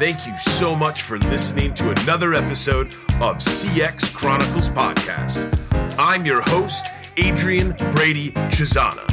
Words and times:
thank 0.00 0.26
you 0.26 0.34
so 0.38 0.74
much 0.74 1.02
for 1.02 1.18
listening 1.18 1.74
to 1.74 1.90
another 1.90 2.32
episode 2.32 2.86
of 3.20 3.36
CX 3.36 4.16
Chronicles 4.16 4.70
Podcast. 4.70 5.46
I'm 5.98 6.24
your 6.24 6.40
host, 6.40 7.12
Adrian 7.18 7.74
Brady 7.92 8.30
Cesana. 8.48 9.04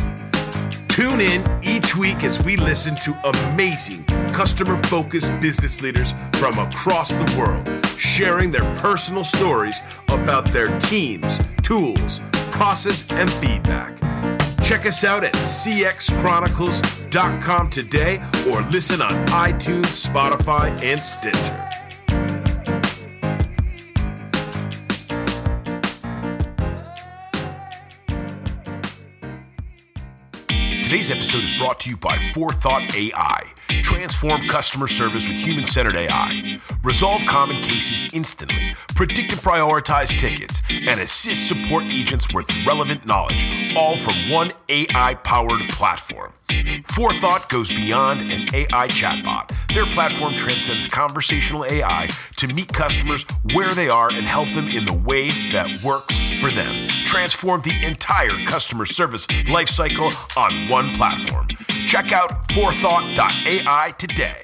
Tune 0.88 1.20
in 1.20 1.44
each 1.62 1.97
week 1.97 2.23
as 2.23 2.42
we 2.42 2.55
listen 2.55 2.96
to 3.04 3.12
amazing 3.52 4.05
customer 4.29 4.81
focused 4.84 5.38
business 5.42 5.81
leaders 5.81 6.13
from 6.36 6.58
across 6.58 7.12
the 7.12 7.35
world 7.38 7.85
sharing 7.97 8.49
their 8.49 8.74
personal 8.78 9.26
stories 9.26 9.83
about 10.13 10.46
their 10.47 10.79
teams, 10.79 11.42
tools, 11.63 12.22
process, 12.51 13.12
and 13.12 13.29
feedback. 13.29 13.94
Check 14.68 14.86
us 14.86 15.04
out 15.06 15.24
at 15.24 15.34
cxchronicles.com 15.34 17.70
today 17.70 18.17
or 18.52 18.62
listen 18.63 19.02
on 19.02 19.26
iTunes, 19.27 20.05
Spotify, 20.05 20.72
and 20.84 20.99
Stitcher. 20.99 21.63
Today's 30.84 31.11
episode 31.11 31.45
is 31.45 31.53
brought 31.53 31.80
to 31.80 31.89
you 31.89 31.95
by 31.95 32.17
Forethought 32.34 32.94
AI. 32.94 33.53
Transform 33.84 34.48
customer 34.48 34.88
service 34.88 35.27
with 35.27 35.38
human 35.38 35.66
centered 35.66 35.95
AI. 35.95 36.59
Resolve 36.84 37.21
common 37.27 37.62
cases 37.62 38.13
instantly, 38.13 38.73
predict 38.95 39.31
and 39.31 39.41
prioritize 39.41 40.17
tickets, 40.17 40.62
and 40.70 40.99
assist 40.99 41.48
support 41.48 41.91
agents 41.91 42.34
with 42.34 42.48
relevant 42.66 43.05
knowledge, 43.05 43.45
all 43.75 43.98
from 43.98 44.31
one 44.31 44.49
AI 44.70 45.13
powered 45.16 45.67
platform. 45.70 46.34
Forethought 46.85 47.49
goes 47.49 47.70
beyond 47.70 48.22
an 48.31 48.55
AI 48.55 48.88
chatbot. 48.88 49.52
Their 49.73 49.86
platform 49.86 50.36
transcends 50.36 50.88
conversational 50.88 51.66
AI 51.66 52.08
to 52.38 52.47
meet 52.47 52.72
customers 52.72 53.25
where 53.53 53.70
they 53.70 53.89
are 53.89 54.11
and 54.11 54.25
help 54.25 54.49
them 54.49 54.67
in 54.67 54.86
the 54.86 54.94
way 54.94 55.30
that 55.52 55.84
works 55.84 56.27
for 56.39 56.49
them. 56.52 56.88
Transform 57.05 57.61
the 57.61 57.73
entire 57.85 58.45
customer 58.45 58.85
service 58.85 59.25
lifecycle 59.27 60.11
on 60.38 60.67
one 60.67 60.89
platform. 60.91 61.47
Check 61.88 62.11
out 62.11 62.52
forethought.ai 62.52 63.94
today. 63.97 64.44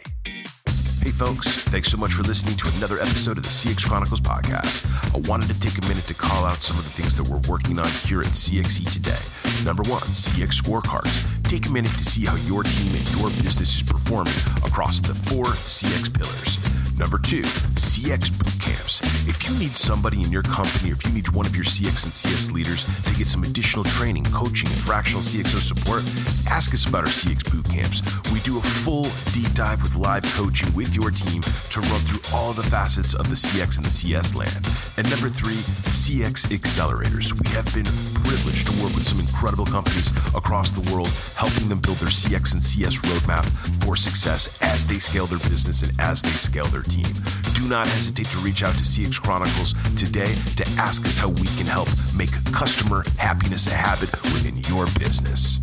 Hey, 1.04 1.12
folks, 1.12 1.68
thanks 1.68 1.90
so 1.92 1.98
much 1.98 2.14
for 2.14 2.24
listening 2.24 2.56
to 2.58 2.66
another 2.80 2.96
episode 2.96 3.36
of 3.38 3.44
the 3.44 3.50
CX 3.52 3.86
Chronicles 3.88 4.22
podcast. 4.22 4.88
I 5.14 5.20
wanted 5.28 5.52
to 5.52 5.60
take 5.60 5.78
a 5.78 5.86
minute 5.88 6.08
to 6.08 6.16
call 6.16 6.46
out 6.46 6.64
some 6.64 6.80
of 6.80 6.84
the 6.88 6.96
things 6.96 7.16
that 7.20 7.28
we're 7.28 7.44
working 7.52 7.78
on 7.78 7.92
here 8.08 8.22
at 8.22 8.32
CXC 8.32 8.88
today. 8.88 9.20
Number 9.68 9.84
one, 9.92 10.02
CX 10.08 10.64
scorecards. 10.64 11.28
Take 11.44 11.68
a 11.68 11.72
minute 11.72 11.92
to 11.92 12.06
see 12.06 12.26
how 12.26 12.40
your 12.48 12.64
team 12.64 12.96
and 12.96 13.06
your 13.20 13.28
business 13.36 13.76
is 13.76 13.84
performing 13.84 14.34
across 14.64 15.02
the 15.02 15.14
four 15.28 15.44
CX 15.52 16.08
pillars. 16.16 16.73
Number 16.98 17.18
two, 17.18 17.42
CX 17.42 18.30
boot 18.38 18.54
camps. 18.62 19.02
If 19.26 19.42
you 19.50 19.58
need 19.58 19.74
somebody 19.74 20.22
in 20.22 20.30
your 20.30 20.46
company 20.46 20.94
or 20.94 20.96
if 20.96 21.02
you 21.10 21.14
need 21.14 21.28
one 21.34 21.46
of 21.46 21.56
your 21.56 21.66
CX 21.66 22.06
and 22.06 22.14
CS 22.14 22.52
leaders 22.54 22.86
to 23.10 23.12
get 23.18 23.26
some 23.26 23.42
additional 23.42 23.84
training, 23.84 24.26
coaching, 24.30 24.70
and 24.70 24.78
fractional 24.78 25.26
CXO 25.26 25.58
support, 25.58 26.06
ask 26.54 26.70
us 26.74 26.86
about 26.86 27.10
our 27.10 27.14
CX 27.14 27.50
boot 27.50 27.66
camps. 27.66 28.06
We 28.30 28.40
do 28.46 28.62
a 28.62 28.64
full 28.86 29.10
deep 29.34 29.50
dive 29.58 29.82
with 29.82 29.98
live 29.98 30.22
coaching 30.38 30.70
with 30.78 30.94
your 30.94 31.10
team 31.10 31.42
to 31.42 31.78
run 31.82 32.02
through 32.06 32.22
all 32.38 32.54
the 32.54 32.64
facets 32.64 33.18
of 33.18 33.26
the 33.26 33.36
CX 33.36 33.82
and 33.82 33.86
the 33.86 33.94
CS 33.94 34.38
land. 34.38 34.54
And 35.02 35.10
number 35.10 35.34
three, 35.34 35.58
CX 35.90 36.54
accelerators. 36.54 37.34
We 37.34 37.50
have 37.58 37.66
been 37.74 37.90
privileged 38.22 38.70
to 38.70 38.74
work 38.86 38.94
with 38.94 39.06
some 39.06 39.18
incredible 39.18 39.66
companies 39.66 40.14
across 40.38 40.70
the 40.70 40.86
world, 40.94 41.10
helping 41.34 41.74
them 41.74 41.82
build 41.82 41.98
their 41.98 42.14
CX 42.14 42.54
and 42.54 42.62
CS 42.62 43.02
roadmap 43.02 43.44
for 43.82 43.98
success 43.98 44.62
as 44.62 44.86
they 44.86 45.02
scale 45.02 45.26
their 45.26 45.42
business 45.50 45.82
and 45.82 45.92
as 46.00 46.22
they 46.22 46.30
scale 46.30 46.70
their 46.70 46.84
team. 46.84 46.93
Do 47.02 47.70
not 47.70 47.88
hesitate 47.88 48.28
to 48.28 48.38
reach 48.40 48.62
out 48.62 48.76
to 48.76 48.84
CX 48.84 49.22
Chronicles 49.22 49.74
today 49.96 50.30
to 50.30 50.64
ask 50.78 51.06
us 51.06 51.18
how 51.18 51.30
we 51.30 51.48
can 51.58 51.66
help 51.66 51.88
make 52.18 52.30
customer 52.54 53.04
happiness 53.18 53.72
a 53.72 53.76
habit 53.76 54.12
within 54.36 54.56
your 54.70 54.86
business. 55.00 55.58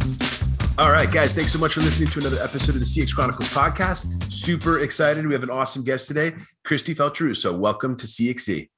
All 0.79 0.91
right, 0.91 1.11
guys, 1.13 1.35
thanks 1.35 1.53
so 1.53 1.59
much 1.59 1.75
for 1.75 1.81
listening 1.81 2.09
to 2.09 2.21
another 2.21 2.43
episode 2.43 2.75
of 2.75 2.81
the 2.81 2.87
CX 2.87 3.15
Chronicles 3.15 3.53
podcast. 3.53 4.33
Super 4.33 4.81
excited. 4.81 5.27
We 5.27 5.35
have 5.35 5.43
an 5.43 5.51
awesome 5.51 5.85
guest 5.85 6.09
today, 6.09 6.33
Kristi 6.67 6.95
Faltorusso. 6.95 7.37
So, 7.37 7.57
Welcome 7.57 7.97
to 7.97 8.07
CXC. 8.07 8.69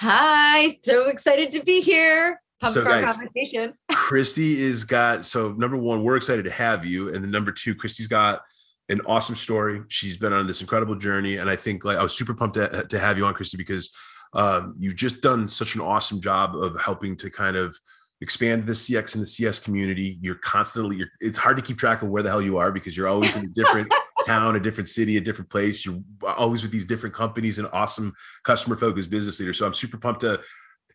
Hi, 0.00 0.78
so 0.84 1.08
excited 1.08 1.50
to 1.52 1.64
be 1.64 1.80
here. 1.80 2.40
Pumped 2.60 2.74
so, 2.74 2.84
guys, 2.84 3.16
conversation. 3.16 3.74
Kristi 3.90 4.56
is 4.56 4.84
got 4.84 5.26
so 5.26 5.52
number 5.52 5.76
one, 5.76 6.02
we're 6.02 6.16
excited 6.16 6.44
to 6.44 6.50
have 6.50 6.84
you, 6.84 7.12
and 7.14 7.24
then 7.24 7.30
number 7.30 7.50
two, 7.50 7.74
Kristi's 7.74 8.08
got 8.08 8.42
an 8.88 9.00
awesome 9.06 9.34
story. 9.34 9.82
She's 9.88 10.16
been 10.16 10.32
on 10.32 10.46
this 10.46 10.60
incredible 10.60 10.94
journey, 10.94 11.36
and 11.36 11.50
I 11.50 11.56
think 11.56 11.84
like 11.84 11.98
I 11.98 12.02
was 12.02 12.16
super 12.16 12.34
pumped 12.34 12.54
to, 12.54 12.86
to 12.88 12.98
have 12.98 13.18
you 13.18 13.24
on, 13.24 13.34
Kristi, 13.34 13.56
because 13.56 13.94
um, 14.34 14.74
you've 14.78 14.96
just 14.96 15.22
done 15.22 15.48
such 15.48 15.74
an 15.74 15.80
awesome 15.80 16.20
job 16.20 16.56
of 16.56 16.80
helping 16.80 17.16
to 17.16 17.30
kind 17.30 17.56
of 17.56 17.76
expand 18.20 18.66
the 18.66 18.72
CX 18.72 19.14
and 19.14 19.22
the 19.22 19.26
CS 19.26 19.60
community. 19.60 20.18
You're 20.20 20.36
constantly, 20.36 20.96
you're, 20.96 21.08
it's 21.20 21.38
hard 21.38 21.56
to 21.56 21.62
keep 21.62 21.78
track 21.78 22.02
of 22.02 22.08
where 22.08 22.22
the 22.22 22.28
hell 22.28 22.42
you 22.42 22.58
are 22.58 22.72
because 22.72 22.96
you're 22.96 23.08
always 23.08 23.36
in 23.36 23.44
a 23.44 23.48
different 23.48 23.92
town, 24.26 24.56
a 24.56 24.60
different 24.60 24.88
city, 24.88 25.16
a 25.16 25.20
different 25.20 25.50
place. 25.50 25.86
You're 25.86 26.00
always 26.36 26.62
with 26.62 26.72
these 26.72 26.84
different 26.84 27.14
companies 27.14 27.58
and 27.58 27.68
awesome 27.72 28.12
customer 28.42 28.76
focused 28.76 29.10
business 29.10 29.38
leaders. 29.38 29.58
So 29.58 29.66
I'm 29.66 29.74
super 29.74 29.98
pumped 29.98 30.22
to 30.22 30.40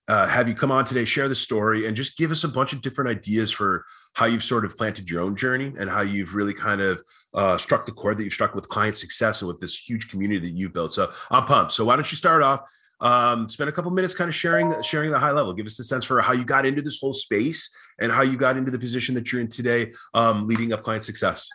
uh, 0.07 0.27
have 0.27 0.49
you 0.49 0.55
come 0.55 0.71
on 0.71 0.83
today, 0.83 1.05
share 1.05 1.29
the 1.29 1.35
story, 1.35 1.87
and 1.87 1.95
just 1.95 2.17
give 2.17 2.31
us 2.31 2.43
a 2.43 2.47
bunch 2.47 2.73
of 2.73 2.81
different 2.81 3.09
ideas 3.09 3.51
for 3.51 3.85
how 4.13 4.25
you've 4.25 4.43
sort 4.43 4.65
of 4.65 4.75
planted 4.75 5.09
your 5.09 5.21
own 5.21 5.35
journey 5.35 5.73
and 5.79 5.89
how 5.89 6.01
you've 6.01 6.35
really 6.35 6.53
kind 6.53 6.81
of 6.81 7.01
uh, 7.33 7.57
struck 7.57 7.85
the 7.85 7.91
chord 7.91 8.17
that 8.17 8.23
you've 8.23 8.33
struck 8.33 8.53
with 8.53 8.67
client 8.67 8.97
success 8.97 9.41
and 9.41 9.47
with 9.47 9.59
this 9.59 9.77
huge 9.77 10.09
community 10.09 10.47
that 10.47 10.57
you've 10.57 10.73
built. 10.73 10.93
So 10.93 11.11
I'm 11.31 11.45
pumped. 11.45 11.71
So 11.71 11.85
why 11.85 11.95
don't 11.95 12.11
you 12.11 12.17
start 12.17 12.43
off? 12.43 12.61
Um, 12.99 13.49
spend 13.49 13.69
a 13.69 13.73
couple 13.73 13.91
minutes 13.91 14.13
kind 14.13 14.29
of 14.29 14.35
sharing 14.35 14.81
sharing 14.83 15.11
the 15.11 15.19
high 15.19 15.31
level. 15.31 15.53
Give 15.53 15.65
us 15.65 15.79
a 15.79 15.83
sense 15.83 16.05
for 16.05 16.21
how 16.21 16.33
you 16.33 16.45
got 16.45 16.65
into 16.65 16.81
this 16.81 16.99
whole 16.99 17.13
space 17.13 17.73
and 17.99 18.11
how 18.11 18.21
you 18.21 18.37
got 18.37 18.55
into 18.55 18.71
the 18.71 18.79
position 18.79 19.15
that 19.15 19.31
you're 19.31 19.41
in 19.41 19.49
today, 19.49 19.93
um, 20.13 20.47
leading 20.47 20.73
up 20.73 20.83
client 20.83 21.03
success. 21.03 21.49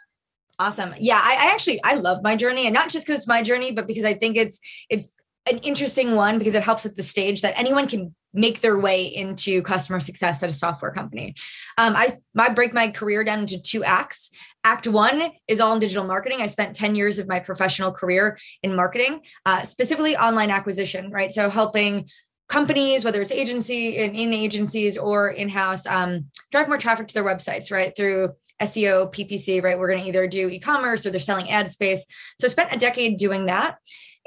Awesome. 0.59 0.93
Yeah, 0.99 1.21
I, 1.23 1.49
I 1.49 1.53
actually 1.53 1.81
I 1.85 1.95
love 1.95 2.23
my 2.23 2.35
journey, 2.35 2.67
and 2.67 2.75
not 2.75 2.91
just 2.91 3.07
because 3.07 3.19
it's 3.19 3.29
my 3.29 3.43
journey, 3.43 3.73
but 3.73 3.87
because 3.87 4.05
I 4.05 4.15
think 4.15 4.37
it's 4.37 4.61
it's 4.91 5.23
an 5.51 5.59
interesting 5.59 6.15
one 6.17 6.39
because 6.39 6.55
it 6.55 6.63
helps 6.63 6.85
at 6.85 6.97
the 6.97 7.03
stage 7.03 7.43
that 7.43 7.59
anyone 7.59 7.89
can 7.89 8.15
make 8.39 8.61
their 8.61 8.79
way 8.79 9.05
into 9.05 9.63
customer 9.63 10.01
success 10.01 10.43
at 10.43 10.51
a 10.51 10.53
software 10.53 10.93
company. 10.93 11.35
Um, 11.77 11.97
I, 11.97 12.17
I 12.37 12.51
break 12.51 12.73
my 12.73 12.91
career 12.91 13.25
down 13.25 13.41
into 13.41 13.61
two 13.61 13.83
acts. 13.83 14.31
Act 14.63 14.87
one 14.87 15.33
is 15.49 15.61
all 15.61 15.73
in 15.73 15.81
digital 15.81 16.05
marketing. 16.05 16.41
I 16.41 16.47
spent 16.47 16.77
10 16.77 16.95
years 16.95 17.19
of 17.19 17.27
my 17.27 17.41
professional 17.41 17.91
career 17.91 18.39
in 18.63 18.77
marketing, 18.77 19.21
uh, 19.45 19.63
specifically 19.63 20.17
online 20.17 20.51
acquisition, 20.51 21.11
right? 21.11 21.33
So 21.33 21.51
helping 21.51 22.09
companies, 22.49 23.05
whether 23.05 23.21
it's 23.21 23.33
agency 23.33 23.97
in, 23.97 24.15
in 24.15 24.33
agencies 24.33 24.97
or 24.97 25.31
in-house, 25.31 25.85
um, 25.87 26.27
drive 26.53 26.69
more 26.69 26.79
traffic 26.79 27.09
to 27.09 27.15
their 27.15 27.25
websites, 27.25 27.71
right? 27.71 27.95
Through 27.97 28.35
SEO, 28.63 29.13
PPC, 29.13 29.63
right? 29.63 29.79
We're 29.79 29.89
going 29.89 30.03
to 30.03 30.09
either 30.09 30.27
do 30.27 30.49
e-commerce 30.49 31.05
or 31.05 31.11
they're 31.11 31.21
selling 31.21 31.51
ad 31.51 31.71
space. 31.71 32.07
So 32.39 32.47
I 32.47 32.51
spent 32.51 32.73
a 32.73 32.79
decade 32.79 33.19
doing 33.19 33.47
that. 33.47 33.79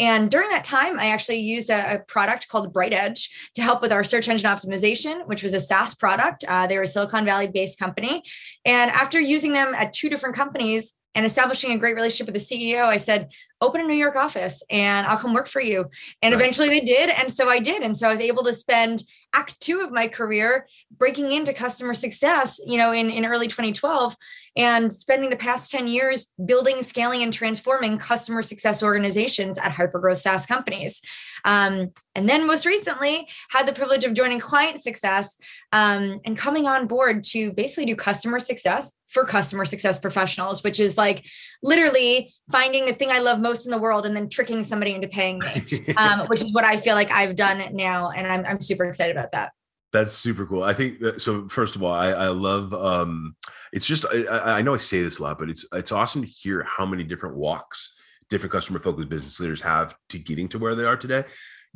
And 0.02 0.32
during 0.32 0.50
that 0.50 0.64
time, 0.64 1.00
I 1.00 1.10
actually 1.10 1.38
used 1.38 1.70
a, 1.70 1.98
a, 1.98 2.00
product 2.00 2.50
called 2.50 2.74
BrightEdge 2.74 3.30
to 3.54 3.62
help 3.62 3.84
with 3.84 3.92
our 3.92 4.04
search 4.04 4.28
engine 4.28 4.50
optimization, 4.50 5.28
which 5.28 5.44
was 5.44 5.54
a 5.54 5.60
SaaS 5.60 5.94
product. 5.94 6.44
Uh, 6.48 6.66
they 6.66 6.76
were 6.78 6.84
a 6.84 6.88
Silicon 6.88 7.24
Valley 7.24 7.48
based 7.48 7.78
company. 7.78 8.24
And 8.66 8.90
after 8.90 9.20
using 9.20 9.54
them 9.54 9.76
at 9.76 9.94
two 9.94 10.10
different 10.10 10.36
companies, 10.36 10.98
and 11.14 11.26
establishing 11.26 11.72
a 11.72 11.78
great 11.78 11.96
relationship 11.96 12.34
with 12.34 12.42
the 12.48 12.74
CEO, 12.74 12.86
I 12.86 12.98
said, 12.98 13.32
open 13.60 13.82
a 13.82 13.84
New 13.84 13.94
York 13.94 14.16
office 14.16 14.64
and 14.70 15.06
I'll 15.08 15.18
come 15.18 15.34
work 15.34 15.48
for 15.48 15.62
you. 15.62 15.90
And 16.22 16.34
right. 16.34 16.42
eventually 16.42 16.70
they 16.70 16.82
did. 16.82 17.10
And 17.10 17.32
so 17.32 17.50
I 17.50 17.60
did. 17.60 17.84
And 17.84 17.96
so 17.96 18.08
I 18.08 18.12
was 18.12 18.22
able 18.22 18.44
to 18.46 18.54
spend 18.54 19.04
act 19.34 19.60
two 19.62 19.82
of 19.82 19.92
my 19.92 20.08
career 20.08 20.68
breaking 20.98 21.32
into 21.32 21.54
customer 21.54 21.94
success, 21.94 22.60
you 22.66 22.78
know, 22.78 22.92
in, 22.92 23.10
in 23.10 23.26
early 23.26 23.48
2012 23.48 24.16
and 24.58 24.92
spending 24.92 25.30
the 25.30 25.38
past 25.38 25.72
10 25.72 25.88
years 25.88 26.34
building, 26.46 26.84
scaling, 26.84 27.24
and 27.24 27.32
transforming 27.32 27.98
customer 27.98 28.44
success 28.44 28.84
organizations 28.84 29.58
at 29.58 29.72
hypergrowth 29.72 30.18
SaaS 30.18 30.46
companies. 30.46 31.02
Um, 31.46 31.92
and 32.16 32.28
then 32.28 32.46
most 32.46 32.66
recently, 32.66 33.28
had 33.50 33.68
the 33.68 33.74
privilege 33.74 34.04
of 34.04 34.14
joining 34.14 34.40
Client 34.40 34.82
Success 34.82 35.38
um, 35.72 36.20
and 36.26 36.38
coming 36.38 36.68
on 36.68 36.88
board 36.88 37.24
to 37.26 37.54
basically 37.54 37.86
do 37.86 37.96
customer 37.96 38.40
success 38.40 38.98
for 39.12 39.26
customer 39.26 39.66
success 39.66 40.00
professionals, 40.00 40.64
which 40.64 40.80
is 40.80 40.98
like 40.98 41.26
literally 41.62 42.34
finding 42.52 42.86
the 42.86 42.94
thing 42.94 43.12
I 43.12 43.20
love 43.20 43.40
most 43.40 43.66
in 43.66 43.72
the 43.72 43.78
world 43.78 44.06
and 44.06 44.16
then 44.16 44.30
tricking 44.30 44.64
somebody 44.64 44.94
into 44.94 45.08
paying 45.08 45.40
me, 45.40 45.94
um, 45.98 46.28
which 46.28 46.44
is 46.44 46.54
what 46.54 46.64
I 46.64 46.78
feel 46.78 46.96
like 46.96 47.12
I've 47.12 47.36
done 47.36 47.64
now. 47.74 48.12
And 48.12 48.28
I'm, 48.28 48.46
I'm 48.46 48.62
super 48.62 48.86
excited 48.86 49.16
about 49.16 49.32
that. 49.34 49.52
That's 49.94 50.14
super 50.14 50.46
cool. 50.46 50.64
I 50.64 50.74
think 50.74 51.00
so. 51.20 51.50
First 51.50 51.76
of 51.76 51.84
all, 51.84 51.92
I, 51.92 52.12
I 52.12 52.28
love. 52.28 52.74
Um, 52.74 53.36
it's 53.74 53.86
just 53.86 54.06
I, 54.06 54.60
I 54.60 54.62
know 54.62 54.74
I 54.74 54.78
say 54.78 55.02
this 55.02 55.20
a 55.20 55.24
lot, 55.24 55.38
but 55.38 55.50
it's 55.50 55.66
it's 55.74 55.92
awesome 55.92 56.22
to 56.22 56.28
hear 56.28 56.64
how 56.64 56.86
many 56.86 57.04
different 57.04 57.36
walks 57.36 57.94
different 58.32 58.54
customer 58.54 58.80
focused 58.80 59.10
business 59.10 59.40
leaders 59.40 59.62
have 59.62 59.94
to 60.10 60.18
getting 60.18 60.48
to 60.48 60.58
where 60.58 60.74
they 60.74 60.86
are 60.86 60.98
today. 60.98 61.26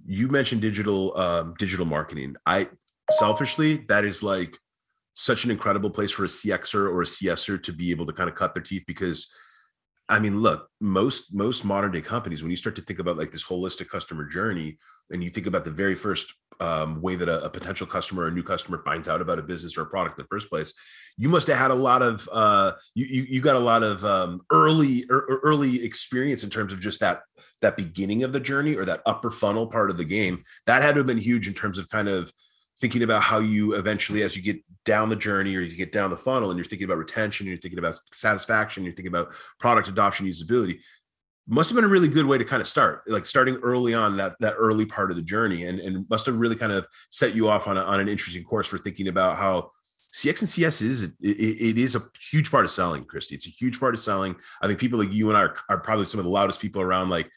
You 0.06 0.30
mentioned 0.30 0.62
digital 0.62 1.16
um, 1.18 1.54
digital 1.60 1.86
marketing. 1.86 2.36
I 2.46 2.68
selfishly 3.12 3.86
that 3.90 4.06
is 4.06 4.24
like 4.24 4.58
such 5.16 5.46
an 5.46 5.52
incredible 5.52 5.90
place 5.90 6.12
for 6.12 6.26
a 6.26 6.28
CXer 6.28 6.90
or 6.92 7.02
a 7.02 7.06
CSer 7.06 7.62
to 7.64 7.74
be 7.74 7.92
able 7.92 8.06
to 8.06 8.14
kind 8.14 8.30
of 8.30 8.36
cut 8.36 8.54
their 8.54 8.64
teeth 8.64 8.84
because 8.86 9.34
I 10.08 10.20
mean, 10.20 10.40
look, 10.40 10.70
most 10.80 11.34
most 11.34 11.66
modern 11.66 11.92
day 11.92 12.02
companies, 12.02 12.44
when 12.44 12.52
you 12.52 12.58
start 12.58 12.76
to 12.76 12.82
think 12.84 13.00
about 13.00 13.18
like 13.18 13.32
this 13.32 13.44
holistic 13.44 13.90
customer 13.90 14.26
journey, 14.26 14.78
and 15.10 15.24
you 15.24 15.32
think 15.32 15.48
about 15.48 15.66
the 15.66 15.72
very 15.72 15.96
first 15.96 16.32
um, 16.60 17.02
way 17.02 17.16
that 17.16 17.28
a, 17.28 17.44
a, 17.46 17.50
potential 17.50 17.88
customer 17.88 18.24
or 18.24 18.28
a 18.28 18.32
new 18.32 18.44
customer 18.44 18.82
finds 18.86 19.10
out 19.10 19.20
about 19.20 19.40
a 19.40 19.44
business 19.44 19.78
or 19.78 19.82
a 19.82 19.88
product 19.88 20.18
in 20.18 20.24
the 20.24 20.28
first 20.28 20.50
place, 20.50 20.74
you 21.18 21.28
must 21.28 21.48
have 21.48 21.58
had 21.58 21.72
a 21.72 21.76
lot 21.76 22.02
of 22.02 22.30
uh, 22.32 22.74
you, 22.94 23.06
you, 23.06 23.26
you 23.30 23.42
got 23.42 23.56
a 23.56 23.60
lot 23.60 23.84
of 23.84 24.06
um, 24.06 24.42
early 24.52 25.06
er, 25.10 25.26
er, 25.30 25.40
early 25.44 25.84
experience 25.84 26.44
in 26.44 26.50
terms 26.50 26.72
of 26.72 26.80
just 26.80 27.00
that 27.00 27.22
that 27.62 27.76
beginning 27.76 28.24
of 28.24 28.32
the 28.32 28.40
journey 28.40 28.76
or 28.76 28.86
that 28.86 29.02
upper 29.08 29.32
funnel 29.32 29.68
part 29.68 29.90
of 29.90 29.98
the 29.98 30.06
game. 30.06 30.44
That 30.68 30.84
had 30.84 30.94
to 30.94 31.00
have 31.00 31.08
been 31.08 31.18
huge 31.18 31.48
in 31.48 31.56
terms 31.56 31.80
of 31.80 31.90
kind 31.90 32.10
of 32.10 32.32
thinking 32.80 33.04
about 33.04 33.22
how 33.22 33.40
you 33.40 33.74
eventually, 33.74 34.24
as 34.24 34.36
you 34.36 34.44
get 34.44 34.62
down 34.84 35.10
the 35.10 35.16
journey 35.16 35.56
or 35.56 35.62
you 35.62 35.76
get 35.76 35.92
down 35.92 36.10
the 36.10 36.18
funnel, 36.18 36.50
and 36.50 36.58
you're 36.58 36.66
thinking 36.66 36.86
about 36.86 36.98
retention, 36.98 37.48
you're 37.48 37.58
thinking 37.58 37.80
about 37.80 38.00
satisfaction, 38.12 38.84
you're 38.84 38.94
thinking 38.94 39.14
about 39.14 39.34
product 39.60 39.88
adoption, 39.88 40.26
usability 40.26 40.80
must 41.48 41.70
have 41.70 41.76
been 41.76 41.86
a 41.86 41.90
really 41.90 42.08
good 42.08 42.26
way 42.26 42.38
to 42.38 42.46
kind 42.46 42.62
of 42.62 42.68
start 42.68 43.04
like 43.08 43.26
starting 43.26 43.56
early 43.58 43.94
on 43.94 44.18
that 44.18 44.36
that 44.40 44.56
early 44.58 44.86
part 44.86 45.12
of 45.12 45.18
the 45.18 45.22
journey 45.22 45.66
and, 45.66 45.80
and 45.80 46.10
must 46.10 46.26
have 46.26 46.36
really 46.36 46.56
kind 46.56 46.72
of 46.72 46.86
set 47.12 47.36
you 47.36 47.48
off 47.48 47.68
on, 47.68 47.78
a, 47.78 47.82
on 47.82 48.00
an 48.00 48.08
interesting 48.08 48.44
course 48.44 48.68
for 48.68 48.78
thinking 48.78 49.08
about 49.08 49.38
how 49.38 49.70
CX 50.12 50.42
and 50.42 50.50
CS 50.50 50.82
is 50.82 51.04
it, 51.04 51.14
it 51.22 51.78
is 51.78 51.96
a 51.96 52.02
huge 52.32 52.50
part 52.50 52.66
of 52.66 52.72
selling, 52.72 53.04
Kristi. 53.04 53.34
It's 53.34 53.48
a 53.48 53.52
huge 53.52 53.80
part 53.80 53.94
of 53.94 54.00
selling. 54.00 54.36
I 54.62 54.68
think 54.68 54.80
people 54.80 54.98
like 54.98 55.12
you 55.12 55.30
and 55.30 55.38
I 55.38 55.42
are, 55.42 55.56
are 55.70 55.78
probably 55.80 56.06
some 56.06 56.20
of 56.20 56.24
the 56.24 56.32
loudest 56.32 56.62
people 56.62 56.82
around. 56.82 57.10
Like 57.10 57.30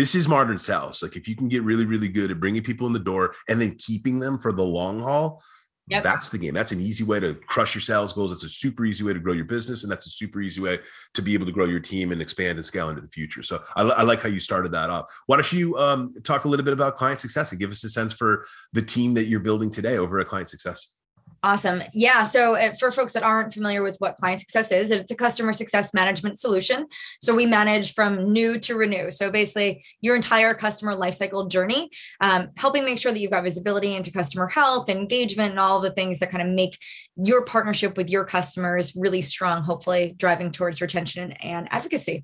this 0.00 0.14
is 0.14 0.26
modern 0.26 0.58
sales. 0.58 1.02
Like 1.02 1.14
if 1.14 1.28
you 1.28 1.36
can 1.36 1.46
get 1.46 1.62
really, 1.62 1.84
really 1.84 2.08
good 2.08 2.30
at 2.30 2.40
bringing 2.40 2.62
people 2.62 2.86
in 2.86 2.94
the 2.94 2.98
door 2.98 3.34
and 3.50 3.60
then 3.60 3.76
keeping 3.76 4.18
them 4.18 4.38
for 4.38 4.50
the 4.50 4.64
long 4.64 5.00
haul, 5.00 5.42
Yep. 5.88 6.04
That's 6.04 6.28
the 6.28 6.38
game. 6.38 6.54
That's 6.54 6.70
an 6.70 6.80
easy 6.80 7.02
way 7.02 7.18
to 7.18 7.34
crush 7.34 7.74
your 7.74 7.82
sales 7.82 8.12
goals. 8.12 8.30
That's 8.30 8.44
a 8.44 8.48
super 8.48 8.84
easy 8.84 9.02
way 9.02 9.12
to 9.12 9.18
grow 9.18 9.32
your 9.32 9.44
business, 9.44 9.82
and 9.82 9.90
that's 9.90 10.06
a 10.06 10.10
super 10.10 10.40
easy 10.40 10.60
way 10.60 10.78
to 11.14 11.22
be 11.22 11.34
able 11.34 11.46
to 11.46 11.52
grow 11.52 11.64
your 11.64 11.80
team 11.80 12.12
and 12.12 12.22
expand 12.22 12.58
and 12.58 12.64
scale 12.64 12.90
into 12.90 13.00
the 13.00 13.08
future. 13.08 13.42
So 13.42 13.60
I, 13.74 13.82
I 13.82 14.02
like 14.04 14.22
how 14.22 14.28
you 14.28 14.38
started 14.38 14.70
that 14.70 14.88
off. 14.88 15.12
Why 15.26 15.36
don't 15.36 15.52
you 15.52 15.76
um, 15.78 16.14
talk 16.22 16.44
a 16.44 16.48
little 16.48 16.64
bit 16.64 16.74
about 16.74 16.94
client 16.94 17.18
success 17.18 17.50
and 17.50 17.60
give 17.60 17.72
us 17.72 17.82
a 17.82 17.88
sense 17.88 18.12
for 18.12 18.46
the 18.72 18.82
team 18.82 19.14
that 19.14 19.24
you're 19.24 19.40
building 19.40 19.68
today 19.68 19.98
over 19.98 20.20
at 20.20 20.28
Client 20.28 20.48
Success? 20.48 20.94
Awesome. 21.42 21.82
Yeah. 21.94 22.24
So, 22.24 22.54
uh, 22.54 22.72
for 22.78 22.92
folks 22.92 23.14
that 23.14 23.22
aren't 23.22 23.54
familiar 23.54 23.82
with 23.82 23.96
what 23.98 24.16
client 24.16 24.42
success 24.42 24.70
is, 24.70 24.90
it's 24.90 25.10
a 25.10 25.16
customer 25.16 25.54
success 25.54 25.94
management 25.94 26.38
solution. 26.38 26.86
So, 27.22 27.34
we 27.34 27.46
manage 27.46 27.94
from 27.94 28.30
new 28.30 28.58
to 28.60 28.74
renew. 28.74 29.10
So, 29.10 29.30
basically, 29.30 29.82
your 30.02 30.16
entire 30.16 30.52
customer 30.52 30.94
lifecycle 30.94 31.50
journey, 31.50 31.88
um, 32.20 32.50
helping 32.56 32.84
make 32.84 32.98
sure 32.98 33.10
that 33.10 33.20
you've 33.20 33.30
got 33.30 33.44
visibility 33.44 33.96
into 33.96 34.12
customer 34.12 34.48
health, 34.48 34.90
engagement, 34.90 35.52
and 35.52 35.58
all 35.58 35.80
the 35.80 35.90
things 35.90 36.18
that 36.18 36.30
kind 36.30 36.46
of 36.46 36.54
make 36.54 36.76
your 37.16 37.42
partnership 37.42 37.96
with 37.96 38.10
your 38.10 38.26
customers 38.26 38.94
really 38.94 39.22
strong, 39.22 39.62
hopefully 39.62 40.14
driving 40.18 40.50
towards 40.50 40.82
retention 40.82 41.32
and 41.32 41.68
advocacy. 41.72 42.22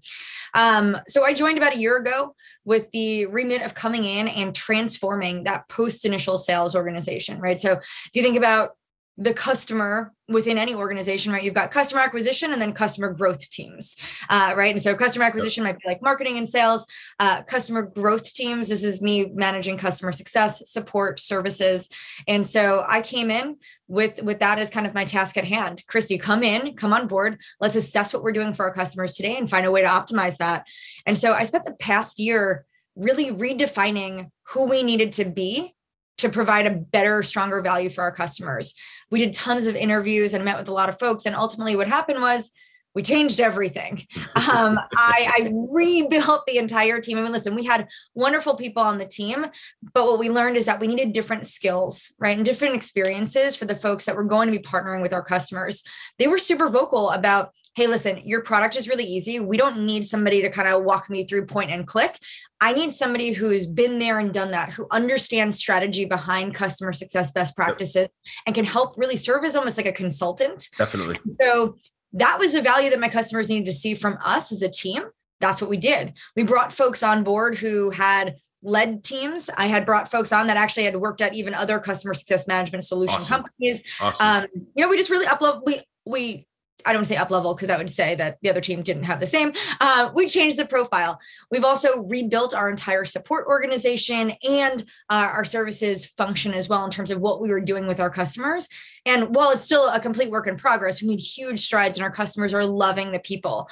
Um, 0.53 0.99
so, 1.09 1.25
I 1.25 1.33
joined 1.33 1.57
about 1.57 1.75
a 1.75 1.79
year 1.79 1.97
ago 1.97 2.35
with 2.67 2.91
the 2.91 3.25
remit 3.25 3.63
of 3.63 3.73
coming 3.73 4.05
in 4.05 4.29
and 4.29 4.55
transforming 4.55 5.45
that 5.45 5.71
post 5.71 6.05
initial 6.05 6.37
sales 6.37 6.77
organization, 6.77 7.41
right? 7.41 7.59
So, 7.59 7.73
if 7.73 8.11
you 8.13 8.23
think 8.23 8.37
about 8.37 8.73
the 9.19 9.33
customer 9.33 10.13
within 10.29 10.59
any 10.59 10.75
organization, 10.75 11.33
right? 11.33 11.43
You've 11.43 11.55
got 11.55 11.71
customer 11.71 12.03
acquisition 12.03 12.53
and 12.53 12.61
then 12.61 12.73
customer 12.73 13.13
growth 13.13 13.49
teams, 13.49 13.97
uh, 14.29 14.53
right? 14.57 14.73
And 14.73 14.83
so 14.83 14.95
customer 14.95 15.25
acquisition 15.25 15.65
might 15.65 15.79
be 15.79 15.89
like 15.89 16.03
marketing 16.03 16.37
and 16.37 16.49
sales. 16.49 16.87
Uh, 17.19 17.43
customer 17.43 17.83
growth 17.83 18.35
teams, 18.35 18.69
this 18.69 18.85
is 18.85 19.01
me 19.01 19.31
managing 19.35 19.79
customer 19.79 20.13
success, 20.13 20.71
support, 20.71 21.21
services. 21.21 21.89
And 22.29 22.47
so 22.47 22.85
I 22.87 23.01
came 23.01 23.31
in 23.31 23.57
with 23.89 24.21
with 24.23 24.41
that 24.41 24.59
as 24.59 24.69
kind 24.69 24.87
of 24.87 24.95
my 24.95 25.05
task 25.05 25.37
at 25.37 25.45
hand. 25.45 25.83
Kristi, 25.89 26.21
come 26.21 26.43
in, 26.43 26.75
come 26.75 26.93
on 26.93 27.07
board. 27.07 27.41
Let's 27.61 27.77
assess 27.77 28.13
what 28.13 28.23
we're 28.23 28.33
doing 28.33 28.53
for 28.53 28.67
our 28.67 28.75
customers 28.75 29.15
today 29.15 29.37
and 29.37 29.49
find 29.49 29.65
a 29.65 29.71
way 29.71 29.83
to 29.83 29.89
optimize 29.89 30.39
that. 30.39 30.67
And 31.07 31.17
so 31.17 31.33
I 31.33 31.45
spent 31.45 31.65
the 31.65 31.75
past 31.75 32.19
year 32.19 32.67
really 32.97 33.31
redefining 33.31 34.31
who 34.49 34.65
we 34.65 34.83
needed 34.83 35.13
to 35.13 35.25
be 35.25 35.75
to 36.19 36.29
provide 36.29 36.67
a 36.67 36.71
better, 36.71 37.23
stronger 37.23 37.61
value 37.61 37.91
for 37.91 38.03
our 38.03 38.13
customers. 38.13 38.75
We 39.11 39.19
did 39.21 39.35
tons 39.35 39.67
of 39.67 39.77
interviews 39.77 40.35
and 40.35 40.45
met 40.45 40.59
with 40.59 40.69
a 40.69 40.73
lot 40.73 40.89
of 40.89 40.99
folks. 40.99 41.27
And 41.27 41.37
ultimately, 41.37 41.77
what 41.77 41.89
happened 41.89 42.21
was 42.21 42.51
we 42.96 43.02
changed 43.02 43.40
everything. 43.40 44.02
Um, 44.37 44.78
I, 44.96 45.31
I, 45.38 45.52
rebuilt 45.52 46.44
the 46.46 46.56
entire 46.56 47.00
team. 47.00 47.19
I 47.19 47.22
mean, 47.22 47.32
listen, 47.32 47.54
we 47.54 47.64
had 47.64 47.88
wonderful 48.14 48.54
people 48.54 48.82
on 48.82 48.96
the 48.96 49.04
team, 49.04 49.46
but 49.93 50.04
what 50.06 50.19
we 50.19 50.31
learned 50.31 50.56
is 50.56 50.64
that 50.66 50.81
we 50.81 50.87
needed 50.87 51.12
different 51.12 51.46
skills, 51.46 52.14
right? 52.19 52.37
And 52.37 52.46
different 52.46 52.75
experiences 52.75 53.54
for 53.54 53.66
the 53.66 53.75
folks 53.75 54.06
that 54.06 54.16
were 54.16 54.25
going 54.25 54.50
to 54.50 54.58
be 54.58 54.64
partnering 54.64 55.02
with 55.02 55.12
our 55.12 55.22
customers. 55.22 55.82
They 56.19 56.26
were 56.26 56.38
super 56.38 56.69
vocal 56.69 57.10
about 57.10 57.50
hey, 57.75 57.87
listen, 57.87 58.22
your 58.25 58.40
product 58.40 58.75
is 58.75 58.88
really 58.88 59.04
easy. 59.04 59.38
We 59.38 59.58
don't 59.58 59.84
need 59.84 60.06
somebody 60.06 60.40
to 60.40 60.48
kind 60.48 60.66
of 60.66 60.82
walk 60.82 61.10
me 61.10 61.26
through 61.26 61.44
point 61.44 61.70
and 61.70 61.87
click. 61.87 62.16
I 62.58 62.72
need 62.72 62.94
somebody 62.94 63.32
who's 63.32 63.66
been 63.66 63.98
there 63.98 64.19
and 64.19 64.32
done 64.32 64.52
that, 64.52 64.70
who 64.70 64.87
understands 64.90 65.58
strategy 65.58 66.06
behind 66.06 66.54
customer 66.54 66.94
success 66.94 67.32
best 67.32 67.54
practices 67.54 68.08
and 68.46 68.54
can 68.54 68.64
help 68.64 68.94
really 68.96 69.19
serve 69.19 69.44
as 69.44 69.56
almost 69.56 69.76
like 69.76 69.84
a 69.84 69.93
consultant. 69.93 70.70
Definitely. 70.78 71.19
So 71.38 71.76
that 72.17 72.39
was 72.39 72.53
the 72.53 72.63
value 72.63 72.91
that 72.91 73.01
my 73.01 73.09
customers 73.09 73.49
needed 73.49 73.67
to 73.67 73.73
see 73.73 73.95
from 73.95 74.19
us 74.25 74.53
as 74.53 74.63
a 74.63 74.69
team. 74.69 75.05
That's 75.41 75.61
what 75.61 75.71
we 75.71 75.77
did. 75.77 76.15
We 76.35 76.43
brought 76.43 76.73
folks 76.73 77.03
on 77.03 77.23
board 77.23 77.59
who 77.59 77.91
had 77.91 78.37
led 78.63 79.05
teams. 79.05 79.51
I 79.57 79.67
had 79.67 79.85
brought 79.85 80.11
folks 80.11 80.33
on 80.33 80.47
that 80.47 80.57
actually 80.57 80.85
had 80.85 80.97
worked 80.97 81.21
at 81.21 81.35
even 81.35 81.55
other 81.55 81.79
customer 81.79 82.15
success 82.15 82.47
management 82.49 82.85
solution 82.85 83.21
awesome. 83.21 83.43
companies. 83.43 83.83
Awesome. 84.01 84.27
Um, 84.27 84.47
you 84.75 84.85
know, 84.85 84.89
we 84.89 84.97
just 84.97 85.11
really 85.11 85.27
upload. 85.27 85.63
We 85.65 85.83
we 86.07 86.45
I 86.84 86.93
don't 86.93 87.05
say 87.05 87.17
up 87.17 87.31
level 87.31 87.55
because 87.55 87.69
that 87.69 87.78
would 87.78 87.90
say 87.90 88.14
that 88.17 88.38
the 88.43 88.50
other 88.50 88.61
team 88.61 88.82
didn't 88.82 89.05
have 89.05 89.20
the 89.20 89.26
same. 89.26 89.52
Uh, 89.81 90.11
we 90.14 90.26
changed 90.28 90.58
the 90.58 90.67
profile. 90.67 91.19
We've 91.50 91.64
also 91.64 92.02
rebuilt 92.02 92.55
our 92.55 92.69
entire 92.69 93.05
support 93.05 93.46
organization 93.46 94.32
and 94.43 94.82
uh, 95.08 95.28
our 95.32 95.44
services 95.44 96.06
function 96.06 96.55
as 96.55 96.69
well 96.69 96.84
in 96.84 96.90
terms 96.90 97.11
of 97.11 97.20
what 97.20 97.40
we 97.40 97.49
were 97.49 97.61
doing 97.61 97.87
with 97.87 98.00
our 98.00 98.11
customers. 98.11 98.69
And 99.05 99.34
while 99.34 99.50
it's 99.50 99.62
still 99.62 99.88
a 99.88 100.00
complete 100.00 100.31
work 100.31 100.46
in 100.46 100.56
progress, 100.56 101.02
we 101.02 101.08
made 101.08 101.20
huge 101.20 101.61
strides 101.61 101.99
and 101.99 102.05
our 102.05 102.12
customers 102.12 102.55
are 102.55 102.64
loving 102.64 103.12
the 103.12 103.19
people. 103.19 103.69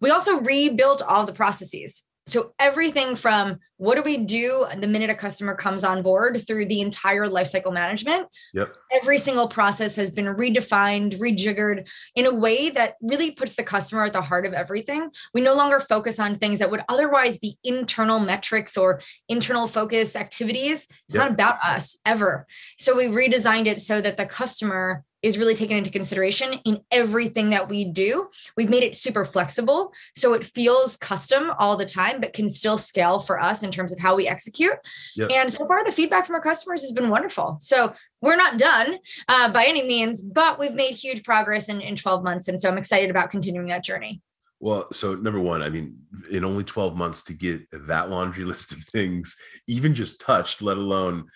We 0.00 0.10
also 0.10 0.40
rebuilt 0.40 1.02
all 1.02 1.26
the 1.26 1.32
processes. 1.32 2.04
So 2.26 2.54
everything 2.58 3.16
from 3.16 3.58
what 3.76 3.96
do 3.96 4.02
we 4.02 4.16
do 4.16 4.66
the 4.78 4.86
minute 4.86 5.10
a 5.10 5.14
customer 5.14 5.54
comes 5.54 5.84
on 5.84 6.00
board 6.00 6.40
through 6.46 6.66
the 6.66 6.80
entire 6.80 7.28
lifecycle 7.28 7.72
management? 7.72 8.28
Yep. 8.54 8.76
Every 8.92 9.18
single 9.18 9.46
process 9.46 9.96
has 9.96 10.10
been 10.10 10.26
redefined, 10.26 11.18
rejiggered 11.18 11.86
in 12.14 12.26
a 12.26 12.34
way 12.34 12.70
that 12.70 12.94
really 13.02 13.32
puts 13.32 13.56
the 13.56 13.62
customer 13.62 14.04
at 14.04 14.14
the 14.14 14.22
heart 14.22 14.46
of 14.46 14.54
everything. 14.54 15.10
We 15.34 15.42
no 15.42 15.54
longer 15.54 15.80
focus 15.80 16.18
on 16.18 16.38
things 16.38 16.60
that 16.60 16.70
would 16.70 16.84
otherwise 16.88 17.38
be 17.38 17.58
internal 17.62 18.20
metrics 18.20 18.76
or 18.76 19.02
internal 19.28 19.68
focus 19.68 20.16
activities. 20.16 20.88
It's 21.08 21.14
yep. 21.14 21.24
not 21.24 21.32
about 21.32 21.62
us 21.64 21.98
ever. 22.06 22.46
So 22.78 22.96
we 22.96 23.04
redesigned 23.04 23.66
it 23.66 23.80
so 23.80 24.00
that 24.00 24.16
the 24.16 24.26
customer 24.26 25.04
is 25.24 25.38
really 25.38 25.54
taken 25.54 25.78
into 25.78 25.90
consideration 25.90 26.52
in 26.66 26.82
everything 26.90 27.48
that 27.50 27.66
we 27.66 27.86
do. 27.86 28.28
We've 28.58 28.68
made 28.68 28.82
it 28.82 28.94
super 28.94 29.24
flexible 29.24 29.94
so 30.14 30.34
it 30.34 30.44
feels 30.44 30.98
custom 30.98 31.50
all 31.58 31.78
the 31.78 31.86
time, 31.86 32.20
but 32.20 32.34
can 32.34 32.50
still 32.50 32.76
scale 32.76 33.18
for 33.18 33.40
us 33.40 33.62
in 33.62 33.70
terms 33.70 33.90
of 33.90 33.98
how 33.98 34.14
we 34.14 34.28
execute. 34.28 34.74
Yep. 35.16 35.30
And 35.30 35.50
so 35.50 35.66
far, 35.66 35.82
the 35.82 35.92
feedback 35.92 36.26
from 36.26 36.36
our 36.36 36.42
customers 36.42 36.82
has 36.82 36.92
been 36.92 37.08
wonderful. 37.08 37.56
So 37.58 37.94
we're 38.20 38.36
not 38.36 38.58
done 38.58 38.98
uh, 39.26 39.50
by 39.50 39.64
any 39.64 39.82
means, 39.82 40.20
but 40.20 40.58
we've 40.58 40.74
made 40.74 40.92
huge 40.92 41.24
progress 41.24 41.70
in, 41.70 41.80
in 41.80 41.96
12 41.96 42.22
months. 42.22 42.48
And 42.48 42.60
so 42.60 42.68
I'm 42.68 42.78
excited 42.78 43.08
about 43.08 43.30
continuing 43.30 43.68
that 43.68 43.82
journey. 43.82 44.20
Well, 44.60 44.86
so 44.92 45.14
number 45.14 45.40
one, 45.40 45.62
I 45.62 45.70
mean, 45.70 45.98
in 46.30 46.44
only 46.44 46.64
12 46.64 46.96
months 46.96 47.22
to 47.24 47.32
get 47.32 47.62
that 47.72 48.10
laundry 48.10 48.44
list 48.46 48.72
of 48.72 48.78
things, 48.78 49.34
even 49.68 49.94
just 49.94 50.20
touched, 50.20 50.60
let 50.60 50.76
alone 50.76 51.26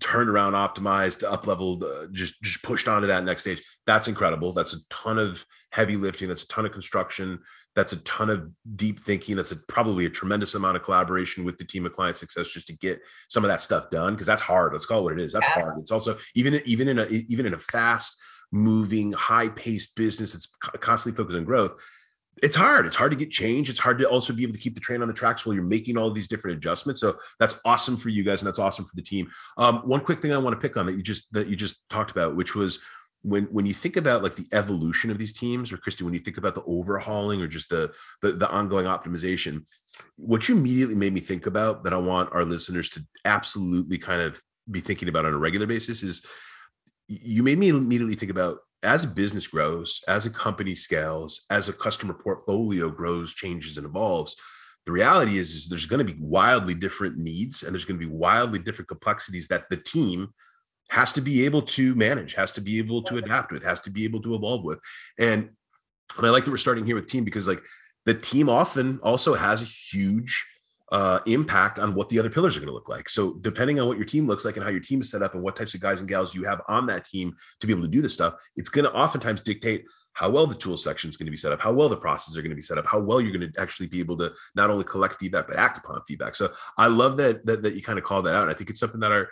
turned 0.00 0.28
around, 0.28 0.52
optimized, 0.52 1.24
up 1.24 1.46
leveled, 1.46 1.84
uh, 1.84 2.06
just 2.12 2.40
just 2.42 2.62
pushed 2.62 2.88
onto 2.88 3.06
that 3.06 3.24
next 3.24 3.42
stage. 3.42 3.62
That's 3.86 4.08
incredible. 4.08 4.52
That's 4.52 4.74
a 4.74 4.88
ton 4.88 5.18
of 5.18 5.44
heavy 5.70 5.96
lifting. 5.96 6.28
That's 6.28 6.44
a 6.44 6.48
ton 6.48 6.66
of 6.66 6.72
construction. 6.72 7.38
That's 7.74 7.92
a 7.92 8.02
ton 8.04 8.30
of 8.30 8.50
deep 8.76 9.00
thinking. 9.00 9.36
That's 9.36 9.52
a, 9.52 9.56
probably 9.68 10.06
a 10.06 10.10
tremendous 10.10 10.54
amount 10.54 10.76
of 10.76 10.82
collaboration 10.82 11.44
with 11.44 11.58
the 11.58 11.64
team 11.64 11.86
of 11.86 11.92
client 11.92 12.18
success 12.18 12.48
just 12.48 12.66
to 12.68 12.76
get 12.76 13.00
some 13.28 13.44
of 13.44 13.48
that 13.48 13.62
stuff 13.62 13.90
done 13.90 14.14
because 14.14 14.26
that's 14.26 14.42
hard. 14.42 14.72
Let's 14.72 14.86
call 14.86 15.00
it 15.00 15.02
what 15.04 15.12
it 15.12 15.20
is. 15.20 15.32
That's 15.32 15.48
yeah. 15.48 15.62
hard. 15.62 15.78
It's 15.78 15.92
also 15.92 16.16
even 16.34 16.60
even 16.64 16.88
in 16.88 16.98
a 16.98 17.06
even 17.06 17.46
in 17.46 17.54
a 17.54 17.58
fast 17.58 18.20
moving, 18.52 19.12
high 19.12 19.48
paced 19.48 19.96
business 19.96 20.32
that's 20.32 20.46
constantly 20.80 21.16
focused 21.16 21.38
on 21.38 21.44
growth 21.44 21.80
it's 22.42 22.56
hard. 22.56 22.86
It's 22.86 22.96
hard 22.96 23.10
to 23.12 23.16
get 23.16 23.30
change. 23.30 23.68
It's 23.70 23.78
hard 23.78 23.98
to 23.98 24.08
also 24.08 24.32
be 24.32 24.42
able 24.42 24.54
to 24.54 24.58
keep 24.58 24.74
the 24.74 24.80
train 24.80 25.02
on 25.02 25.08
the 25.08 25.14
tracks 25.14 25.44
while 25.44 25.54
you're 25.54 25.64
making 25.64 25.96
all 25.96 26.10
these 26.10 26.28
different 26.28 26.56
adjustments. 26.56 27.00
So 27.00 27.16
that's 27.38 27.60
awesome 27.64 27.96
for 27.96 28.08
you 28.08 28.22
guys, 28.22 28.42
and 28.42 28.46
that's 28.46 28.58
awesome 28.58 28.84
for 28.84 28.96
the 28.96 29.02
team. 29.02 29.28
Um, 29.56 29.78
one 29.78 30.00
quick 30.00 30.20
thing 30.20 30.32
I 30.32 30.38
want 30.38 30.54
to 30.54 30.60
pick 30.60 30.76
on 30.76 30.86
that 30.86 30.96
you 30.96 31.02
just 31.02 31.32
that 31.32 31.48
you 31.48 31.56
just 31.56 31.88
talked 31.88 32.10
about, 32.10 32.36
which 32.36 32.54
was 32.54 32.80
when 33.22 33.44
when 33.44 33.66
you 33.66 33.74
think 33.74 33.96
about 33.96 34.22
like 34.22 34.36
the 34.36 34.46
evolution 34.52 35.10
of 35.10 35.18
these 35.18 35.32
teams, 35.32 35.72
or 35.72 35.76
Christy, 35.78 36.04
when 36.04 36.14
you 36.14 36.20
think 36.20 36.38
about 36.38 36.54
the 36.54 36.64
overhauling 36.64 37.42
or 37.42 37.48
just 37.48 37.68
the 37.68 37.92
the, 38.22 38.32
the 38.32 38.50
ongoing 38.50 38.86
optimization, 38.86 39.64
what 40.16 40.48
you 40.48 40.56
immediately 40.56 40.94
made 40.94 41.12
me 41.12 41.20
think 41.20 41.46
about 41.46 41.84
that 41.84 41.92
I 41.92 41.98
want 41.98 42.32
our 42.32 42.44
listeners 42.44 42.88
to 42.90 43.04
absolutely 43.24 43.98
kind 43.98 44.22
of 44.22 44.40
be 44.70 44.80
thinking 44.80 45.08
about 45.08 45.24
on 45.24 45.32
a 45.32 45.38
regular 45.38 45.66
basis 45.66 46.02
is 46.02 46.22
you 47.08 47.42
made 47.42 47.58
me 47.58 47.70
immediately 47.70 48.14
think 48.14 48.30
about 48.30 48.58
as 48.82 49.04
a 49.04 49.08
business 49.08 49.46
grows, 49.46 50.00
as 50.08 50.26
a 50.26 50.30
company 50.30 50.74
scales, 50.74 51.44
as 51.50 51.68
a 51.68 51.72
customer 51.72 52.14
portfolio 52.14 52.90
grows, 52.90 53.34
changes, 53.34 53.76
and 53.76 53.86
evolves, 53.86 54.36
the 54.86 54.92
reality 54.92 55.36
is, 55.38 55.54
is 55.54 55.68
there's 55.68 55.86
going 55.86 56.04
to 56.04 56.12
be 56.12 56.18
wildly 56.20 56.74
different 56.74 57.18
needs 57.18 57.62
and 57.62 57.74
there's 57.74 57.84
going 57.84 58.00
to 58.00 58.06
be 58.06 58.12
wildly 58.12 58.58
different 58.58 58.88
complexities 58.88 59.48
that 59.48 59.68
the 59.68 59.76
team 59.76 60.28
has 60.90 61.12
to 61.12 61.20
be 61.20 61.44
able 61.44 61.60
to 61.60 61.94
manage, 61.94 62.34
has 62.34 62.54
to 62.54 62.60
be 62.60 62.78
able 62.78 63.02
to 63.02 63.18
adapt 63.18 63.52
with, 63.52 63.62
has 63.64 63.82
to 63.82 63.90
be 63.90 64.04
able 64.04 64.22
to 64.22 64.34
evolve 64.34 64.64
with. 64.64 64.80
And, 65.18 65.50
and 66.16 66.26
I 66.26 66.30
like 66.30 66.44
that 66.44 66.50
we're 66.50 66.56
starting 66.56 66.86
here 66.86 66.94
with 66.94 67.06
team 67.06 67.24
because 67.24 67.46
like 67.46 67.62
the 68.06 68.14
team 68.14 68.48
often 68.48 68.98
also 69.02 69.34
has 69.34 69.60
a 69.60 69.66
huge 69.66 70.46
uh, 70.90 71.20
impact 71.26 71.78
on 71.78 71.94
what 71.94 72.08
the 72.08 72.18
other 72.18 72.30
pillars 72.30 72.56
are 72.56 72.60
going 72.60 72.68
to 72.68 72.74
look 72.74 72.88
like. 72.88 73.08
So 73.08 73.34
depending 73.34 73.78
on 73.78 73.88
what 73.88 73.98
your 73.98 74.06
team 74.06 74.26
looks 74.26 74.44
like 74.44 74.56
and 74.56 74.64
how 74.64 74.70
your 74.70 74.80
team 74.80 75.00
is 75.00 75.10
set 75.10 75.22
up 75.22 75.34
and 75.34 75.42
what 75.42 75.56
types 75.56 75.74
of 75.74 75.80
guys 75.80 76.00
and 76.00 76.08
gals 76.08 76.34
you 76.34 76.44
have 76.44 76.62
on 76.68 76.86
that 76.86 77.04
team 77.04 77.34
to 77.60 77.66
be 77.66 77.72
able 77.72 77.82
to 77.82 77.88
do 77.88 78.00
this 78.00 78.14
stuff, 78.14 78.34
it's 78.56 78.68
going 78.68 78.84
to 78.84 78.92
oftentimes 78.94 79.42
dictate 79.42 79.84
how 80.14 80.28
well 80.28 80.46
the 80.48 80.54
tool 80.54 80.76
section 80.76 81.08
is 81.08 81.16
going 81.16 81.26
to 81.26 81.30
be 81.30 81.36
set 81.36 81.52
up, 81.52 81.60
how 81.60 81.72
well 81.72 81.88
the 81.88 81.96
processes 81.96 82.36
are 82.36 82.42
going 82.42 82.50
to 82.50 82.56
be 82.56 82.62
set 82.62 82.76
up, 82.76 82.86
how 82.86 82.98
well 82.98 83.20
you're 83.20 83.36
going 83.36 83.52
to 83.52 83.60
actually 83.60 83.86
be 83.86 84.00
able 84.00 84.16
to 84.16 84.32
not 84.56 84.68
only 84.68 84.82
collect 84.82 85.14
feedback 85.14 85.46
but 85.46 85.56
act 85.56 85.78
upon 85.78 86.02
feedback. 86.08 86.34
So 86.34 86.50
I 86.76 86.88
love 86.88 87.16
that 87.18 87.46
that, 87.46 87.62
that 87.62 87.74
you 87.74 87.82
kind 87.82 87.98
of 87.98 88.04
call 88.04 88.22
that 88.22 88.34
out. 88.34 88.42
And 88.42 88.50
I 88.50 88.54
think 88.54 88.68
it's 88.68 88.80
something 88.80 89.00
that 89.00 89.12
our 89.12 89.28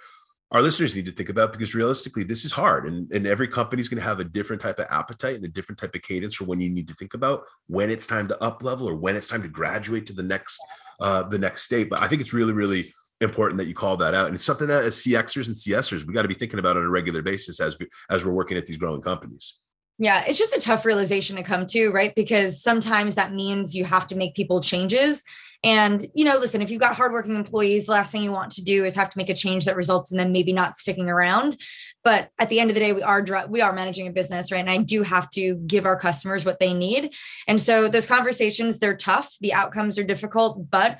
our 0.53 0.63
listeners 0.63 0.95
need 0.95 1.07
to 1.07 1.13
think 1.13 1.29
about 1.29 1.53
because 1.53 1.75
realistically 1.75 2.23
this 2.23 2.45
is 2.45 2.53
hard 2.53 2.87
and, 2.87 3.11
and 3.11 3.27
every 3.27 3.49
company 3.49 3.81
is 3.81 3.89
going 3.89 4.01
to 4.01 4.09
have 4.09 4.21
a 4.21 4.25
different 4.25 4.63
type 4.63 4.79
of 4.79 4.87
appetite 4.91 5.37
and 5.37 5.45
a 5.45 5.49
different 5.49 5.79
type 5.79 5.95
of 5.95 6.03
cadence 6.03 6.35
for 6.35 6.45
when 6.45 6.61
you 6.61 6.73
need 6.73 6.89
to 6.89 6.95
think 6.95 7.15
about 7.15 7.43
when 7.67 7.91
it's 7.91 8.07
time 8.07 8.29
to 8.29 8.43
up 8.43 8.63
level 8.63 8.89
or 8.89 8.95
when 8.95 9.17
it's 9.17 9.29
time 9.29 9.43
to 9.43 9.49
graduate 9.49 10.07
to 10.07 10.13
the 10.13 10.23
next 10.23 10.61
uh, 11.01 11.23
the 11.23 11.39
next 11.39 11.65
state 11.65 11.91
but 11.91 12.01
i 12.01 12.09
think 12.09 12.21
it's 12.21 12.33
really 12.33 12.53
really 12.53 12.87
important 13.21 13.59
that 13.59 13.67
you 13.67 13.75
call 13.75 13.97
that 13.97 14.15
out 14.15 14.27
and 14.27 14.35
it's 14.35 14.45
something 14.45 14.69
that 14.69 14.85
as 14.85 14.97
cxers 14.99 15.47
and 15.47 15.57
csers 15.57 16.07
we 16.07 16.15
got 16.15 16.23
to 16.23 16.29
be 16.29 16.35
thinking 16.35 16.59
about 16.59 16.77
on 16.77 16.85
a 16.85 16.89
regular 16.89 17.23
basis 17.23 17.61
as 17.61 17.79
we 17.79 17.87
as 18.11 18.25
we're 18.25 18.33
working 18.33 18.57
at 18.57 18.67
these 18.67 18.77
growing 18.77 19.01
companies 19.01 19.61
yeah, 19.99 20.25
it's 20.27 20.39
just 20.39 20.55
a 20.55 20.61
tough 20.61 20.85
realization 20.85 21.37
to 21.37 21.43
come 21.43 21.67
to, 21.69 21.91
right? 21.91 22.15
Because 22.15 22.63
sometimes 22.63 23.15
that 23.15 23.33
means 23.33 23.75
you 23.75 23.85
have 23.87 24.07
to 24.09 24.15
make 24.15 24.35
people 24.35 24.61
changes. 24.61 25.25
And, 25.65 26.05
you 26.15 26.25
know, 26.25 26.39
listen, 26.39 26.63
if 26.63 26.71
you've 26.71 26.81
got 26.81 26.97
hardworking 26.97 27.35
employees, 27.35 27.87
the 27.87 27.93
last 27.93 28.13
thing 28.13 28.23
you 28.23 28.33
want 28.33 28.53
to 28.53 28.65
do 28.65 28.85
is 28.85 28.95
have 28.95 29.11
to 29.11 29.19
make 29.19 29.31
a 29.31 29.35
change 29.35 29.65
that 29.65 29.77
results 29.77 30.13
in 30.13 30.19
them 30.19 30.33
maybe 30.33 30.53
not 30.53 30.77
sticking 30.77 31.09
around. 31.09 31.57
But 32.05 32.31
at 32.39 32.49
the 32.51 32.61
end 32.61 32.71
of 32.71 32.75
the 32.75 32.81
day, 32.81 32.93
we 32.93 33.03
are 33.03 33.25
we 33.49 33.61
are 33.61 33.73
managing 33.73 34.07
a 34.07 34.13
business, 34.13 34.53
right? 34.53 34.61
And 34.61 34.71
I 34.71 34.79
do 34.79 35.03
have 35.03 35.29
to 35.31 35.57
give 35.67 35.87
our 35.87 35.99
customers 35.99 36.45
what 36.45 36.61
they 36.61 36.73
need. 36.73 37.15
And 37.49 37.61
so 37.61 37.89
those 37.89 38.07
conversations, 38.07 38.79
they're 38.79 38.97
tough. 38.97 39.35
The 39.41 39.55
outcomes 39.55 39.99
are 39.99 40.05
difficult, 40.05 40.71
but 40.71 40.99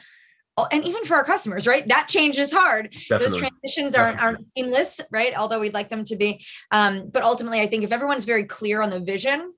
Oh, 0.59 0.67
and 0.73 0.85
even 0.85 1.05
for 1.05 1.17
our 1.17 1.25
customers, 1.25 1.67
right? 1.67 1.87
That 1.87 2.09
change 2.09 2.39
is 2.39 2.51
hard. 2.51 2.91
Definitely. 3.11 3.41
Those 3.41 3.51
transitions 3.51 3.95
aren't, 3.95 4.23
aren't 4.23 4.51
seamless, 4.51 5.01
right? 5.11 5.37
Although 5.37 5.61
we'd 5.61 5.75
like 5.75 5.91
them 5.91 6.05
to 6.07 6.17
be. 6.17 6.47
Um, 6.71 7.11
but 7.11 7.23
ultimately, 7.23 7.61
I 7.61 7.67
think 7.67 7.85
if 7.85 7.93
everyone's 7.93 8.25
very 8.25 8.45
clear 8.45 8.81
on 8.81 8.89
the 8.89 8.99
vision, 8.99 9.53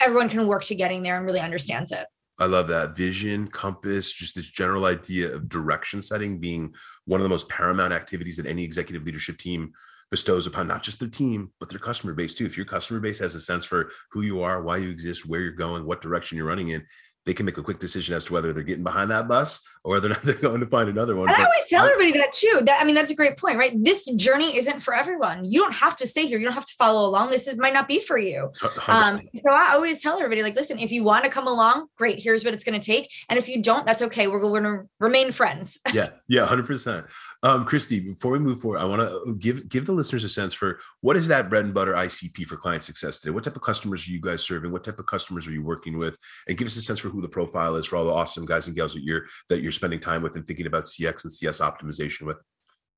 everyone 0.00 0.28
can 0.28 0.46
work 0.46 0.64
to 0.64 0.74
getting 0.74 1.02
there 1.02 1.16
and 1.16 1.24
really 1.24 1.40
understands 1.40 1.92
it. 1.92 2.06
I 2.38 2.46
love 2.46 2.68
that 2.68 2.96
vision, 2.96 3.48
compass, 3.48 4.12
just 4.12 4.34
this 4.34 4.46
general 4.46 4.84
idea 4.84 5.34
of 5.34 5.48
direction 5.48 6.00
setting 6.02 6.38
being 6.38 6.72
one 7.04 7.20
of 7.20 7.24
the 7.24 7.28
most 7.28 7.48
paramount 7.48 7.92
activities 7.92 8.36
that 8.36 8.46
any 8.46 8.62
executive 8.62 9.04
leadership 9.04 9.38
team 9.38 9.72
bestows 10.10 10.46
upon 10.46 10.66
not 10.66 10.82
just 10.82 11.00
their 11.00 11.08
team, 11.08 11.50
but 11.60 11.68
their 11.68 11.78
customer 11.78 12.14
base 12.14 12.34
too. 12.34 12.46
If 12.46 12.56
your 12.56 12.64
customer 12.64 13.00
base 13.00 13.18
has 13.18 13.34
a 13.34 13.40
sense 13.40 13.64
for 13.64 13.90
who 14.10 14.22
you 14.22 14.40
are, 14.40 14.62
why 14.62 14.78
you 14.78 14.88
exist, 14.88 15.26
where 15.26 15.40
you're 15.40 15.52
going, 15.52 15.84
what 15.84 16.00
direction 16.00 16.38
you're 16.38 16.46
running 16.46 16.68
in, 16.68 16.86
they 17.26 17.34
can 17.34 17.44
make 17.44 17.58
a 17.58 17.62
quick 17.62 17.78
decision 17.78 18.14
as 18.14 18.24
to 18.24 18.32
whether 18.32 18.52
they're 18.52 18.62
getting 18.62 18.84
behind 18.84 19.10
that 19.10 19.28
bus 19.28 19.60
or 19.84 19.92
whether 19.92 20.06
or 20.06 20.10
not 20.10 20.22
they're 20.24 20.34
going 20.34 20.60
to 20.60 20.66
find 20.66 20.88
another 20.88 21.14
one. 21.14 21.28
And 21.28 21.36
I 21.36 21.44
always 21.44 21.68
tell 21.68 21.84
everybody 21.84 22.18
that 22.18 22.32
too. 22.32 22.62
That 22.64 22.80
I 22.80 22.84
mean, 22.84 22.94
that's 22.94 23.10
a 23.10 23.14
great 23.14 23.36
point, 23.36 23.58
right? 23.58 23.72
This 23.76 24.10
journey 24.12 24.56
isn't 24.56 24.80
for 24.80 24.94
everyone. 24.94 25.44
You 25.44 25.60
don't 25.60 25.74
have 25.74 25.96
to 25.96 26.06
stay 26.06 26.26
here. 26.26 26.38
You 26.38 26.46
don't 26.46 26.54
have 26.54 26.66
to 26.66 26.74
follow 26.78 27.08
along. 27.08 27.30
This 27.30 27.46
is, 27.46 27.58
might 27.58 27.74
not 27.74 27.88
be 27.88 28.00
for 28.00 28.18
you. 28.18 28.50
Um, 28.86 29.20
so 29.36 29.50
I 29.50 29.72
always 29.72 30.02
tell 30.02 30.16
everybody, 30.16 30.42
like, 30.42 30.56
listen, 30.56 30.78
if 30.78 30.90
you 30.90 31.04
want 31.04 31.24
to 31.24 31.30
come 31.30 31.46
along, 31.46 31.88
great. 31.96 32.18
Here's 32.18 32.44
what 32.44 32.54
it's 32.54 32.64
going 32.64 32.80
to 32.80 32.84
take. 32.84 33.10
And 33.28 33.38
if 33.38 33.48
you 33.48 33.62
don't, 33.62 33.84
that's 33.84 34.02
okay. 34.02 34.26
We're 34.26 34.40
going 34.40 34.64
to 34.64 34.88
remain 34.98 35.32
friends. 35.32 35.78
yeah, 35.92 36.10
yeah, 36.28 36.46
hundred 36.46 36.66
percent. 36.66 37.06
Um, 37.44 37.64
Kristi, 37.64 38.04
before 38.04 38.32
we 38.32 38.40
move 38.40 38.60
forward, 38.60 38.78
I 38.78 38.84
want 38.84 39.00
to 39.00 39.36
give 39.38 39.68
give 39.68 39.86
the 39.86 39.92
listeners 39.92 40.24
a 40.24 40.28
sense 40.28 40.52
for 40.54 40.80
what 41.02 41.16
is 41.16 41.28
that 41.28 41.48
bread 41.48 41.64
and 41.64 41.72
butter 41.72 41.92
ICP 41.92 42.46
for 42.46 42.56
client 42.56 42.82
success 42.82 43.20
today? 43.20 43.32
What 43.32 43.44
type 43.44 43.54
of 43.54 43.62
customers 43.62 44.08
are 44.08 44.10
you 44.10 44.20
guys 44.20 44.44
serving? 44.44 44.72
What 44.72 44.82
type 44.82 44.98
of 44.98 45.06
customers 45.06 45.46
are 45.46 45.52
you 45.52 45.62
working 45.62 45.98
with? 45.98 46.18
And 46.48 46.58
give 46.58 46.66
us 46.66 46.76
a 46.76 46.82
sense 46.82 46.98
for 46.98 47.10
who 47.10 47.22
the 47.22 47.28
profile 47.28 47.76
is 47.76 47.86
for 47.86 47.96
all 47.96 48.04
the 48.04 48.12
awesome 48.12 48.44
guys 48.44 48.66
and 48.66 48.74
gals 48.74 48.94
that 48.94 49.04
you're 49.04 49.26
that 49.50 49.62
you're 49.62 49.70
spending 49.70 50.00
time 50.00 50.22
with 50.22 50.34
and 50.34 50.46
thinking 50.46 50.66
about 50.66 50.82
CX 50.82 51.24
and 51.24 51.32
CS 51.32 51.60
optimization 51.60 52.22
with. 52.22 52.38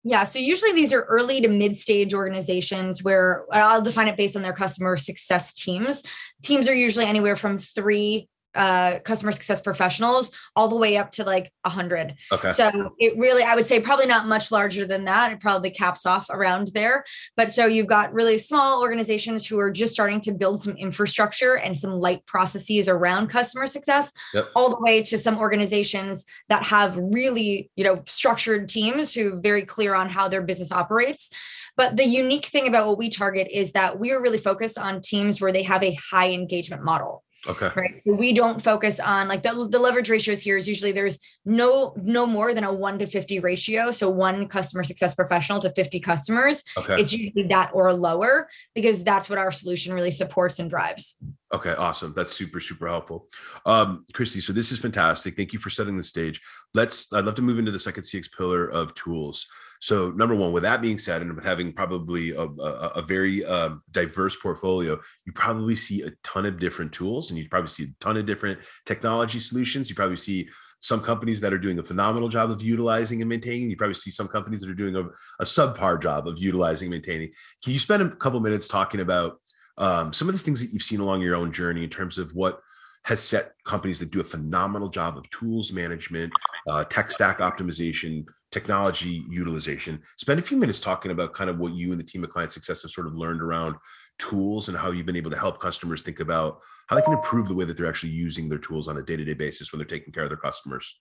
Yeah. 0.04 0.25
So 0.25 0.38
usually 0.38 0.73
these 0.73 0.94
are 0.94 1.02
early 1.02 1.42
to 1.42 1.49
mid 1.49 1.76
stage 1.76 2.14
organizations 2.14 3.02
where 3.02 3.44
I'll 3.52 3.82
define 3.82 4.09
it 4.09 4.16
based 4.16 4.37
on 4.37 4.42
their 4.42 4.54
customer 4.54 4.97
success 4.97 5.52
teams. 5.52 6.02
Teams 6.42 6.66
are 6.66 6.75
usually 6.75 7.04
anywhere 7.04 7.37
from 7.37 7.59
three 7.59 8.30
uh 8.54 8.99
customer 9.04 9.33
success 9.33 9.61
professionals 9.61 10.30
all 10.57 10.69
the 10.69 10.76
way 10.76 10.97
up 10.97 11.11
to 11.12 11.25
like 11.25 11.52
a 11.64 11.71
hundred. 11.71 12.14
Okay. 12.33 12.52
So 12.52 12.95
it 12.99 13.16
really, 13.16 13.42
I 13.42 13.54
would 13.54 13.66
say 13.66 13.80
probably 13.80 14.07
not 14.07 14.26
much 14.26 14.50
larger 14.50 14.87
than 14.87 15.04
that. 15.04 15.33
It 15.33 15.40
probably 15.40 15.71
caps 15.71 16.07
off 16.07 16.26
around 16.30 16.69
there. 16.75 17.04
But 17.37 17.50
so 17.50 17.66
you've 17.66 17.87
got 17.87 18.12
really 18.12 18.38
small 18.38 18.80
organizations 18.80 19.47
who 19.47 19.59
are 19.59 19.71
just 19.71 19.95
starting 19.95 20.21
to 20.23 20.33
build 20.33 20.62
some 20.62 20.76
infrastructure 20.76 21.54
and 21.54 21.76
some 21.76 21.92
light 21.92 22.26
processes 22.26 22.88
around 22.88 23.28
customer 23.28 23.66
success, 23.66 24.12
yep. 24.35 24.49
all 24.54 24.71
the 24.71 24.80
way 24.80 25.02
to 25.02 25.19
some 25.19 25.38
organizations 25.38 26.26
that 26.49 26.62
have 26.64 26.97
really, 26.97 27.71
you 27.76 27.85
know, 27.85 28.02
structured 28.07 28.69
teams 28.69 29.14
who 29.14 29.35
are 29.35 29.40
very 29.40 29.64
clear 29.64 29.95
on 29.95 30.09
how 30.09 30.28
their 30.28 30.42
business 30.42 30.73
operates. 30.73 31.30
But 31.76 31.97
the 31.97 32.04
unique 32.04 32.47
thing 32.47 32.69
about 32.69 32.88
what 32.88 32.99
we 32.99 33.09
target 33.09 33.49
is 33.50 33.73
that 33.73 33.99
we 33.99 34.11
are 34.11 34.21
really 34.21 34.38
focused 34.38 34.78
on 34.78 35.00
teams 35.00 35.40
where 35.40 35.52
they 35.52 35.62
have 35.62 35.83
a 35.83 35.99
high 36.11 36.30
engagement 36.30 36.83
model. 36.83 37.25
Okay. 37.47 37.70
Right. 37.75 38.02
So 38.06 38.14
we 38.14 38.32
don't 38.35 38.62
focus 38.62 39.00
on 39.00 39.26
like 39.26 39.42
the, 39.42 39.66
the 39.68 39.78
leverage 39.78 40.11
ratios 40.11 40.42
here 40.42 40.59
is 40.59 40.68
usually 40.68 40.92
there's 40.92 41.18
no 41.47 41.94
no 41.97 42.26
more 42.26 42.52
than 42.52 42.64
a 42.64 42.73
one 42.73 42.99
to 42.99 43.06
50 43.06 43.40
ratio. 43.40 43.92
So 43.92 44.11
one 44.11 44.47
customer 44.47 44.85
success 44.85 45.14
professional 45.14 45.59
to 45.61 45.70
50 45.70 46.00
customers. 46.00 46.62
Okay. 46.76 47.00
It's 47.00 47.12
usually 47.12 47.44
that 47.44 47.70
or 47.73 47.92
lower 47.94 48.49
because 48.75 49.02
that's 49.02 49.30
what 49.30 49.38
our 49.38 49.50
solution 49.50 49.94
really 49.94 50.11
supports 50.11 50.59
and 50.59 50.68
drives. 50.68 51.16
Okay, 51.54 51.73
awesome. 51.73 52.12
That's 52.14 52.30
super, 52.30 52.61
super 52.61 52.88
helpful. 52.88 53.26
Um, 53.64 54.04
Kristi, 54.12 54.42
so 54.42 54.52
this 54.52 54.70
is 54.70 54.78
fantastic. 54.78 55.35
Thank 55.35 55.52
you 55.52 55.59
for 55.59 55.70
setting 55.70 55.97
the 55.97 56.02
stage. 56.02 56.40
Let's 56.75 57.11
I'd 57.12 57.25
love 57.25 57.37
to 57.37 57.42
move 57.42 57.59
into 57.59 57.73
the 57.73 57.78
second 57.78 58.02
CX 58.02 58.30
pillar 58.37 58.68
of 58.68 58.94
tools. 58.94 59.47
So, 59.80 60.10
number 60.10 60.34
one, 60.34 60.52
with 60.52 60.62
that 60.64 60.82
being 60.82 60.99
said, 60.99 61.22
and 61.22 61.34
with 61.34 61.44
having 61.44 61.72
probably 61.72 62.30
a, 62.30 62.42
a, 62.42 62.92
a 62.96 63.02
very 63.02 63.44
um, 63.46 63.82
diverse 63.90 64.37
portfolio, 64.37 65.00
you 65.25 65.32
probably 65.32 65.75
see 65.75 66.02
a 66.02 66.12
ton 66.22 66.44
of 66.44 66.58
different 66.58 66.92
tools 66.92 67.30
and 67.30 67.38
you 67.38 67.49
probably 67.49 67.68
see 67.68 67.84
a 67.84 67.94
ton 67.99 68.18
of 68.18 68.26
different 68.26 68.58
technology 68.84 69.38
solutions. 69.38 69.88
You 69.88 69.96
probably 69.96 70.18
see 70.18 70.49
some 70.80 71.00
companies 71.00 71.40
that 71.40 71.52
are 71.52 71.58
doing 71.58 71.78
a 71.78 71.82
phenomenal 71.82 72.28
job 72.28 72.50
of 72.50 72.62
utilizing 72.62 73.22
and 73.22 73.28
maintaining. 73.28 73.70
You 73.70 73.76
probably 73.76 73.94
see 73.94 74.10
some 74.10 74.28
companies 74.28 74.60
that 74.60 74.70
are 74.70 74.75
doing 74.75 74.96
a, 74.96 75.04
a 75.40 75.44
subpar 75.44 76.00
job 76.00 76.28
of 76.28 76.38
utilizing 76.38 76.87
and 76.87 76.92
maintaining. 76.92 77.30
Can 77.64 77.72
you 77.72 77.78
spend 77.78 78.02
a 78.02 78.10
couple 78.16 78.40
minutes 78.40 78.68
talking 78.68 79.00
about 79.00 79.40
um, 79.78 80.12
some 80.12 80.28
of 80.28 80.34
the 80.34 80.40
things 80.40 80.60
that 80.60 80.72
you've 80.75 80.82
seen 80.82 81.00
along 81.00 81.22
your 81.22 81.37
own 81.37 81.52
journey 81.52 81.84
in 81.84 81.90
terms 81.90 82.18
of 82.18 82.30
what 82.34 82.60
has 83.04 83.20
set 83.20 83.52
companies 83.64 83.99
that 84.00 84.10
do 84.10 84.20
a 84.20 84.25
phenomenal 84.25 84.88
job 84.88 85.16
of 85.16 85.28
tools 85.30 85.72
management, 85.72 86.32
uh, 86.68 86.84
tech 86.84 87.10
stack 87.10 87.38
optimization, 87.38 88.26
technology 88.50 89.25
utilization. 89.28 90.02
Spend 90.16 90.40
a 90.40 90.42
few 90.42 90.57
minutes 90.57 90.80
talking 90.80 91.12
about 91.12 91.35
kind 91.35 91.49
of 91.49 91.59
what 91.59 91.75
you 91.75 91.90
and 91.90 92.00
the 92.00 92.04
team 92.04 92.25
of 92.25 92.30
client 92.30 92.52
success 92.52 92.83
have 92.83 92.90
sort 92.90 93.07
of 93.07 93.14
learned 93.14 93.40
around 93.40 93.76
tools 94.19 94.69
and 94.69 94.76
how 94.76 94.90
you've 94.90 95.07
been 95.07 95.16
able 95.16 95.30
to 95.30 95.38
help 95.38 95.61
customers 95.61 96.02
think 96.02 96.21
about 96.21 96.61
how 96.88 96.97
they 96.97 97.02
can 97.02 97.14
improve 97.14 97.49
the 97.49 97.54
way 97.54 97.64
that 97.64 97.76
they're 97.76 97.88
actually 97.88 98.11
using 98.11 98.49
their 98.49 98.59
tools 98.59 98.88
on 98.88 98.97
a 98.99 99.02
day-to-day 99.02 99.35
basis 99.35 99.73
when 99.73 99.78
they're 99.78 99.87
taking 99.87 100.12
care 100.12 100.25
of 100.25 100.28
their 100.30 100.37
customers. 100.37 101.00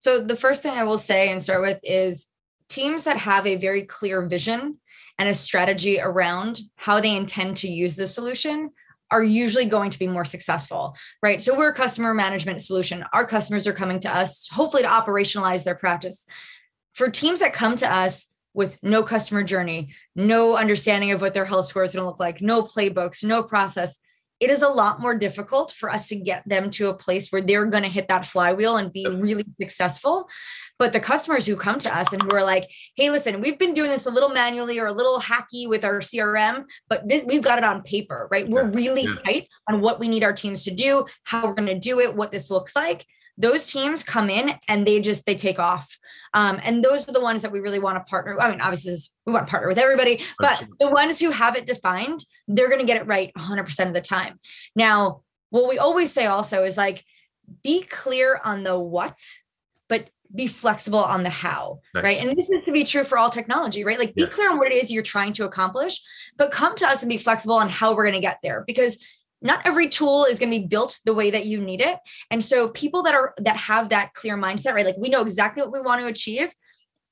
So 0.00 0.20
the 0.20 0.36
first 0.36 0.62
thing 0.62 0.72
I 0.72 0.84
will 0.84 0.98
say 0.98 1.30
and 1.30 1.42
start 1.42 1.62
with 1.62 1.80
is 1.84 2.28
teams 2.68 3.04
that 3.04 3.18
have 3.18 3.46
a 3.46 3.56
very 3.56 3.84
clear 3.84 4.22
vision 4.26 4.78
and 5.18 5.28
a 5.28 5.34
strategy 5.34 6.00
around 6.00 6.60
how 6.76 7.00
they 7.00 7.14
intend 7.14 7.58
to 7.58 7.68
use 7.68 7.96
the 7.96 8.06
solution 8.06 8.70
are 9.10 9.22
usually 9.22 9.66
going 9.66 9.90
to 9.90 9.98
be 9.98 10.06
more 10.06 10.24
successful, 10.24 10.96
right? 11.22 11.42
So 11.42 11.56
we're 11.56 11.70
a 11.70 11.74
customer 11.74 12.14
management 12.14 12.60
solution. 12.60 13.04
Our 13.12 13.26
customers 13.26 13.66
are 13.66 13.72
coming 13.72 14.00
to 14.00 14.08
us 14.08 14.48
hopefully 14.50 14.84
to 14.84 14.88
operationalize 14.88 15.64
their 15.64 15.74
practice 15.74 16.26
for 16.92 17.10
teams 17.10 17.40
that 17.40 17.52
come 17.52 17.76
to 17.76 17.92
us 17.92 18.32
with 18.52 18.78
no 18.82 19.02
customer 19.02 19.42
journey, 19.42 19.94
no 20.16 20.56
understanding 20.56 21.12
of 21.12 21.20
what 21.20 21.34
their 21.34 21.44
health 21.44 21.66
score 21.66 21.84
is 21.84 21.94
going 21.94 22.02
to 22.02 22.06
look 22.06 22.20
like, 22.20 22.40
no 22.40 22.62
playbooks, 22.62 23.22
no 23.22 23.42
process, 23.42 24.00
it 24.40 24.48
is 24.48 24.62
a 24.62 24.68
lot 24.68 25.00
more 25.00 25.14
difficult 25.14 25.70
for 25.70 25.90
us 25.90 26.08
to 26.08 26.16
get 26.16 26.48
them 26.48 26.70
to 26.70 26.88
a 26.88 26.94
place 26.94 27.30
where 27.30 27.42
they're 27.42 27.66
going 27.66 27.82
to 27.82 27.90
hit 27.90 28.08
that 28.08 28.24
flywheel 28.24 28.78
and 28.78 28.90
be 28.90 29.06
really 29.06 29.44
successful. 29.52 30.28
But 30.78 30.94
the 30.94 31.00
customers 31.00 31.46
who 31.46 31.56
come 31.56 31.78
to 31.78 31.94
us 31.94 32.10
and 32.14 32.22
who 32.22 32.34
are 32.34 32.42
like, 32.42 32.66
hey, 32.96 33.10
listen, 33.10 33.42
we've 33.42 33.58
been 33.58 33.74
doing 33.74 33.90
this 33.90 34.06
a 34.06 34.10
little 34.10 34.30
manually 34.30 34.78
or 34.78 34.86
a 34.86 34.92
little 34.92 35.20
hacky 35.20 35.68
with 35.68 35.84
our 35.84 36.00
CRM, 36.00 36.64
but 36.88 37.06
this, 37.06 37.22
we've 37.24 37.42
got 37.42 37.58
it 37.58 37.64
on 37.64 37.82
paper, 37.82 38.28
right? 38.30 38.48
We're 38.48 38.66
really 38.66 39.02
yeah. 39.02 39.14
tight 39.24 39.48
on 39.68 39.82
what 39.82 40.00
we 40.00 40.08
need 40.08 40.24
our 40.24 40.32
teams 40.32 40.64
to 40.64 40.70
do, 40.70 41.04
how 41.24 41.46
we're 41.46 41.54
going 41.54 41.68
to 41.68 41.78
do 41.78 42.00
it, 42.00 42.16
what 42.16 42.32
this 42.32 42.50
looks 42.50 42.74
like 42.74 43.04
those 43.38 43.66
teams 43.66 44.04
come 44.04 44.28
in 44.28 44.52
and 44.68 44.86
they 44.86 45.00
just 45.00 45.26
they 45.26 45.34
take 45.34 45.58
off. 45.58 45.98
Um, 46.32 46.60
and 46.62 46.84
those 46.84 47.08
are 47.08 47.12
the 47.12 47.20
ones 47.20 47.42
that 47.42 47.50
we 47.50 47.58
really 47.58 47.80
want 47.80 47.96
to 47.96 48.08
partner 48.08 48.40
i 48.40 48.48
mean 48.48 48.60
obviously 48.60 48.96
we 49.26 49.32
want 49.32 49.48
to 49.48 49.50
partner 49.50 49.68
with 49.68 49.78
everybody 49.78 50.22
but 50.38 50.62
the 50.78 50.88
ones 50.88 51.18
who 51.18 51.32
have 51.32 51.56
it 51.56 51.66
defined 51.66 52.24
they're 52.46 52.68
going 52.68 52.80
to 52.80 52.86
get 52.86 53.00
it 53.00 53.06
right 53.06 53.32
100% 53.36 53.86
of 53.86 53.94
the 53.94 54.00
time. 54.00 54.38
Now 54.74 55.22
what 55.50 55.68
we 55.68 55.78
always 55.78 56.12
say 56.12 56.26
also 56.26 56.64
is 56.64 56.76
like 56.76 57.04
be 57.62 57.82
clear 57.82 58.40
on 58.44 58.62
the 58.62 58.78
what 58.78 59.18
but 59.88 60.08
be 60.32 60.46
flexible 60.46 61.00
on 61.00 61.24
the 61.24 61.30
how 61.30 61.80
nice. 61.94 62.04
right? 62.04 62.22
And 62.22 62.36
this 62.36 62.48
is 62.48 62.64
to 62.64 62.72
be 62.72 62.84
true 62.84 63.04
for 63.04 63.18
all 63.18 63.30
technology 63.30 63.84
right? 63.84 63.98
Like 63.98 64.14
be 64.14 64.22
yeah. 64.22 64.28
clear 64.28 64.50
on 64.50 64.58
what 64.58 64.70
it 64.70 64.82
is 64.82 64.90
you're 64.90 65.02
trying 65.02 65.32
to 65.34 65.44
accomplish 65.44 66.00
but 66.36 66.52
come 66.52 66.76
to 66.76 66.86
us 66.86 67.02
and 67.02 67.10
be 67.10 67.18
flexible 67.18 67.56
on 67.56 67.68
how 67.68 67.94
we're 67.94 68.04
going 68.04 68.14
to 68.14 68.20
get 68.20 68.38
there 68.42 68.64
because 68.66 69.04
not 69.42 69.64
every 69.64 69.88
tool 69.88 70.24
is 70.24 70.38
going 70.38 70.50
to 70.50 70.58
be 70.58 70.66
built 70.66 70.98
the 71.04 71.14
way 71.14 71.30
that 71.30 71.46
you 71.46 71.60
need 71.60 71.80
it. 71.80 71.98
And 72.30 72.44
so 72.44 72.68
people 72.68 73.02
that 73.04 73.14
are 73.14 73.34
that 73.38 73.56
have 73.56 73.88
that 73.90 74.14
clear 74.14 74.36
mindset 74.36 74.74
right 74.74 74.84
like 74.84 74.96
we 74.98 75.08
know 75.08 75.22
exactly 75.22 75.62
what 75.62 75.72
we 75.72 75.80
want 75.80 76.02
to 76.02 76.06
achieve. 76.06 76.52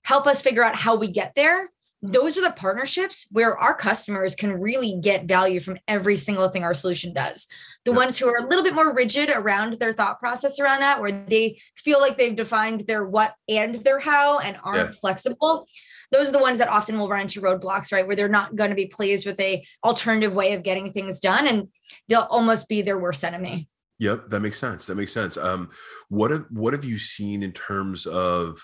Help 0.02 0.26
us 0.26 0.42
figure 0.42 0.64
out 0.64 0.76
how 0.76 0.96
we 0.96 1.08
get 1.08 1.34
there. 1.34 1.70
Those 2.00 2.38
are 2.38 2.42
the 2.42 2.54
partnerships 2.54 3.26
where 3.32 3.58
our 3.58 3.74
customers 3.74 4.36
can 4.36 4.52
really 4.52 4.98
get 5.02 5.26
value 5.26 5.58
from 5.58 5.78
every 5.88 6.14
single 6.14 6.48
thing 6.48 6.62
our 6.62 6.72
solution 6.72 7.12
does. 7.12 7.48
The 7.84 7.92
ones 7.92 8.16
who 8.16 8.28
are 8.28 8.36
a 8.36 8.46
little 8.46 8.62
bit 8.62 8.74
more 8.74 8.94
rigid 8.94 9.30
around 9.30 9.74
their 9.74 9.92
thought 9.92 10.20
process 10.20 10.60
around 10.60 10.80
that 10.80 11.00
where 11.00 11.10
they 11.10 11.58
feel 11.76 12.00
like 12.00 12.16
they've 12.16 12.36
defined 12.36 12.82
their 12.82 13.04
what 13.04 13.34
and 13.48 13.74
their 13.74 13.98
how 13.98 14.38
and 14.38 14.56
aren't 14.62 14.90
yeah. 14.90 14.96
flexible 15.00 15.66
those 16.10 16.28
are 16.28 16.32
the 16.32 16.38
ones 16.38 16.58
that 16.58 16.68
often 16.68 16.98
will 16.98 17.08
run 17.08 17.22
into 17.22 17.40
roadblocks, 17.40 17.92
right? 17.92 18.06
Where 18.06 18.16
they're 18.16 18.28
not 18.28 18.56
going 18.56 18.70
to 18.70 18.76
be 18.76 18.86
pleased 18.86 19.26
with 19.26 19.38
a 19.40 19.64
alternative 19.84 20.32
way 20.32 20.54
of 20.54 20.62
getting 20.62 20.92
things 20.92 21.20
done 21.20 21.46
and 21.46 21.68
they'll 22.08 22.22
almost 22.30 22.68
be 22.68 22.82
their 22.82 22.98
worst 22.98 23.24
enemy. 23.24 23.68
Yep, 23.98 24.28
that 24.30 24.40
makes 24.40 24.58
sense. 24.58 24.86
That 24.86 24.94
makes 24.94 25.12
sense. 25.12 25.36
Um, 25.36 25.70
what 26.08 26.30
have 26.30 26.46
what 26.50 26.72
have 26.72 26.84
you 26.84 26.98
seen 26.98 27.42
in 27.42 27.52
terms 27.52 28.06
of? 28.06 28.60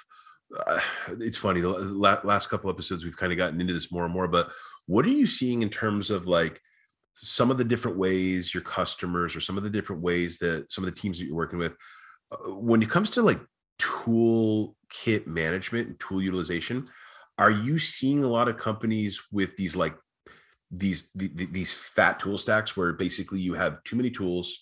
Uh, 0.66 0.78
it's 1.18 1.36
funny. 1.36 1.60
The 1.60 1.68
last 1.68 2.48
couple 2.48 2.70
episodes 2.70 3.04
we've 3.04 3.16
kind 3.16 3.32
of 3.32 3.38
gotten 3.38 3.60
into 3.60 3.74
this 3.74 3.90
more 3.90 4.04
and 4.04 4.14
more, 4.14 4.28
but 4.28 4.50
what 4.86 5.04
are 5.04 5.10
you 5.10 5.26
seeing 5.26 5.62
in 5.62 5.70
terms 5.70 6.10
of 6.10 6.26
like 6.26 6.60
some 7.16 7.50
of 7.50 7.58
the 7.58 7.64
different 7.64 7.98
ways 7.98 8.54
your 8.54 8.62
customers 8.62 9.34
or 9.34 9.40
some 9.40 9.56
of 9.56 9.64
the 9.64 9.70
different 9.70 10.02
ways 10.02 10.38
that 10.38 10.70
some 10.70 10.84
of 10.84 10.94
the 10.94 11.00
teams 11.00 11.18
that 11.18 11.24
you're 11.24 11.34
working 11.34 11.58
with, 11.58 11.74
uh, 12.30 12.50
when 12.50 12.82
it 12.82 12.90
comes 12.90 13.10
to 13.12 13.22
like 13.22 13.40
tool 13.78 14.76
kit 14.90 15.26
management 15.26 15.88
and 15.88 15.98
tool 15.98 16.22
utilization, 16.22 16.86
are 17.38 17.50
you 17.50 17.78
seeing 17.78 18.22
a 18.22 18.28
lot 18.28 18.48
of 18.48 18.56
companies 18.56 19.22
with 19.32 19.56
these 19.56 19.76
like 19.76 19.96
these 20.70 21.08
the, 21.14 21.28
these 21.28 21.72
fat 21.72 22.18
tool 22.18 22.38
stacks 22.38 22.76
where 22.76 22.92
basically 22.92 23.40
you 23.40 23.54
have 23.54 23.82
too 23.84 23.96
many 23.96 24.10
tools 24.10 24.60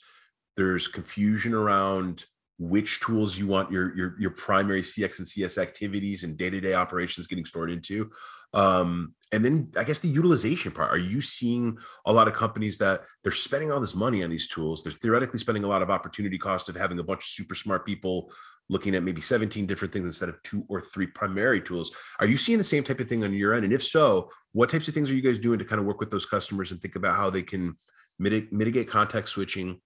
there's 0.56 0.88
confusion 0.88 1.54
around 1.54 2.24
which 2.58 3.00
tools 3.00 3.38
you 3.38 3.46
want 3.46 3.70
your 3.70 3.94
your, 3.96 4.16
your 4.20 4.30
primary 4.30 4.82
cx 4.82 5.18
and 5.18 5.26
cs 5.26 5.58
activities 5.58 6.22
and 6.22 6.36
day-to-day 6.36 6.74
operations 6.74 7.26
getting 7.26 7.44
stored 7.44 7.70
into? 7.70 8.10
Um, 8.54 9.14
and 9.32 9.42
then 9.42 9.70
i 9.78 9.84
guess 9.84 10.00
the 10.00 10.08
utilization 10.08 10.72
part. 10.72 10.90
Are 10.90 10.98
you 10.98 11.20
seeing 11.20 11.78
a 12.06 12.12
lot 12.12 12.28
of 12.28 12.34
companies 12.34 12.78
that 12.78 13.02
they're 13.22 13.32
spending 13.32 13.72
all 13.72 13.80
this 13.80 13.94
money 13.94 14.22
on 14.22 14.30
these 14.30 14.46
tools? 14.46 14.82
They're 14.82 14.92
theoretically 14.92 15.38
spending 15.38 15.64
a 15.64 15.68
lot 15.68 15.82
of 15.82 15.90
opportunity 15.90 16.38
cost 16.38 16.68
of 16.68 16.76
having 16.76 16.98
a 16.98 17.04
bunch 17.04 17.20
of 17.20 17.28
super 17.28 17.54
smart 17.54 17.86
people 17.86 18.30
looking 18.68 18.94
at 18.94 19.02
maybe 19.02 19.20
17 19.20 19.66
different 19.66 19.92
things 19.92 20.06
instead 20.06 20.28
of 20.28 20.42
two 20.42 20.64
or 20.68 20.80
three 20.80 21.06
primary 21.06 21.60
tools. 21.60 21.90
Are 22.20 22.26
you 22.26 22.36
seeing 22.36 22.58
the 22.58 22.64
same 22.64 22.84
type 22.84 23.00
of 23.00 23.08
thing 23.08 23.24
on 23.24 23.32
your 23.32 23.54
end? 23.54 23.64
And 23.64 23.72
if 23.72 23.82
so, 23.82 24.30
what 24.52 24.70
types 24.70 24.88
of 24.88 24.94
things 24.94 25.10
are 25.10 25.14
you 25.14 25.22
guys 25.22 25.38
doing 25.38 25.58
to 25.58 25.64
kind 25.64 25.80
of 25.80 25.86
work 25.86 26.00
with 26.00 26.10
those 26.10 26.26
customers 26.26 26.72
and 26.72 26.80
think 26.80 26.96
about 26.96 27.16
how 27.16 27.30
they 27.30 27.42
can 27.42 27.74
mitigate, 28.18 28.52
mitigate 28.52 28.88
context 28.88 29.34
switching, 29.34 29.80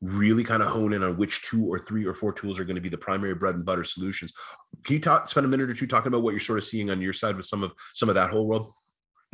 really 0.00 0.42
kind 0.42 0.62
of 0.62 0.68
hone 0.68 0.92
in 0.92 1.02
on 1.02 1.16
which 1.16 1.42
two 1.42 1.66
or 1.66 1.78
three 1.78 2.04
or 2.04 2.14
four 2.14 2.32
tools 2.32 2.58
are 2.58 2.64
going 2.64 2.76
to 2.76 2.82
be 2.82 2.88
the 2.88 2.98
primary 2.98 3.34
bread 3.34 3.54
and 3.54 3.64
butter 3.64 3.84
solutions? 3.84 4.32
Can 4.84 4.94
you 4.94 5.00
talk, 5.00 5.28
spend 5.28 5.46
a 5.46 5.48
minute 5.48 5.70
or 5.70 5.74
two 5.74 5.86
talking 5.86 6.08
about 6.08 6.22
what 6.22 6.30
you're 6.30 6.40
sort 6.40 6.58
of 6.58 6.64
seeing 6.64 6.90
on 6.90 7.00
your 7.00 7.12
side 7.12 7.36
with 7.36 7.46
some 7.46 7.62
of 7.62 7.72
some 7.94 8.08
of 8.08 8.14
that 8.16 8.30
whole 8.30 8.46
world? 8.46 8.72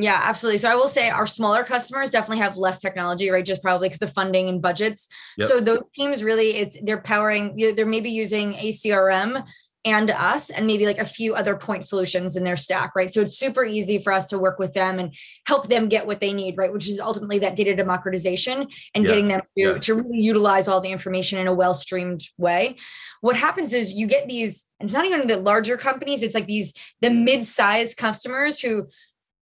Yeah, 0.00 0.21
absolutely. 0.25 0.59
So 0.59 0.71
I 0.71 0.76
will 0.76 0.87
say 0.87 1.11
our 1.11 1.26
smaller 1.26 1.64
customers 1.64 2.12
definitely 2.12 2.38
have 2.38 2.57
less 2.57 2.78
technology, 2.78 3.31
right? 3.31 3.45
Just 3.45 3.62
probably 3.62 3.88
because 3.88 3.99
the 3.99 4.07
funding 4.07 4.49
and 4.49 4.62
budgets. 4.62 5.09
Yep. 5.38 5.49
So 5.49 5.61
those 5.61 5.83
teams 5.93 6.23
really, 6.23 6.57
it's 6.57 6.81
they're 6.81 7.00
powering. 7.00 7.57
They're 7.57 7.85
maybe 7.85 8.11
using 8.11 8.55
a 8.55 8.71
CRM 8.71 9.45
and 9.85 10.11
us, 10.11 10.50
and 10.50 10.67
maybe 10.67 10.87
like 10.87 10.99
a 10.99 11.05
few 11.05 11.35
other 11.35 11.57
point 11.57 11.85
solutions 11.85 12.37
in 12.37 12.45
their 12.45 12.57
stack, 12.57 12.93
right? 12.95 13.12
So 13.12 13.23
it's 13.23 13.38
super 13.38 13.64
easy 13.64 13.99
for 13.99 14.12
us 14.12 14.28
to 14.28 14.38
work 14.38 14.59
with 14.59 14.73
them 14.73 14.99
and 14.99 15.14
help 15.47 15.69
them 15.69 15.89
get 15.89 16.06
what 16.06 16.21
they 16.21 16.32
need, 16.32 16.56
right? 16.56 16.73
Which 16.73 16.89
is 16.89 17.00
ultimately 17.00 17.41
that 17.41 17.56
data 17.56 17.75
democratization 17.75 18.67
and 18.95 19.04
yeah. 19.04 19.11
getting 19.11 19.28
them 19.28 19.41
to, 19.41 19.47
yeah. 19.56 19.78
to 19.78 19.95
really 19.95 20.19
utilize 20.19 20.69
all 20.69 20.80
the 20.80 20.91
information 20.91 21.39
in 21.39 21.47
a 21.47 21.54
well 21.54 21.75
streamed 21.75 22.23
way. 22.37 22.76
What 23.21 23.37
happens 23.37 23.73
is 23.73 23.95
you 23.95 24.06
get 24.06 24.28
these, 24.28 24.67
and 24.78 24.89
it's 24.89 24.95
not 24.95 25.06
even 25.06 25.26
the 25.26 25.39
larger 25.39 25.76
companies; 25.76 26.23
it's 26.23 26.34
like 26.34 26.47
these 26.47 26.73
the 27.00 27.11
mid 27.11 27.47
sized 27.47 27.97
customers 27.97 28.61
who 28.61 28.89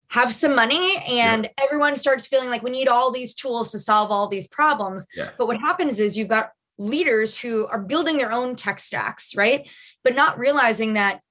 have 0.10 0.34
some 0.34 0.56
money 0.56 0.98
and 1.08 1.44
yeah. 1.44 1.64
everyone 1.64 1.96
starts 1.96 2.28
feeling 2.28 2.50
like 2.50 2.64
we 2.64 2.70
need 2.70 2.88
all 2.88 3.12
these 3.12 3.34
tools 3.34 3.72
to 3.72 3.80
solve 3.80 4.12
all 4.12 4.28
these 4.28 4.48
problems. 4.48 5.06
Yeah. 5.16 5.32
But 5.38 5.48
what 5.48 5.60
happens 5.60 6.00
is 6.00 6.18
you've 6.18 6.28
got 6.28 6.52
leaders 6.78 7.40
who 7.40 7.68
are 7.68 7.80
building 7.80 8.18
their 8.18 8.32
own 8.32 8.56
tech 8.56 8.80
stacks, 8.80 9.36
right? 9.36 9.70
But 10.04 10.16
not 10.16 10.38
realizing 10.38 10.94
that 10.94 11.22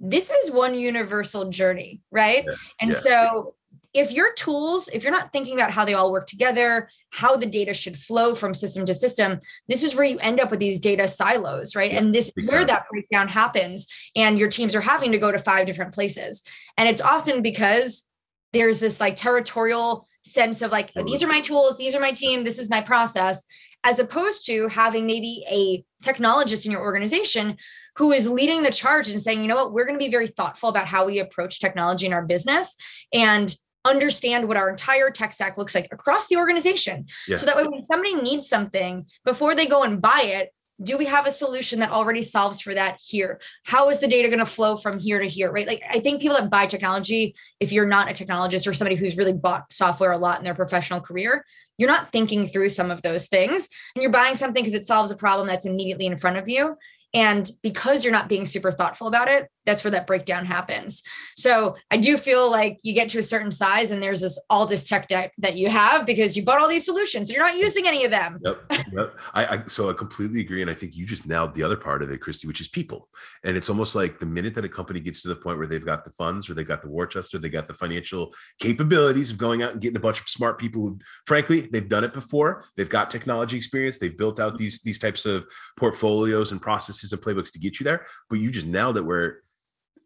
this 0.00 0.30
is 0.30 0.50
one 0.50 0.74
universal 0.74 1.48
journey, 1.48 2.00
right? 2.10 2.44
Yeah. 2.46 2.54
And 2.80 2.94
so 2.94 3.54
if 3.94 4.12
your 4.12 4.32
tools, 4.34 4.88
if 4.88 5.02
you're 5.02 5.12
not 5.12 5.32
thinking 5.32 5.54
about 5.54 5.70
how 5.70 5.84
they 5.84 5.94
all 5.94 6.12
work 6.12 6.26
together, 6.26 6.90
how 7.10 7.36
the 7.36 7.46
data 7.46 7.72
should 7.72 7.98
flow 7.98 8.34
from 8.34 8.54
system 8.54 8.84
to 8.86 8.94
system, 8.94 9.38
this 9.66 9.82
is 9.82 9.94
where 9.94 10.04
you 10.04 10.18
end 10.18 10.40
up 10.40 10.50
with 10.50 10.60
these 10.60 10.78
data 10.78 11.08
silos, 11.08 11.74
right? 11.74 11.92
And 11.92 12.14
this 12.14 12.30
is 12.36 12.46
where 12.46 12.64
that 12.64 12.84
breakdown 12.90 13.28
happens. 13.28 13.86
And 14.14 14.38
your 14.38 14.50
teams 14.50 14.74
are 14.74 14.80
having 14.80 15.12
to 15.12 15.18
go 15.18 15.32
to 15.32 15.38
five 15.38 15.66
different 15.66 15.94
places. 15.94 16.42
And 16.76 16.88
it's 16.88 17.00
often 17.00 17.40
because 17.40 18.07
there's 18.52 18.80
this 18.80 19.00
like 19.00 19.16
territorial 19.16 20.06
sense 20.24 20.62
of 20.62 20.70
like 20.70 20.92
these 21.06 21.22
are 21.22 21.28
my 21.28 21.40
tools 21.40 21.76
these 21.78 21.94
are 21.94 22.00
my 22.00 22.12
team 22.12 22.44
this 22.44 22.58
is 22.58 22.68
my 22.68 22.80
process 22.80 23.44
as 23.84 23.98
opposed 23.98 24.44
to 24.46 24.68
having 24.68 25.06
maybe 25.06 25.44
a 25.50 25.84
technologist 26.06 26.66
in 26.66 26.72
your 26.72 26.82
organization 26.82 27.56
who 27.96 28.12
is 28.12 28.28
leading 28.28 28.62
the 28.62 28.70
charge 28.70 29.08
and 29.08 29.22
saying 29.22 29.40
you 29.40 29.48
know 29.48 29.56
what 29.56 29.72
we're 29.72 29.86
going 29.86 29.98
to 29.98 30.04
be 30.04 30.10
very 30.10 30.26
thoughtful 30.26 30.68
about 30.68 30.86
how 30.86 31.06
we 31.06 31.18
approach 31.18 31.60
technology 31.60 32.06
in 32.06 32.12
our 32.12 32.24
business 32.24 32.76
and 33.12 33.54
understand 33.84 34.46
what 34.46 34.56
our 34.56 34.68
entire 34.68 35.10
tech 35.10 35.32
stack 35.32 35.56
looks 35.56 35.74
like 35.74 35.88
across 35.92 36.26
the 36.28 36.36
organization 36.36 37.06
yes. 37.26 37.40
so 37.40 37.46
that 37.46 37.56
way 37.56 37.64
when 37.64 37.82
somebody 37.82 38.14
needs 38.14 38.48
something 38.48 39.06
before 39.24 39.54
they 39.54 39.66
go 39.66 39.82
and 39.82 40.02
buy 40.02 40.22
it 40.24 40.52
do 40.82 40.96
we 40.96 41.06
have 41.06 41.26
a 41.26 41.30
solution 41.30 41.80
that 41.80 41.90
already 41.90 42.22
solves 42.22 42.60
for 42.60 42.72
that 42.74 43.00
here? 43.04 43.40
How 43.64 43.90
is 43.90 43.98
the 43.98 44.06
data 44.06 44.28
going 44.28 44.38
to 44.38 44.46
flow 44.46 44.76
from 44.76 44.98
here 44.98 45.18
to 45.18 45.26
here 45.28 45.50
right? 45.50 45.66
Like 45.66 45.82
i 45.90 46.00
think 46.00 46.20
people 46.20 46.36
that 46.36 46.50
buy 46.50 46.66
technology 46.66 47.34
if 47.60 47.72
you're 47.72 47.86
not 47.86 48.08
a 48.08 48.12
technologist 48.12 48.66
or 48.66 48.72
somebody 48.72 48.96
who's 48.96 49.16
really 49.16 49.32
bought 49.32 49.72
software 49.72 50.12
a 50.12 50.18
lot 50.18 50.38
in 50.38 50.44
their 50.44 50.54
professional 50.54 51.00
career 51.00 51.44
you're 51.76 51.90
not 51.90 52.10
thinking 52.10 52.46
through 52.46 52.68
some 52.68 52.90
of 52.90 53.02
those 53.02 53.28
things 53.28 53.68
and 53.94 54.02
you're 54.02 54.12
buying 54.12 54.36
something 54.36 54.62
because 54.62 54.78
it 54.78 54.86
solves 54.86 55.10
a 55.10 55.16
problem 55.16 55.46
that's 55.46 55.66
immediately 55.66 56.06
in 56.06 56.18
front 56.18 56.36
of 56.36 56.48
you 56.48 56.76
and 57.14 57.50
because 57.62 58.04
you're 58.04 58.12
not 58.12 58.28
being 58.28 58.44
super 58.44 58.70
thoughtful 58.70 59.06
about 59.06 59.28
it, 59.28 59.48
that's 59.68 59.84
where 59.84 59.90
that 59.90 60.06
breakdown 60.06 60.44
happens. 60.44 61.02
So 61.36 61.76
I 61.90 61.98
do 61.98 62.16
feel 62.16 62.50
like 62.50 62.78
you 62.82 62.94
get 62.94 63.08
to 63.10 63.18
a 63.18 63.22
certain 63.22 63.52
size 63.52 63.90
and 63.90 64.02
there's 64.02 64.22
this 64.22 64.42
all 64.50 64.66
this 64.66 64.88
tech 64.88 65.08
debt 65.08 65.32
that 65.38 65.56
you 65.56 65.68
have 65.68 66.06
because 66.06 66.36
you 66.36 66.44
bought 66.44 66.60
all 66.60 66.68
these 66.68 66.84
solutions 66.84 67.30
you're 67.30 67.44
not 67.44 67.56
using 67.56 67.86
any 67.86 68.04
of 68.04 68.10
them. 68.10 68.38
Yep. 68.42 68.72
yep. 68.92 69.18
I, 69.34 69.46
I 69.46 69.62
so 69.66 69.90
I 69.90 69.92
completely 69.92 70.40
agree. 70.40 70.62
And 70.62 70.70
I 70.70 70.74
think 70.74 70.96
you 70.96 71.06
just 71.06 71.26
nailed 71.26 71.54
the 71.54 71.62
other 71.62 71.76
part 71.76 72.02
of 72.02 72.10
it, 72.10 72.20
Kristi, 72.20 72.46
which 72.46 72.60
is 72.60 72.68
people. 72.68 73.08
And 73.44 73.56
it's 73.56 73.68
almost 73.68 73.94
like 73.94 74.18
the 74.18 74.26
minute 74.26 74.54
that 74.56 74.64
a 74.64 74.68
company 74.68 75.00
gets 75.00 75.22
to 75.22 75.28
the 75.28 75.36
point 75.36 75.58
where 75.58 75.66
they've 75.66 75.84
got 75.84 76.04
the 76.04 76.12
funds 76.12 76.50
or 76.50 76.54
they've 76.54 76.66
got 76.66 76.82
the 76.82 76.88
war 76.88 77.06
chest 77.06 77.34
or 77.34 77.38
they 77.38 77.48
got 77.48 77.68
the 77.68 77.74
financial 77.74 78.34
capabilities 78.58 79.30
of 79.30 79.38
going 79.38 79.62
out 79.62 79.72
and 79.72 79.80
getting 79.80 79.96
a 79.96 80.00
bunch 80.00 80.20
of 80.20 80.28
smart 80.28 80.58
people 80.58 80.82
who 80.82 80.98
frankly 81.26 81.60
they've 81.60 81.88
done 81.88 82.04
it 82.04 82.14
before. 82.14 82.64
They've 82.76 82.88
got 82.88 83.10
technology 83.10 83.56
experience, 83.56 83.98
they've 83.98 84.16
built 84.16 84.40
out 84.40 84.58
these 84.58 84.80
these 84.80 84.98
types 84.98 85.26
of 85.26 85.44
portfolios 85.76 86.52
and 86.52 86.60
processes 86.60 86.88
processes 86.88 87.12
and 87.12 87.22
playbooks 87.22 87.52
to 87.52 87.58
get 87.58 87.80
you 87.80 87.84
there. 87.84 88.06
But 88.28 88.40
you 88.40 88.50
just 88.50 88.66
nailed 88.66 88.96
it 88.96 89.04
where 89.04 89.40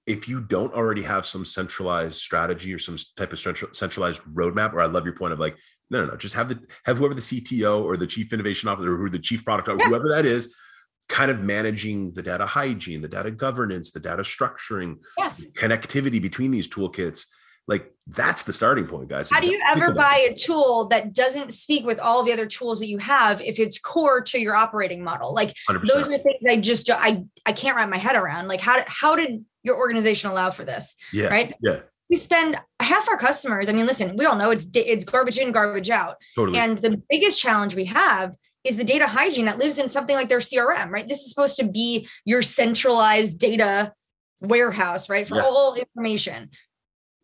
if 0.06 0.28
you 0.28 0.40
don't 0.40 0.74
already 0.74 1.02
have 1.02 1.26
some 1.26 1.44
centralized 1.44 2.14
strategy 2.14 2.74
or 2.74 2.78
some 2.78 2.96
type 3.16 3.32
of 3.32 3.38
centralized 3.38 4.22
roadmap, 4.22 4.72
or 4.72 4.80
I 4.80 4.86
love 4.86 5.04
your 5.04 5.14
point 5.14 5.32
of 5.32 5.38
like, 5.38 5.56
no, 5.90 6.04
no, 6.04 6.10
no, 6.10 6.16
just 6.16 6.34
have 6.34 6.48
the 6.48 6.60
have 6.84 6.98
whoever 6.98 7.14
the 7.14 7.20
CTO 7.20 7.84
or 7.84 7.96
the 7.96 8.06
chief 8.06 8.32
innovation 8.32 8.68
officer 8.68 8.92
or 8.92 8.96
who 8.96 9.10
the 9.10 9.18
chief 9.18 9.44
product 9.44 9.68
officer, 9.68 9.84
yeah. 9.84 9.88
whoever 9.88 10.08
that 10.08 10.26
is, 10.26 10.54
kind 11.08 11.30
of 11.30 11.40
managing 11.40 12.12
the 12.14 12.22
data 12.22 12.46
hygiene, 12.46 13.02
the 13.02 13.08
data 13.08 13.30
governance, 13.30 13.92
the 13.92 14.00
data 14.00 14.22
structuring, 14.22 14.96
yes. 15.18 15.52
connectivity 15.56 16.20
between 16.20 16.50
these 16.50 16.68
toolkits 16.68 17.26
like 17.68 17.92
that's 18.08 18.42
the 18.42 18.52
starting 18.52 18.86
point 18.86 19.08
guys 19.08 19.30
how 19.30 19.40
do 19.40 19.46
you 19.46 19.60
ever 19.68 19.92
buy 19.92 20.26
a 20.28 20.34
tool 20.34 20.88
that 20.88 21.14
doesn't 21.14 21.54
speak 21.54 21.84
with 21.86 21.98
all 22.00 22.24
the 22.24 22.32
other 22.32 22.46
tools 22.46 22.80
that 22.80 22.88
you 22.88 22.98
have 22.98 23.40
if 23.40 23.60
it's 23.60 23.78
core 23.78 24.20
to 24.20 24.38
your 24.40 24.56
operating 24.56 25.02
model 25.02 25.32
like 25.32 25.54
100%. 25.70 25.86
those 25.86 26.06
are 26.08 26.18
things 26.18 26.40
i 26.48 26.56
just 26.56 26.90
i 26.90 27.22
i 27.46 27.52
can't 27.52 27.76
wrap 27.76 27.88
my 27.88 27.98
head 27.98 28.16
around 28.16 28.48
like 28.48 28.60
how 28.60 28.82
how 28.88 29.14
did 29.14 29.44
your 29.62 29.76
organization 29.76 30.30
allow 30.30 30.50
for 30.50 30.64
this 30.64 30.96
yeah 31.12 31.28
right 31.28 31.54
yeah 31.60 31.80
we 32.10 32.16
spend 32.16 32.56
half 32.80 33.08
our 33.08 33.16
customers 33.16 33.68
i 33.68 33.72
mean 33.72 33.86
listen 33.86 34.16
we 34.16 34.26
all 34.26 34.36
know 34.36 34.50
it's 34.50 34.68
it's 34.74 35.04
garbage 35.04 35.38
in 35.38 35.52
garbage 35.52 35.90
out 35.90 36.16
totally. 36.36 36.58
and 36.58 36.78
the 36.78 37.00
biggest 37.08 37.40
challenge 37.40 37.74
we 37.74 37.84
have 37.84 38.34
is 38.64 38.76
the 38.76 38.84
data 38.84 39.06
hygiene 39.06 39.46
that 39.46 39.58
lives 39.58 39.78
in 39.78 39.88
something 39.88 40.14
like 40.14 40.28
their 40.28 40.38
CRM, 40.38 40.90
right? 40.90 41.08
This 41.08 41.20
is 41.22 41.30
supposed 41.30 41.56
to 41.56 41.66
be 41.66 42.08
your 42.24 42.42
centralized 42.42 43.38
data 43.38 43.92
warehouse, 44.40 45.08
right? 45.08 45.26
For 45.26 45.36
yeah. 45.36 45.42
all 45.42 45.74
information. 45.74 46.50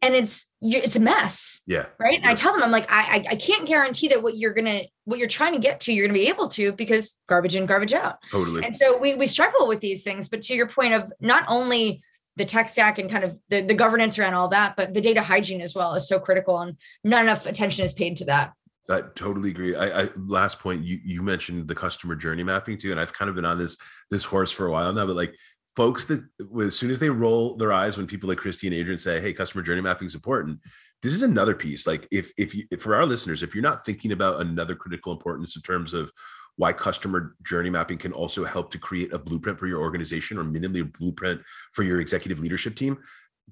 And 0.01 0.15
it's 0.15 0.47
it's 0.61 0.95
a 0.95 1.01
mess. 1.01 1.63
Yeah. 1.67 1.87
Right. 1.99 2.19
And 2.21 2.29
I 2.29 2.35
tell 2.35 2.53
them, 2.53 2.63
I'm 2.63 2.71
like, 2.71 2.87
I 2.89 3.25
I 3.31 3.35
can't 3.35 3.67
guarantee 3.67 4.09
that 4.09 4.23
what 4.23 4.37
you're 4.37 4.55
gonna 4.55 4.83
what 5.07 5.19
you're 5.19 5.27
trying 5.27 5.55
to 5.55 5.59
get 5.59 5.81
to, 5.81 5.93
you're 5.93 6.07
gonna 6.07 6.17
be 6.17 6.29
able 6.29 6.49
to 6.51 6.71
because 6.71 7.21
garbage 7.29 7.57
in, 7.57 7.67
garbage 7.67 7.93
out. 7.93 8.19
Totally. 8.31 8.65
And 8.65 8.77
so 8.77 8.97
we 8.97 9.17
we 9.17 9.27
struggle 9.27 9.67
with 9.67 9.81
these 9.81 10.05
things. 10.05 10.29
But 10.29 10.43
to 10.43 10.55
your 10.55 10.69
point 10.69 10.95
of 10.95 11.13
not 11.21 11.45
only 11.49 12.01
the 12.39 12.45
tech 12.45 12.69
stack 12.69 12.99
and 12.99 13.11
kind 13.11 13.25
of 13.25 13.37
the, 13.51 13.61
the 13.61 13.75
governance 13.75 14.19
around 14.19 14.35
all 14.35 14.49
that, 14.49 14.77
but 14.77 14.95
the 14.95 15.01
data 15.01 15.23
hygiene 15.23 15.61
as 15.61 15.75
well 15.75 15.95
is 15.95 16.09
so 16.09 16.19
critical 16.19 16.59
and 16.61 16.77
not 17.05 17.23
enough 17.23 17.45
attention 17.47 17.85
is 17.85 17.93
paid 17.93 18.17
to 18.17 18.25
that. 18.27 18.53
I 18.91 19.03
totally 19.15 19.51
agree. 19.51 19.77
I, 19.77 20.05
I, 20.05 20.09
last 20.17 20.61
point 20.61 20.83
you 20.83 20.99
you 21.05 21.21
mentioned 21.21 21.69
the 21.69 21.75
customer 21.75 22.17
journey 22.17 22.43
mapping 22.43 22.79
too, 22.79 22.91
and 22.91 22.99
I've 22.99 23.13
kind 23.13 23.29
of 23.29 23.35
been 23.35 23.45
on 23.45 23.59
this 23.59 23.77
this 24.11 24.25
horse 24.25 24.51
for 24.51 24.67
a 24.67 24.73
while 24.73 24.91
now. 24.95 25.05
But 25.05 25.17
like 25.17 25.35
folks 25.77 26.07
that 26.07 26.27
as 26.63 26.79
soon 26.79 26.91
as 26.91 26.99
they 26.99 27.11
roll 27.11 27.57
their 27.57 27.73
eyes 27.73 27.99
when 27.99 28.07
people 28.07 28.31
like 28.31 28.39
Kristi 28.39 28.65
and 28.65 28.75
Adrian 28.75 28.97
say, 28.97 29.21
"Hey, 29.21 29.35
customer 29.35 29.63
journey 29.63 29.83
mapping 29.83 30.07
is 30.07 30.15
important," 30.15 30.61
this 31.03 31.13
is 31.13 31.23
another 31.23 31.55
piece. 31.55 31.87
Like 31.87 32.09
if 32.11 32.33
if, 32.39 32.55
you, 32.55 32.65
if 32.71 32.81
for 32.81 32.95
our 32.95 33.05
listeners, 33.05 33.43
if 33.43 33.55
you're 33.55 33.63
not 33.63 33.85
thinking 33.85 34.13
about 34.13 34.41
another 34.41 34.75
critical 34.75 35.13
importance 35.13 35.55
in 35.55 35.61
terms 35.61 35.93
of 35.93 36.11
why 36.59 36.73
customer 36.73 37.37
journey 37.45 37.71
mapping 37.71 37.97
can 37.97 38.13
also 38.13 38.45
help 38.45 38.71
to 38.73 38.79
create 38.79 39.13
a 39.13 39.19
blueprint 39.19 39.59
for 39.59 39.69
your 39.69 39.81
organization 39.81 40.37
or 40.37 40.45
minimally 40.45 40.83
a 40.83 40.85
blueprint 40.85 41.41
for 41.73 41.85
your 41.85 42.01
executive 42.01 42.41
leadership 42.41 42.75
team. 42.75 42.99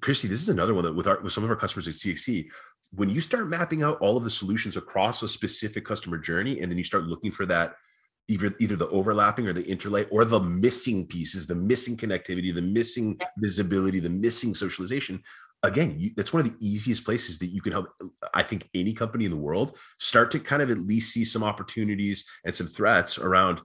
Kristi, 0.01 0.23
this 0.23 0.41
is 0.41 0.49
another 0.49 0.73
one 0.73 0.83
that 0.83 0.93
with 0.93 1.07
our 1.07 1.19
with 1.21 1.33
some 1.33 1.43
of 1.43 1.49
our 1.49 1.55
customers 1.55 1.87
at 1.87 1.93
CXC, 1.93 2.49
when 2.91 3.09
you 3.09 3.21
start 3.21 3.47
mapping 3.47 3.81
out 3.81 3.97
all 4.01 4.17
of 4.17 4.25
the 4.25 4.29
solutions 4.29 4.75
across 4.75 5.23
a 5.23 5.27
specific 5.27 5.85
customer 5.85 6.17
journey, 6.17 6.59
and 6.59 6.69
then 6.69 6.77
you 6.77 6.83
start 6.83 7.05
looking 7.05 7.31
for 7.31 7.45
that 7.45 7.75
either 8.27 8.53
either 8.59 8.75
the 8.75 8.89
overlapping 8.89 9.47
or 9.47 9.53
the 9.53 9.65
interlay 9.65 10.05
or 10.11 10.25
the 10.25 10.41
missing 10.41 11.07
pieces, 11.07 11.47
the 11.47 11.55
missing 11.55 11.95
connectivity, 11.95 12.53
the 12.53 12.61
missing 12.61 13.17
visibility, 13.37 14.01
the 14.01 14.09
missing 14.09 14.53
socialization, 14.53 15.23
again 15.63 16.13
that's 16.15 16.33
one 16.33 16.45
of 16.45 16.51
the 16.51 16.65
easiest 16.65 17.03
places 17.03 17.39
that 17.39 17.47
you 17.47 17.61
can 17.61 17.71
help 17.71 17.87
i 18.33 18.43
think 18.43 18.69
any 18.75 18.93
company 18.93 19.25
in 19.25 19.31
the 19.31 19.37
world 19.37 19.77
start 19.97 20.29
to 20.31 20.39
kind 20.39 20.61
of 20.61 20.69
at 20.69 20.77
least 20.77 21.13
see 21.13 21.23
some 21.23 21.43
opportunities 21.43 22.25
and 22.45 22.53
some 22.53 22.67
threats 22.67 23.17
around 23.17 23.61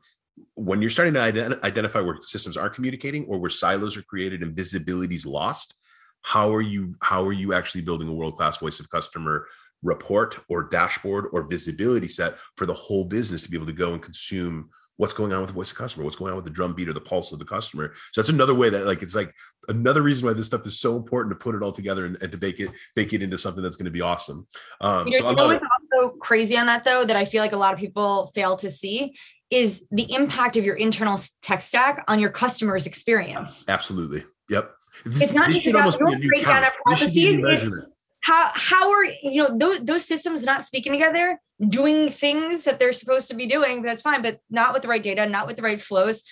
when 0.55 0.81
you're 0.81 0.91
starting 0.91 1.13
to 1.13 1.21
ident- 1.21 1.63
identify 1.63 2.01
where 2.01 2.17
systems 2.23 2.57
aren't 2.57 2.75
communicating 2.75 3.27
or 3.27 3.39
where 3.39 3.51
silos 3.51 3.97
are 3.97 4.03
created 4.03 4.43
and 4.43 4.57
visibility 4.57 5.15
is 5.15 5.27
lost 5.27 5.75
how 6.23 6.53
are 6.53 6.63
you 6.63 6.95
how 7.03 7.23
are 7.25 7.33
you 7.33 7.53
actually 7.53 7.83
building 7.83 8.09
a 8.09 8.15
world 8.15 8.37
class 8.37 8.57
voice 8.57 8.81
of 8.81 8.89
customer 8.89 9.47
report 9.83 10.39
or 10.49 10.69
dashboard 10.69 11.27
or 11.33 11.47
visibility 11.49 12.09
set 12.09 12.37
for 12.57 12.67
the 12.67 12.75
whole 12.75 13.05
business 13.05 13.43
to 13.43 13.51
be 13.51 13.57
able 13.57 13.67
to 13.67 13.73
go 13.73 13.93
and 13.93 14.03
consume 14.03 14.71
what's 14.97 15.13
going 15.13 15.33
on 15.33 15.41
with 15.41 15.49
the 15.49 15.55
voice 15.55 15.71
of 15.71 15.77
the 15.77 15.83
customer, 15.83 16.05
what's 16.05 16.17
going 16.17 16.31
on 16.31 16.37
with 16.37 16.45
the 16.45 16.51
drum 16.51 16.75
beat 16.75 16.89
or 16.89 16.93
the 16.93 17.01
pulse 17.01 17.33
of 17.33 17.39
the 17.39 17.45
customer. 17.45 17.93
So 18.13 18.21
that's 18.21 18.29
another 18.29 18.55
way 18.55 18.71
that 18.71 18.87
like 18.87 19.03
it's 19.03 19.15
like 19.15 19.35
another 19.69 20.03
reason 20.03 20.27
why 20.27 20.35
this 20.35 20.47
stuff 20.47 20.67
is 20.67 20.79
so 20.79 20.97
important 20.97 21.39
to 21.39 21.43
put 21.43 21.55
it 21.55 21.63
all 21.63 21.73
together 21.73 22.05
and, 22.05 22.17
and 22.23 22.31
to 22.33 22.39
bake 22.39 22.61
it 22.61 22.71
bake 22.95 23.13
it 23.13 23.23
into 23.23 23.39
something 23.39 23.63
that's 23.63 23.77
going 23.77 23.87
to 23.87 23.91
be 23.91 24.01
awesome. 24.01 24.47
Um, 24.81 25.09
you 25.09 25.21
know, 25.21 25.27
so 25.27 25.31
you 25.31 25.37
know 25.37 25.47
what's 25.47 25.65
also 25.93 26.17
crazy 26.17 26.57
on 26.57 26.67
that 26.67 26.85
though 26.85 27.05
that 27.05 27.17
I 27.17 27.25
feel 27.25 27.43
like 27.43 27.53
a 27.53 27.57
lot 27.57 27.73
of 27.73 27.81
people 27.81 28.31
fail 28.35 28.57
to 28.59 28.71
see 28.71 29.17
is 29.51 29.87
the 29.91 30.11
impact 30.13 30.57
of 30.57 30.65
your 30.65 30.77
internal 30.77 31.19
tech 31.43 31.63
stack 31.63 32.05
on 32.09 32.19
your 32.19 32.31
customer's 32.31 32.87
experience. 32.87 33.69
Absolutely. 33.69 34.25
Yep. 34.49 34.73
This, 35.05 35.23
it's 35.23 35.33
not 35.33 35.51
just 35.51 35.67
about 35.67 35.99
break 35.99 36.45
down 36.45 36.65
processes 36.85 37.85
how 38.23 38.51
how 38.55 38.91
are 38.91 39.05
you 39.05 39.43
know 39.43 39.59
those, 39.59 39.81
those 39.81 40.05
systems 40.05 40.45
not 40.45 40.65
speaking 40.65 40.93
together 40.93 41.41
doing 41.69 42.09
things 42.09 42.65
that 42.65 42.79
they're 42.79 42.93
supposed 42.93 43.29
to 43.29 43.37
be 43.37 43.47
doing 43.47 43.83
that's 43.83 44.03
fine 44.03 44.23
but 44.23 44.41
not 44.51 44.73
with 44.73 44.83
the 44.83 44.89
right 44.89 45.03
data 45.03 45.27
not 45.27 45.47
with 45.47 45.57
the 45.57 45.63
right 45.63 45.81
flows. 45.81 46.23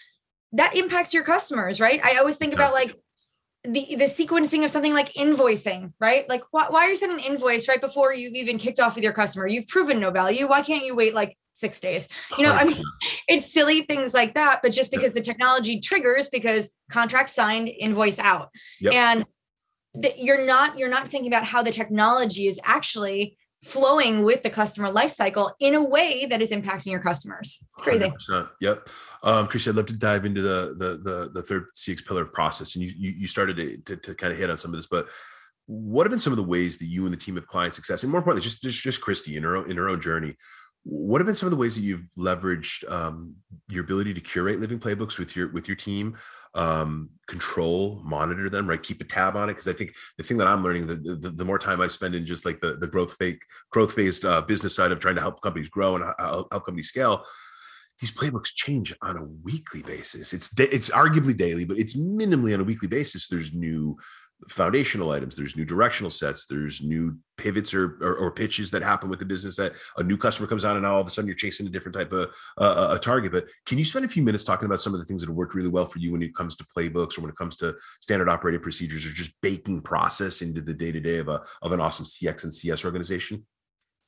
That 0.53 0.77
impacts 0.77 1.15
your 1.15 1.25
customers 1.25 1.81
right? 1.81 2.05
I 2.05 2.17
always 2.17 2.37
think 2.37 2.55
about 2.55 2.73
like 2.73 2.97
the 3.63 3.95
the 3.97 4.05
sequencing 4.05 4.65
of 4.65 4.71
something 4.71 4.95
like 4.95 5.13
invoicing 5.15 5.93
right? 6.01 6.29
Like 6.29 6.43
why, 6.51 6.67
why 6.69 6.87
are 6.87 6.91
you 6.91 6.97
sending 6.97 7.25
an 7.25 7.33
invoice 7.33 7.69
right 7.69 7.81
before 7.81 8.13
you've 8.13 8.35
even 8.35 8.59
kicked 8.59 8.81
off 8.81 8.95
with 8.95 9.05
your 9.05 9.13
customer? 9.13 9.47
You've 9.47 9.69
proven 9.69 10.01
no 10.01 10.11
value. 10.11 10.49
Why 10.49 10.63
can't 10.63 10.85
you 10.85 10.97
wait 10.97 11.15
like 11.15 11.37
six 11.53 11.79
days? 11.79 12.09
You 12.37 12.45
know 12.47 12.53
i 12.53 12.65
mean 12.65 12.83
it's 13.29 13.53
silly 13.53 13.83
things 13.83 14.15
like 14.15 14.35
that 14.35 14.61
but 14.63 14.73
just 14.73 14.91
because 14.91 15.13
the 15.13 15.21
technology 15.21 15.79
triggers 15.79 16.29
because 16.29 16.71
contract 16.91 17.31
signed 17.31 17.69
invoice 17.69 18.19
out. 18.19 18.49
Yep. 18.81 18.95
and 18.95 19.25
that 19.95 20.19
you're 20.19 20.47
not 20.47 20.79
you're 20.79 20.89
not 20.89 21.09
thinking 21.09 21.31
about 21.33 21.45
how 21.45 21.63
the 21.63 21.73
technology 21.73 22.47
is 22.47 22.61
actually 22.65 23.37
flowing 23.63 24.23
with 24.23 24.43
the 24.43 24.51
customer 24.51 24.89
lifecycle 24.89 25.53
in 25.61 25.75
a 25.75 25.85
way 25.85 26.27
that 26.27 26.41
is 26.41 26.51
impacting 26.51 26.87
your 26.87 27.01
customers. 27.01 27.65
Crazy. 27.79 28.11
100%. 28.31 28.49
Yep. 28.61 28.89
Um, 29.23 29.47
Chris, 29.47 29.69
I'd 29.69 29.75
love 29.75 29.87
to 29.87 29.97
dive 29.97 30.25
into 30.25 30.41
the 30.41 30.75
the 30.79 30.99
the, 31.03 31.31
the 31.35 31.43
third 31.43 31.67
CX 31.75 32.07
pillar 32.07 32.25
process, 32.25 32.75
and 32.75 32.85
you 32.85 32.93
you, 32.97 33.11
you 33.11 33.27
started 33.27 33.57
to, 33.57 33.77
to, 33.83 33.97
to 33.97 34.15
kind 34.15 34.33
of 34.33 34.39
hit 34.39 34.51
on 34.51 34.57
some 34.57 34.71
of 34.71 34.77
this, 34.77 34.87
but 34.87 35.09
what 35.67 36.05
have 36.05 36.11
been 36.11 36.19
some 36.19 36.33
of 36.33 36.37
the 36.37 36.43
ways 36.43 36.79
that 36.79 36.87
you 36.87 37.05
and 37.05 37.13
the 37.13 37.17
team 37.17 37.37
of 37.37 37.47
client 37.47 37.75
success, 37.75 38.03
and 38.03 38.11
more 38.11 38.19
importantly, 38.19 38.45
just 38.45 38.63
just, 38.63 38.83
just 38.83 39.01
Kristi 39.01 39.37
in 39.37 39.43
her 39.43 39.57
own 39.57 39.71
in 39.71 39.77
her 39.77 39.89
own 39.89 40.01
journey, 40.01 40.37
what 40.83 41.21
have 41.21 41.27
been 41.27 41.35
some 41.35 41.47
of 41.47 41.51
the 41.51 41.57
ways 41.57 41.77
that 41.77 41.83
you've 41.83 42.05
leveraged 42.19 42.91
um, 42.91 43.35
your 43.69 43.85
ability 43.85 44.15
to 44.15 44.21
curate 44.21 44.59
living 44.59 44.81
playbooks 44.81 45.19
with 45.19 45.37
your 45.37 45.53
with 45.53 45.69
your 45.69 45.77
team 45.77 46.17
um, 46.55 47.11
control, 47.29 48.01
monitor 48.05 48.49
them, 48.49 48.69
right? 48.69 48.83
Keep 48.83 49.03
a 49.03 49.05
tab 49.05 49.37
on 49.37 49.49
it. 49.49 49.55
Cause 49.55 49.69
I 49.69 49.73
think 49.73 49.95
the 50.19 50.25
thing 50.25 50.37
that 50.39 50.49
I'm 50.49 50.63
learning, 50.63 50.87
the, 50.87 50.97
the, 50.97 51.31
the 51.31 51.45
more 51.45 51.59
time 51.59 51.81
I 51.81 51.89
spend 51.89 52.15
in 52.15 52.27
just 52.27 52.45
like 52.45 52.61
the, 52.61 52.77
the 52.77 52.89
growth 52.89 53.15
fake, 53.19 53.43
growth 53.71 53.93
phased 53.93 54.25
uh, 54.25 54.43
business 54.43 54.75
side 54.75 54.93
of 54.93 55.01
trying 55.01 55.15
to 55.15 55.21
help 55.21 55.41
companies 55.43 55.69
grow 55.69 55.97
and 55.97 56.05
help, 56.19 56.49
help 56.51 56.65
companies 56.65 56.89
scale, 56.89 57.25
these 58.01 58.11
playbooks 58.11 58.55
change 58.55 58.95
on 59.03 59.17
a 59.17 59.25
weekly 59.45 59.83
basis. 59.83 60.33
It's 60.33 60.59
it's 60.59 60.91
arguably 60.91 61.37
daily, 61.37 61.67
but 61.67 61.79
it's 61.79 61.97
minimally 61.97 62.55
on 62.55 62.61
a 62.61 62.65
weekly 62.65 62.89
basis. 62.89 63.29
There's 63.29 63.53
new 63.53 63.99
foundational 64.49 65.11
items. 65.11 65.37
There's 65.37 65.57
new 65.57 65.65
directional 65.65 66.11
sets. 66.11 66.47
There's 66.47 66.83
new 66.83 67.19
pivots 67.37 67.73
or, 67.73 67.99
or, 68.01 68.17
or 68.17 68.31
pitches 68.31 68.71
that 68.71 68.83
happen 68.83 69.09
with 69.09 69.19
the 69.19 69.25
business 69.25 69.57
that 69.57 69.73
a 69.97 70.03
new 70.03 70.17
customer 70.17 70.47
comes 70.47 70.65
on 70.65 70.77
and 70.77 70.83
now 70.83 70.95
all 70.95 71.01
of 71.01 71.07
a 71.07 71.11
sudden 71.11 71.27
you're 71.27 71.35
chasing 71.35 71.67
a 71.67 71.71
different 71.71 71.97
type 71.97 72.13
of 72.13 72.31
uh, 72.59 72.89
a 72.91 72.99
target. 72.99 73.33
But 73.33 73.49
can 73.67 73.79
you 73.79 73.85
spend 73.85 74.05
a 74.05 74.09
few 74.09 74.23
minutes 74.23 74.45
talking 74.45 74.67
about 74.67 74.81
some 74.81 74.95
of 74.95 75.01
the 75.01 75.07
things 75.07 75.23
that 75.23 75.29
have 75.29 75.37
worked 75.37 75.55
really 75.55 75.69
well 75.69 75.87
for 75.87 75.99
you 75.99 76.13
when 76.13 76.23
it 76.23 76.35
comes 76.35 76.57
to 76.57 76.67
playbooks 76.77 77.19
or 77.19 77.23
when 77.23 77.31
it 77.31 77.37
comes 77.37 77.57
to 77.59 77.75
standard 78.01 78.29
operating 78.29 78.61
procedures 78.61 79.07
or 79.07 79.11
just 79.11 79.33
baking 79.43 79.83
process 79.83 80.43
into 80.43 80.61
the 80.61 80.75
day-to-day 80.75 81.19
of 81.19 81.29
a 81.29 81.43
of 81.63 81.73
an 81.73 81.81
awesome 81.81 82.05
cx 82.05 82.45
and 82.45 82.53
cs 82.53 82.85
organization 82.85 83.45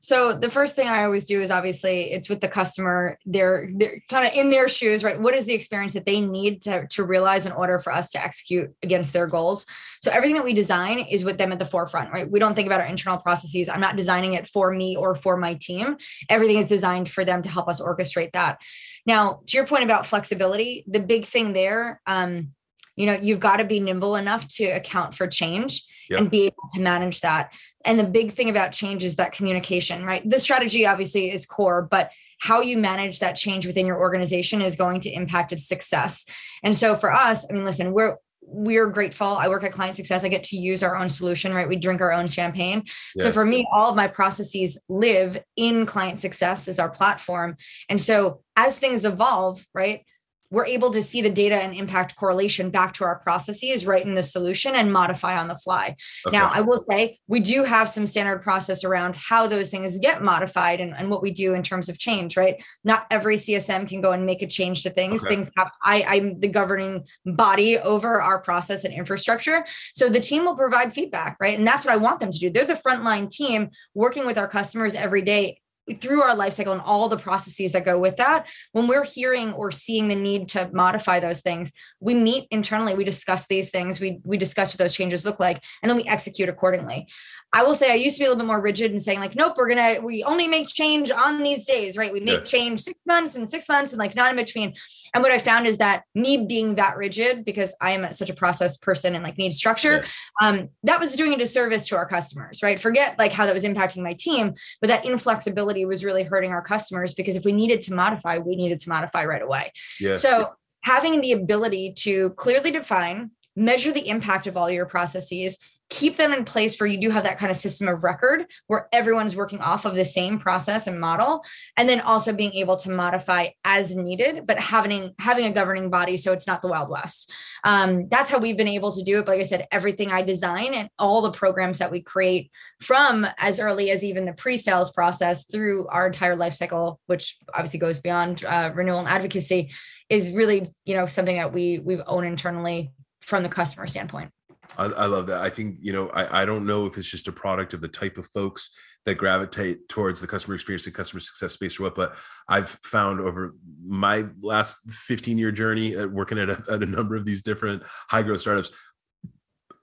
so 0.04 0.32
the 0.32 0.50
first 0.50 0.74
thing 0.74 0.88
I 0.88 1.04
always 1.04 1.24
do 1.24 1.40
is 1.40 1.52
obviously 1.52 2.10
it's 2.10 2.28
with 2.28 2.40
the 2.40 2.48
customer. 2.48 3.18
They're 3.24 3.68
they're 3.72 4.02
kind 4.10 4.26
of 4.26 4.32
in 4.32 4.50
their 4.50 4.68
shoes, 4.68 5.04
right? 5.04 5.18
What 5.18 5.32
is 5.32 5.44
the 5.44 5.54
experience 5.54 5.92
that 5.92 6.06
they 6.06 6.20
need 6.20 6.60
to, 6.62 6.88
to 6.88 7.04
realize 7.04 7.46
in 7.46 7.52
order 7.52 7.78
for 7.78 7.92
us 7.92 8.10
to 8.10 8.22
execute 8.22 8.74
against 8.82 9.12
their 9.12 9.28
goals? 9.28 9.64
So 10.02 10.10
everything 10.10 10.34
that 10.34 10.44
we 10.44 10.54
design 10.54 10.98
is 10.98 11.24
with 11.24 11.38
them 11.38 11.52
at 11.52 11.60
the 11.60 11.64
forefront, 11.64 12.12
right? 12.12 12.28
We 12.28 12.40
don't 12.40 12.54
think 12.54 12.66
about 12.66 12.80
our 12.80 12.86
internal 12.86 13.18
processes. 13.18 13.68
I'm 13.68 13.80
not 13.80 13.94
designing 13.94 14.34
it 14.34 14.48
for 14.48 14.72
me 14.72 14.96
or 14.96 15.14
for 15.14 15.36
my 15.36 15.54
team. 15.54 15.96
Everything 16.28 16.56
is 16.56 16.66
designed 16.66 17.08
for 17.08 17.24
them 17.24 17.40
to 17.42 17.48
help 17.48 17.68
us 17.68 17.80
orchestrate 17.80 18.32
that. 18.32 18.60
Now, 19.06 19.42
to 19.46 19.56
your 19.56 19.68
point 19.68 19.84
about 19.84 20.04
flexibility, 20.04 20.84
the 20.88 21.00
big 21.00 21.26
thing 21.26 21.52
there, 21.52 22.00
um, 22.08 22.54
you 22.96 23.06
know, 23.06 23.14
you've 23.14 23.40
got 23.40 23.58
to 23.58 23.64
be 23.64 23.78
nimble 23.78 24.16
enough 24.16 24.48
to 24.56 24.64
account 24.64 25.14
for 25.14 25.28
change 25.28 25.84
yep. 26.08 26.20
and 26.20 26.30
be 26.30 26.44
able 26.44 26.68
to 26.74 26.80
manage 26.80 27.20
that. 27.20 27.52
And 27.84 27.98
the 27.98 28.04
big 28.04 28.32
thing 28.32 28.50
about 28.50 28.72
change 28.72 29.04
is 29.04 29.16
that 29.16 29.32
communication, 29.32 30.04
right? 30.04 30.28
The 30.28 30.40
strategy 30.40 30.86
obviously 30.86 31.30
is 31.30 31.46
core, 31.46 31.82
but 31.82 32.10
how 32.40 32.60
you 32.60 32.76
manage 32.76 33.20
that 33.20 33.36
change 33.36 33.66
within 33.66 33.86
your 33.86 33.98
organization 33.98 34.60
is 34.60 34.76
going 34.76 35.00
to 35.00 35.10
impact 35.10 35.52
its 35.52 35.66
success. 35.66 36.26
And 36.64 36.76
so 36.76 36.96
for 36.96 37.12
us, 37.12 37.46
I 37.48 37.54
mean, 37.54 37.64
listen, 37.64 37.92
we're 37.92 38.16
we're 38.44 38.88
grateful. 38.88 39.28
I 39.28 39.48
work 39.48 39.62
at 39.64 39.72
client 39.72 39.96
success. 39.96 40.24
I 40.24 40.28
get 40.28 40.44
to 40.44 40.56
use 40.56 40.82
our 40.82 40.96
own 40.96 41.08
solution, 41.08 41.54
right? 41.54 41.68
We 41.68 41.76
drink 41.76 42.00
our 42.00 42.12
own 42.12 42.26
champagne. 42.26 42.82
Yes. 43.14 43.24
So 43.24 43.32
for 43.32 43.44
me, 43.44 43.66
all 43.72 43.90
of 43.90 43.96
my 43.96 44.08
processes 44.08 44.80
live 44.88 45.40
in 45.56 45.86
client 45.86 46.20
success 46.20 46.68
as 46.68 46.78
our 46.78 46.90
platform. 46.90 47.56
And 47.88 48.00
so 48.00 48.42
as 48.56 48.78
things 48.78 49.04
evolve, 49.04 49.64
right? 49.72 50.04
We're 50.52 50.66
able 50.66 50.90
to 50.90 51.02
see 51.02 51.22
the 51.22 51.30
data 51.30 51.56
and 51.56 51.74
impact 51.74 52.14
correlation 52.14 52.68
back 52.68 52.92
to 52.92 53.04
our 53.04 53.18
processes 53.20 53.86
right 53.86 54.04
in 54.04 54.14
the 54.14 54.22
solution 54.22 54.74
and 54.74 54.92
modify 54.92 55.36
on 55.36 55.48
the 55.48 55.56
fly. 55.56 55.96
Okay. 56.26 56.36
Now, 56.36 56.50
I 56.52 56.60
will 56.60 56.78
say 56.78 57.18
we 57.26 57.40
do 57.40 57.64
have 57.64 57.88
some 57.88 58.06
standard 58.06 58.42
process 58.42 58.84
around 58.84 59.16
how 59.16 59.46
those 59.46 59.70
things 59.70 59.98
get 59.98 60.22
modified 60.22 60.78
and, 60.80 60.94
and 60.96 61.10
what 61.10 61.22
we 61.22 61.30
do 61.30 61.54
in 61.54 61.62
terms 61.62 61.88
of 61.88 61.98
change, 61.98 62.36
right? 62.36 62.62
Not 62.84 63.06
every 63.10 63.36
CSM 63.36 63.88
can 63.88 64.02
go 64.02 64.12
and 64.12 64.26
make 64.26 64.42
a 64.42 64.46
change 64.46 64.82
to 64.82 64.90
things. 64.90 65.22
Okay. 65.22 65.36
Things 65.36 65.50
have, 65.56 65.70
I, 65.82 66.04
I'm 66.06 66.38
the 66.38 66.48
governing 66.48 67.06
body 67.24 67.78
over 67.78 68.20
our 68.20 68.42
process 68.42 68.84
and 68.84 68.92
infrastructure. 68.92 69.64
So 69.94 70.10
the 70.10 70.20
team 70.20 70.44
will 70.44 70.56
provide 70.56 70.92
feedback, 70.92 71.38
right? 71.40 71.56
And 71.56 71.66
that's 71.66 71.86
what 71.86 71.94
I 71.94 71.96
want 71.96 72.20
them 72.20 72.30
to 72.30 72.38
do. 72.38 72.50
They're 72.50 72.66
the 72.66 72.74
frontline 72.74 73.30
team 73.30 73.70
working 73.94 74.26
with 74.26 74.36
our 74.36 74.48
customers 74.48 74.94
every 74.94 75.22
day 75.22 75.61
through 76.00 76.22
our 76.22 76.36
life 76.36 76.52
cycle 76.52 76.72
and 76.72 76.82
all 76.82 77.08
the 77.08 77.16
processes 77.16 77.72
that 77.72 77.84
go 77.84 77.98
with 77.98 78.16
that 78.16 78.46
when 78.70 78.86
we're 78.86 79.04
hearing 79.04 79.52
or 79.54 79.72
seeing 79.72 80.06
the 80.06 80.14
need 80.14 80.48
to 80.48 80.70
modify 80.72 81.18
those 81.18 81.40
things 81.40 81.72
we 81.98 82.14
meet 82.14 82.46
internally 82.50 82.94
we 82.94 83.04
discuss 83.04 83.46
these 83.48 83.70
things 83.70 84.00
we 84.00 84.20
we 84.24 84.36
discuss 84.36 84.72
what 84.72 84.78
those 84.78 84.94
changes 84.94 85.24
look 85.24 85.40
like 85.40 85.60
and 85.82 85.90
then 85.90 85.96
we 85.96 86.04
execute 86.04 86.48
accordingly 86.48 87.08
I 87.54 87.64
will 87.64 87.74
say 87.74 87.92
I 87.92 87.96
used 87.96 88.16
to 88.16 88.20
be 88.20 88.24
a 88.24 88.28
little 88.28 88.42
bit 88.42 88.46
more 88.46 88.60
rigid 88.60 88.92
and 88.92 89.02
saying 89.02 89.20
like, 89.20 89.34
nope, 89.34 89.54
we're 89.56 89.68
gonna 89.68 90.00
we 90.00 90.24
only 90.24 90.48
make 90.48 90.68
change 90.68 91.10
on 91.10 91.42
these 91.42 91.66
days, 91.66 91.98
right? 91.98 92.12
We 92.12 92.20
make 92.20 92.38
yeah. 92.38 92.44
change 92.44 92.80
six 92.80 92.98
months 93.06 93.34
and 93.34 93.48
six 93.48 93.68
months 93.68 93.92
and 93.92 93.98
like 93.98 94.16
not 94.16 94.30
in 94.30 94.36
between. 94.36 94.74
And 95.12 95.22
what 95.22 95.32
I 95.32 95.38
found 95.38 95.66
is 95.66 95.78
that 95.78 96.04
me 96.14 96.46
being 96.46 96.76
that 96.76 96.96
rigid 96.96 97.44
because 97.44 97.74
I 97.80 97.90
am 97.90 98.10
such 98.12 98.30
a 98.30 98.34
process 98.34 98.78
person 98.78 99.14
and 99.14 99.22
like 99.22 99.36
need 99.36 99.52
structure, 99.52 100.02
yeah. 100.40 100.48
um, 100.48 100.68
that 100.84 100.98
was 100.98 101.14
doing 101.14 101.34
a 101.34 101.36
disservice 101.36 101.86
to 101.88 101.96
our 101.96 102.06
customers, 102.06 102.62
right? 102.62 102.80
Forget 102.80 103.18
like 103.18 103.32
how 103.32 103.44
that 103.44 103.54
was 103.54 103.64
impacting 103.64 104.02
my 104.02 104.14
team, 104.14 104.54
but 104.80 104.88
that 104.88 105.04
inflexibility 105.04 105.84
was 105.84 106.04
really 106.04 106.22
hurting 106.22 106.52
our 106.52 106.62
customers 106.62 107.12
because 107.12 107.36
if 107.36 107.44
we 107.44 107.52
needed 107.52 107.82
to 107.82 107.94
modify, 107.94 108.38
we 108.38 108.56
needed 108.56 108.80
to 108.80 108.88
modify 108.88 109.26
right 109.26 109.42
away. 109.42 109.72
Yeah. 110.00 110.14
So 110.14 110.52
having 110.84 111.20
the 111.20 111.32
ability 111.32 111.94
to 111.98 112.30
clearly 112.30 112.70
define 112.70 113.32
measure 113.54 113.92
the 113.92 114.08
impact 114.08 114.46
of 114.46 114.56
all 114.56 114.70
your 114.70 114.86
processes 114.86 115.58
keep 115.92 116.16
them 116.16 116.32
in 116.32 116.44
place 116.44 116.80
where 116.80 116.86
you 116.86 116.98
do 116.98 117.10
have 117.10 117.24
that 117.24 117.36
kind 117.36 117.50
of 117.50 117.56
system 117.56 117.86
of 117.86 118.02
record 118.02 118.46
where 118.66 118.88
everyone's 118.92 119.36
working 119.36 119.60
off 119.60 119.84
of 119.84 119.94
the 119.94 120.06
same 120.06 120.38
process 120.38 120.86
and 120.86 120.98
model. 120.98 121.44
And 121.76 121.86
then 121.86 122.00
also 122.00 122.32
being 122.32 122.54
able 122.54 122.78
to 122.78 122.90
modify 122.90 123.48
as 123.62 123.94
needed 123.94 124.46
but 124.46 124.58
having 124.58 125.12
having 125.18 125.44
a 125.44 125.52
governing 125.52 125.90
body 125.90 126.16
so 126.16 126.32
it's 126.32 126.46
not 126.46 126.62
the 126.62 126.68
wild 126.68 126.88
west. 126.88 127.30
Um, 127.62 128.08
that's 128.10 128.30
how 128.30 128.38
we've 128.38 128.56
been 128.56 128.68
able 128.68 128.92
to 128.92 129.02
do 129.02 129.18
it. 129.18 129.26
But 129.26 129.32
like 129.32 129.40
i 129.40 129.44
said 129.44 129.66
everything 129.70 130.10
i 130.10 130.22
design 130.22 130.74
and 130.74 130.88
all 130.98 131.20
the 131.20 131.30
programs 131.30 131.78
that 131.78 131.90
we 131.90 132.02
create 132.02 132.50
from 132.80 133.26
as 133.38 133.60
early 133.60 133.90
as 133.90 134.02
even 134.02 134.24
the 134.24 134.32
pre-sales 134.32 134.92
process 134.92 135.46
through 135.46 135.86
our 135.88 136.06
entire 136.06 136.36
life 136.36 136.54
cycle 136.54 137.00
which 137.06 137.38
obviously 137.54 137.78
goes 137.78 138.00
beyond 138.00 138.44
uh, 138.44 138.70
renewal 138.74 138.98
and 138.98 139.08
advocacy 139.08 139.70
is 140.08 140.32
really 140.32 140.66
you 140.84 140.94
know 140.96 141.06
something 141.06 141.36
that 141.36 141.52
we 141.52 141.78
we've 141.78 142.02
owned 142.06 142.26
internally 142.26 142.92
from 143.20 143.42
the 143.42 143.48
customer 143.48 143.86
standpoint 143.86 144.30
I, 144.78 144.84
I, 144.84 145.06
love 145.06 145.26
that. 145.26 145.40
I 145.42 145.50
think, 145.50 145.78
you 145.80 145.92
know, 145.92 146.08
I, 146.10 146.42
I 146.42 146.44
don't 146.44 146.66
know 146.66 146.86
if 146.86 146.96
it's 146.96 147.10
just 147.10 147.28
a 147.28 147.32
product 147.32 147.74
of 147.74 147.80
the 147.80 147.88
type 147.88 148.16
of 148.16 148.26
folks 148.28 148.70
that 149.04 149.16
gravitate 149.16 149.88
towards 149.88 150.20
the 150.20 150.26
customer 150.26 150.54
experience 150.54 150.86
and 150.86 150.94
customer 150.94 151.20
success 151.20 151.52
space 151.52 151.78
or 151.78 151.84
what, 151.84 151.94
but 151.94 152.14
I've 152.48 152.78
found 152.84 153.20
over 153.20 153.54
my 153.82 154.24
last 154.40 154.78
15 154.88 155.38
year 155.38 155.52
journey 155.52 155.96
at 155.96 156.10
working 156.10 156.38
at 156.38 156.48
a, 156.48 156.62
at 156.70 156.82
a 156.82 156.86
number 156.86 157.16
of 157.16 157.24
these 157.24 157.42
different 157.42 157.82
high 158.08 158.22
growth 158.22 158.40
startups, 158.40 158.70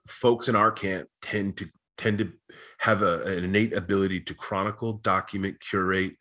folks 0.07 0.47
in 0.47 0.55
our 0.55 0.71
camp 0.71 1.07
tend 1.21 1.57
to 1.57 1.67
tend 1.97 2.17
to 2.17 2.31
have 2.79 3.01
a, 3.01 3.21
an 3.23 3.43
innate 3.43 3.73
ability 3.73 4.21
to 4.21 4.33
chronicle, 4.33 4.93
document, 4.93 5.59
curate, 5.59 6.13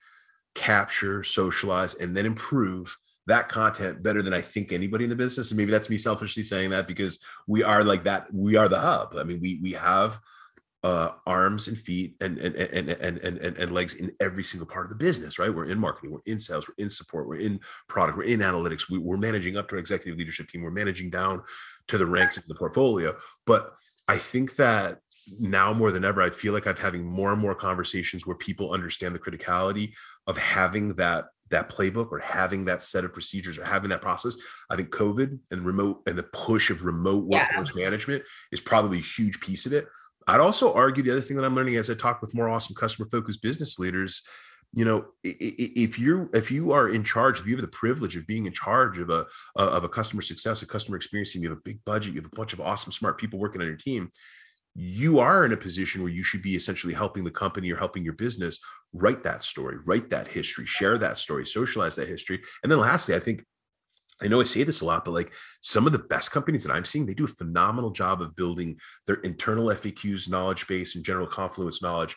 capture, 0.57 1.23
socialize, 1.23 1.95
and 1.95 2.17
then 2.17 2.27
improve 2.27 2.97
that 3.29 3.49
content 3.49 4.03
better 4.03 4.23
than 4.23 4.35
I 4.35 4.41
think 4.41 4.73
anybody 4.73 5.05
in 5.05 5.11
the 5.11 5.17
business. 5.17 5.51
And 5.51 5.59
maybe 5.59 5.71
that's 5.71 5.91
me 5.91 5.99
selfishly 5.99 6.43
saying 6.43 6.71
that 6.71 6.89
because 6.89 7.21
we 7.47 7.63
are 7.63 7.85
like 7.85 8.05
that. 8.05 8.33
We 8.33 8.57
are 8.57 8.69
the 8.69 8.81
hub. 8.81 9.15
I 9.17 9.23
mean, 9.23 9.39
we 9.41 9.61
we 9.63 9.73
have 9.73 10.19
uh, 10.83 11.11
arms 11.27 11.69
and 11.69 11.77
feet 11.77 12.17
and 12.23 12.39
and, 12.39 12.57
and 12.57 12.89
and 12.89 13.19
and 13.19 13.39
and 13.39 13.57
and 13.57 13.73
legs 13.73 13.95
in 13.95 14.11
every 14.21 14.43
single 14.43 14.67
part 14.67 14.87
of 14.87 14.91
the 14.91 14.97
business. 14.97 15.39
Right? 15.39 15.55
We're 15.55 15.67
in 15.67 15.79
marketing. 15.79 16.13
We're 16.13 16.33
in 16.33 16.41
sales. 16.41 16.69
We're 16.69 16.83
in 16.83 16.89
support. 16.89 17.29
We're 17.29 17.41
in 17.41 17.61
product. 17.87 18.17
We're 18.17 18.25
in 18.25 18.41
analytics. 18.41 18.91
We, 18.91 18.99
we're 18.99 19.19
managing 19.19 19.59
up 19.59 19.69
to 19.69 19.75
our 19.75 19.79
executive 19.79 20.19
leadership 20.19 20.49
team. 20.49 20.63
We're 20.63 20.71
managing 20.71 21.11
down 21.11 21.43
to 21.89 21.99
the 21.99 22.07
ranks 22.07 22.39
of 22.39 22.47
the 22.49 22.55
portfolio. 22.55 23.15
But 23.47 23.73
I 24.09 24.17
think 24.17 24.57
that 24.57 25.01
now 25.39 25.75
more 25.75 25.91
than 25.91 26.05
ever, 26.05 26.23
I 26.23 26.31
feel 26.31 26.55
like 26.55 26.67
I'm 26.67 26.77
having 26.77 27.05
more 27.05 27.33
and 27.33 27.41
more 27.41 27.55
conversations 27.55 28.27
where 28.27 28.37
people 28.37 28.73
understand 28.73 29.15
the 29.15 29.19
criticality 29.19 29.93
of 30.27 30.39
having 30.39 30.95
that 30.95 31.27
that 31.51 31.69
playbook 31.69 32.11
or 32.11 32.19
having 32.19 32.65
that 32.65 32.83
set 32.83 33.05
of 33.05 33.13
procedures 33.13 33.59
or 33.59 33.65
having 33.65 33.91
that 33.91 34.03
process 34.03 34.37
i 34.71 34.77
think 34.77 34.91
covid 34.91 35.39
and 35.51 35.65
remote 35.65 36.01
and 36.07 36.17
the 36.17 36.23
push 36.23 36.71
of 36.71 36.85
remote 36.85 37.25
workforce 37.25 37.73
yeah. 37.75 37.85
management 37.85 38.23
is 38.53 38.61
probably 38.61 38.99
a 38.99 39.03
huge 39.03 39.41
piece 39.41 39.67
of 39.67 39.73
it 39.73 39.87
i'd 40.29 40.41
also 40.41 40.73
argue 40.75 41.03
the 41.03 41.11
other 41.11 41.21
thing 41.21 41.37
that 41.37 41.45
i'm 41.45 41.55
learning 41.55 41.77
as 41.77 41.91
i 41.91 41.95
talk 41.95 42.21
with 42.21 42.35
more 42.35 42.49
awesome 42.49 42.75
customer 42.75 43.09
focused 43.11 43.43
business 43.43 43.79
leaders 43.79 44.23
you 44.75 44.85
know 44.85 45.07
if 45.25 45.99
you're 45.99 46.29
if 46.35 46.51
you 46.51 46.73
are 46.73 46.91
in 46.91 47.03
charge 47.03 47.41
if 47.41 47.47
you 47.47 47.55
have 47.55 47.63
the 47.63 47.69
privilege 47.69 48.17
of 48.17 48.27
being 48.27 48.47
in 48.47 48.53
charge 48.53 48.99
of 48.99 49.09
a 49.09 49.27
of 49.57 49.85
a 49.85 49.89
customer 49.89 50.21
success 50.21 50.63
a 50.63 50.67
customer 50.67 50.97
experience 50.97 51.33
team 51.33 51.43
you 51.43 51.49
have 51.49 51.59
a 51.59 51.63
big 51.63 51.83
budget 51.87 52.13
you 52.13 52.21
have 52.21 52.31
a 52.31 52.37
bunch 52.37 52.53
of 52.53 52.61
awesome 52.61 52.93
smart 52.93 53.19
people 53.19 53.39
working 53.39 53.63
on 53.63 53.67
your 53.67 53.77
team 53.77 54.11
you 54.81 55.19
are 55.19 55.45
in 55.45 55.53
a 55.53 55.57
position 55.57 56.03
where 56.03 56.13
you 56.13 56.23
should 56.23 56.41
be 56.41 56.55
essentially 56.55 56.95
helping 56.95 57.25
the 57.25 57.31
company 57.33 57.73
or 57.73 57.77
helping 57.77 58.05
your 58.05 58.13
business 58.13 58.61
write 58.93 59.25
that 59.25 59.43
story, 59.43 59.77
write 59.87 60.09
that 60.09 60.29
history, 60.29 60.65
share 60.67 60.97
that 60.97 61.19
story, 61.19 61.45
socialize 61.45 61.97
that 61.97 62.07
history. 62.07 62.41
And 62.63 62.71
then 62.71 62.79
lastly, 62.79 63.17
I 63.17 63.19
think 63.19 63.45
I 64.23 64.29
know 64.29 64.41
I 64.41 64.45
say 64.45 64.63
this 64.63 64.81
a 64.81 64.87
lot, 64.87 65.05
but 65.05 65.15
like 65.15 65.33
some 65.63 65.87
of 65.87 65.93
the 65.93 65.99
best 65.99 66.31
companies 66.31 66.63
that 66.63 66.73
I'm 66.73 66.85
seeing, 66.85 67.07
they 67.07 67.15
do 67.15 67.25
a 67.25 67.29
phenomenal 67.29 67.91
job 67.91 68.23
of 68.23 68.37
building 68.37 68.77
their 69.07 69.17
internal 69.17 69.67
FAQs, 69.67 70.29
knowledge 70.29 70.67
base, 70.69 70.95
and 70.95 71.05
general 71.05 71.27
confluence 71.27 71.83
knowledge 71.83 72.17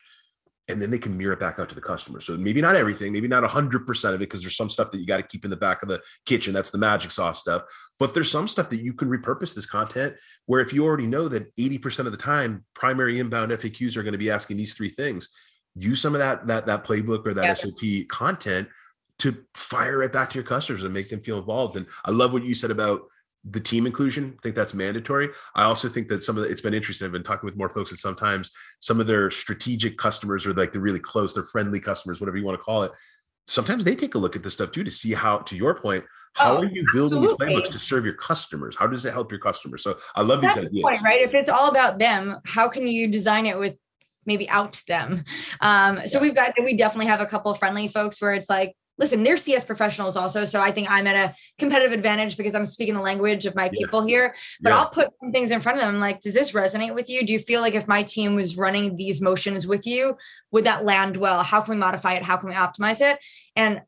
and 0.72 0.82
then 0.82 0.90
they 0.90 0.98
can 0.98 1.18
mirror 1.18 1.34
it 1.34 1.40
back 1.40 1.60
out 1.60 1.70
to 1.70 1.76
the 1.76 1.82
customer. 1.82 2.20
So 2.20 2.38
maybe 2.38 2.62
not 2.62 2.76
everything, 2.76 3.14
maybe 3.14 3.28
not 3.28 3.44
100% 3.44 4.06
of 4.06 4.16
it, 4.16 4.20
because 4.20 4.42
there's 4.42 4.58
some 4.58 4.70
stuff 4.70 4.92
that 4.92 5.00
you 5.00 5.06
got 5.06 5.18
to 5.18 5.24
keep 5.24 5.46
in 5.46 5.52
the 5.52 5.58
back 5.58 5.84
of 5.84 5.90
the 5.90 6.02
kitchen. 6.26 6.54
That's 6.54 6.72
the 6.72 6.78
magic 6.78 7.12
sauce 7.12 7.40
stuff. 7.40 7.64
But 8.00 8.14
there's 8.14 8.32
some 8.32 8.48
stuff 8.48 8.70
that 8.70 8.82
you 8.82 8.94
can 8.94 9.10
repurpose 9.10 9.54
this 9.54 9.66
content 9.66 10.16
where 10.46 10.62
if 10.62 10.74
you 10.74 10.86
already 10.86 11.08
know 11.08 11.28
that 11.28 11.56
80% 11.56 12.06
of 12.06 12.12
the 12.12 12.18
time, 12.18 12.66
primary 12.74 13.20
inbound 13.20 13.52
FAQs 13.52 13.98
are 13.98 14.04
going 14.04 14.14
to 14.14 14.18
be 14.18 14.32
asking 14.32 14.58
these 14.58 14.74
three 14.74 14.90
things, 14.90 15.30
use 15.76 16.02
some 16.02 16.14
of 16.16 16.20
that 16.20 16.48
that 16.48 16.66
that 16.66 16.84
playbook 16.84 17.26
or 17.26 17.34
that 17.34 17.46
yeah. 17.46 17.54
SOP 17.54 18.08
content 18.10 18.68
to 19.20 19.38
fire 19.54 20.02
it 20.02 20.12
back 20.12 20.32
to 20.32 20.36
your 20.36 20.44
customers 20.44 20.84
and 20.84 20.94
make 20.94 21.10
them 21.10 21.22
feel 21.22 21.38
involved. 21.38 21.78
And 21.78 21.86
I 22.04 22.12
love 22.12 22.34
what 22.34 22.44
you 22.44 22.56
said 22.56 22.72
about 22.72 23.02
the 23.44 23.60
team 23.60 23.86
inclusion. 23.86 24.36
I 24.38 24.42
think 24.44 24.56
that's 24.56 24.74
mandatory. 24.74 25.30
I 25.56 25.64
also 25.64 25.90
think 25.90 26.08
that 26.10 26.22
some 26.22 26.38
of 26.38 26.44
the, 26.44 26.50
it's 26.50 26.62
been 26.62 26.74
interesting. 26.74 27.06
I've 27.06 27.12
been 27.12 27.24
talking 27.24 27.48
with 27.48 27.58
more 27.58 27.70
folks 27.70 27.92
and 27.92 27.98
sometimes 27.98 28.52
some 28.80 29.00
of 29.00 29.08
their 29.08 29.32
strategic 29.32 29.98
customers 29.98 30.46
or 30.46 30.54
like 30.54 30.72
the 30.72 30.80
really 30.80 31.00
close, 31.00 31.34
their 31.34 31.44
friendly 31.44 31.80
customers, 31.80 32.22
whatever 32.22 32.38
you 32.38 32.46
want 32.46 32.60
to 32.60 32.64
call 32.64 32.84
it. 32.84 32.92
Sometimes 33.48 33.84
they 33.84 33.96
take 33.96 34.16
a 34.16 34.20
look 34.20 34.36
at 34.36 34.44
this 34.44 34.54
stuff 34.54 34.72
too 34.72 34.84
to 34.84 34.92
see 34.92 35.14
how, 35.14 35.40
to 35.40 35.56
your 35.56 35.74
point, 35.74 36.04
how 36.34 36.58
oh, 36.58 36.62
are 36.62 36.66
you 36.66 36.86
building 36.94 37.18
absolutely. 37.18 37.48
these 37.48 37.56
playbooks 37.56 37.72
to 37.72 37.80
serve 37.80 38.06
your 38.06 38.14
customers? 38.14 38.76
How 38.78 38.88
does 38.88 39.06
it 39.06 39.12
help 39.12 39.32
your 39.32 39.42
customers? 39.42 39.84
So 39.84 39.98
I 40.16 40.22
love 40.22 40.42
that's 40.42 40.56
these 40.56 40.66
ideas. 40.68 40.84
Point, 40.84 41.02
right? 41.02 41.22
If 41.22 41.34
it's 41.34 41.50
all 41.50 41.70
about 41.70 42.00
them, 42.00 42.38
how 42.46 42.70
can 42.70 42.88
you 42.88 43.08
design 43.10 43.46
it 43.48 43.58
with 43.58 43.76
maybe 44.26 44.48
out 44.50 44.82
them? 44.88 45.26
Um, 45.60 46.06
so 46.06 46.20
yeah. 46.20 46.22
we've 46.22 46.36
got 46.36 46.54
we 46.64 46.78
definitely 46.78 47.08
have 47.08 47.22
a 47.22 47.26
couple 47.26 47.52
of 47.52 47.60
friendly 47.60 47.88
folks 47.88 48.22
where 48.22 48.34
it's 48.34 48.50
like, 48.50 48.76
listen, 49.02 49.24
they're 49.24 49.36
CS 49.36 49.66
professionals 49.66 50.16
also. 50.16 50.46
So 50.46 50.62
I 50.62 50.72
think 50.72 50.90
I'm 50.90 51.08
at 51.08 51.16
a 51.16 51.36
competitive 51.58 51.92
advantage 51.92 52.38
because 52.38 52.54
I'm 52.54 52.68
speaking 52.68 52.94
the 52.94 53.02
language 53.02 53.48
of 53.48 53.56
my 53.56 53.68
people 53.70 54.02
yeah. 54.02 54.08
here. 54.08 54.36
But 54.62 54.70
yeah. 54.70 54.78
I'll 54.78 54.90
put 54.90 55.10
some 55.20 55.32
things 55.32 55.50
in 55.50 55.60
front 55.60 55.80
of 55.80 55.84
them 55.84 56.00
like, 56.00 56.22
does 56.22 56.36
this 56.36 56.52
resonate 56.52 56.94
with 56.94 57.10
you? 57.10 57.26
Do 57.26 57.34
you 57.34 57.40
feel 57.40 57.62
like 57.62 57.74
if 57.74 57.88
my 57.88 58.04
team 58.04 58.36
was 58.36 58.58
running 58.58 58.96
these 58.96 59.20
motions 59.20 59.66
with 59.66 59.88
you, 59.88 60.16
would 60.52 60.66
that 60.66 60.86
land 60.86 61.18
well? 61.18 61.42
How 61.42 61.62
can 61.62 61.74
we 61.74 61.80
modify 61.80 62.14
it? 62.14 62.22
How 62.22 62.38
can 62.38 62.50
we 62.50 62.56
optimize 62.56 63.02
it? 63.02 63.18
And 63.56 63.82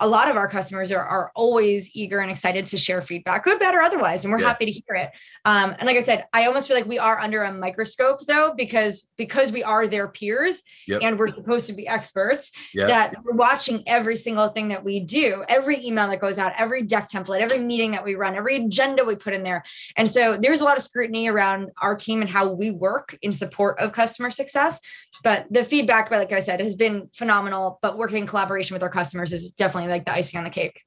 a 0.00 0.08
lot 0.08 0.30
of 0.30 0.36
our 0.36 0.48
customers 0.48 0.90
are, 0.90 1.04
are 1.04 1.30
always 1.34 1.94
eager 1.94 2.18
and 2.18 2.30
excited 2.30 2.66
to 2.66 2.78
share 2.78 3.02
feedback, 3.02 3.44
good, 3.44 3.60
bad, 3.60 3.74
or 3.74 3.82
otherwise. 3.82 4.24
And 4.24 4.32
we're 4.32 4.40
yeah. 4.40 4.48
happy 4.48 4.64
to 4.66 4.72
hear 4.72 4.96
it. 4.96 5.10
Um, 5.44 5.74
and 5.78 5.86
like 5.86 5.96
I 5.96 6.02
said, 6.02 6.24
I 6.32 6.46
almost 6.46 6.68
feel 6.68 6.76
like 6.76 6.86
we 6.86 6.98
are 6.98 7.18
under 7.18 7.42
a 7.42 7.52
microscope 7.52 8.20
though, 8.26 8.54
because 8.56 9.08
because 9.16 9.52
we 9.52 9.62
are 9.62 9.86
their 9.86 10.08
peers 10.08 10.62
yep. 10.86 11.00
and 11.02 11.18
we're 11.18 11.32
supposed 11.34 11.66
to 11.66 11.74
be 11.74 11.86
experts, 11.86 12.50
yep. 12.74 12.88
that 12.88 13.14
we're 13.22 13.34
watching 13.36 13.82
every 13.86 14.16
single 14.16 14.48
thing 14.48 14.68
that 14.68 14.82
we 14.82 15.00
do, 15.00 15.44
every 15.48 15.84
email 15.84 16.08
that 16.08 16.20
goes 16.20 16.38
out, 16.38 16.52
every 16.56 16.82
deck 16.82 17.08
template, 17.10 17.40
every 17.40 17.58
meeting 17.58 17.90
that 17.92 18.04
we 18.04 18.14
run, 18.14 18.34
every 18.34 18.56
agenda 18.56 19.04
we 19.04 19.14
put 19.16 19.34
in 19.34 19.42
there. 19.42 19.62
And 19.96 20.08
so 20.08 20.38
there's 20.38 20.62
a 20.62 20.64
lot 20.64 20.78
of 20.78 20.82
scrutiny 20.82 21.28
around 21.28 21.70
our 21.80 21.94
team 21.94 22.22
and 22.22 22.30
how 22.30 22.50
we 22.50 22.70
work 22.70 23.18
in 23.20 23.32
support 23.32 23.78
of 23.78 23.92
customer 23.92 24.30
success. 24.30 24.80
But 25.22 25.46
the 25.50 25.64
feedback, 25.64 26.10
like 26.10 26.32
I 26.32 26.40
said, 26.40 26.60
has 26.60 26.76
been 26.76 27.10
phenomenal. 27.14 27.78
But 27.82 27.98
working 27.98 28.18
in 28.18 28.26
collaboration 28.26 28.74
with 28.74 28.82
our 28.82 28.88
customers 28.88 29.32
is 29.32 29.50
definitely 29.52 29.89
like 29.90 30.04
the 30.04 30.12
icing 30.12 30.38
on 30.38 30.44
the 30.44 30.50
cake. 30.50 30.80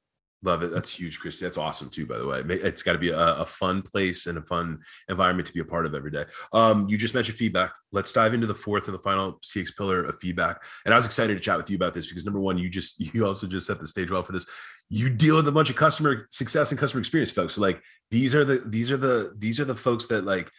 Love 0.44 0.62
it. 0.62 0.70
That's 0.72 0.94
huge, 0.94 1.20
Kristi. 1.20 1.40
That's 1.40 1.56
awesome 1.56 1.88
too, 1.88 2.04
by 2.04 2.18
the 2.18 2.26
way. 2.26 2.42
It's 2.46 2.82
got 2.82 2.92
to 2.92 2.98
be 2.98 3.08
a, 3.08 3.18
a, 3.18 3.46
fun 3.46 3.80
place 3.80 4.26
and 4.26 4.36
a 4.36 4.42
fun 4.42 4.78
environment 5.08 5.46
to 5.46 5.54
be 5.54 5.60
a 5.60 5.64
part 5.64 5.86
of 5.86 5.94
every 5.94 6.10
day. 6.10 6.26
Um, 6.52 6.86
you 6.86 6.98
just 6.98 7.14
mentioned 7.14 7.38
feedback. 7.38 7.72
Let's 7.92 8.12
dive 8.12 8.34
into 8.34 8.46
the 8.46 8.54
fourth 8.54 8.84
and 8.86 8.94
the 8.94 9.02
final 9.02 9.40
CX 9.42 9.74
pillar 9.74 10.04
of 10.04 10.20
feedback. 10.20 10.62
And 10.84 10.92
I 10.92 10.98
was 10.98 11.06
excited 11.06 11.32
to 11.32 11.40
chat 11.40 11.56
with 11.56 11.70
you 11.70 11.76
about 11.76 11.94
this 11.94 12.08
because 12.08 12.26
number 12.26 12.40
one, 12.40 12.58
you 12.58 12.68
just 12.68 13.00
you 13.14 13.26
also 13.26 13.46
just 13.46 13.66
set 13.66 13.80
the 13.80 13.88
stage 13.88 14.10
well 14.10 14.22
for 14.22 14.32
this. 14.32 14.44
You 14.90 15.08
deal 15.08 15.36
with 15.36 15.48
a 15.48 15.52
bunch 15.52 15.70
of 15.70 15.76
customer 15.76 16.26
success 16.30 16.70
and 16.72 16.78
customer 16.78 17.00
experience 17.00 17.30
folks. 17.30 17.54
So 17.54 17.62
like 17.62 17.80
these 18.10 18.34
are 18.34 18.44
the 18.44 18.62
these 18.66 18.92
are 18.92 18.98
the 18.98 19.34
these 19.38 19.58
are 19.58 19.64
the 19.64 19.74
folks 19.74 20.08
that 20.08 20.26
like 20.26 20.50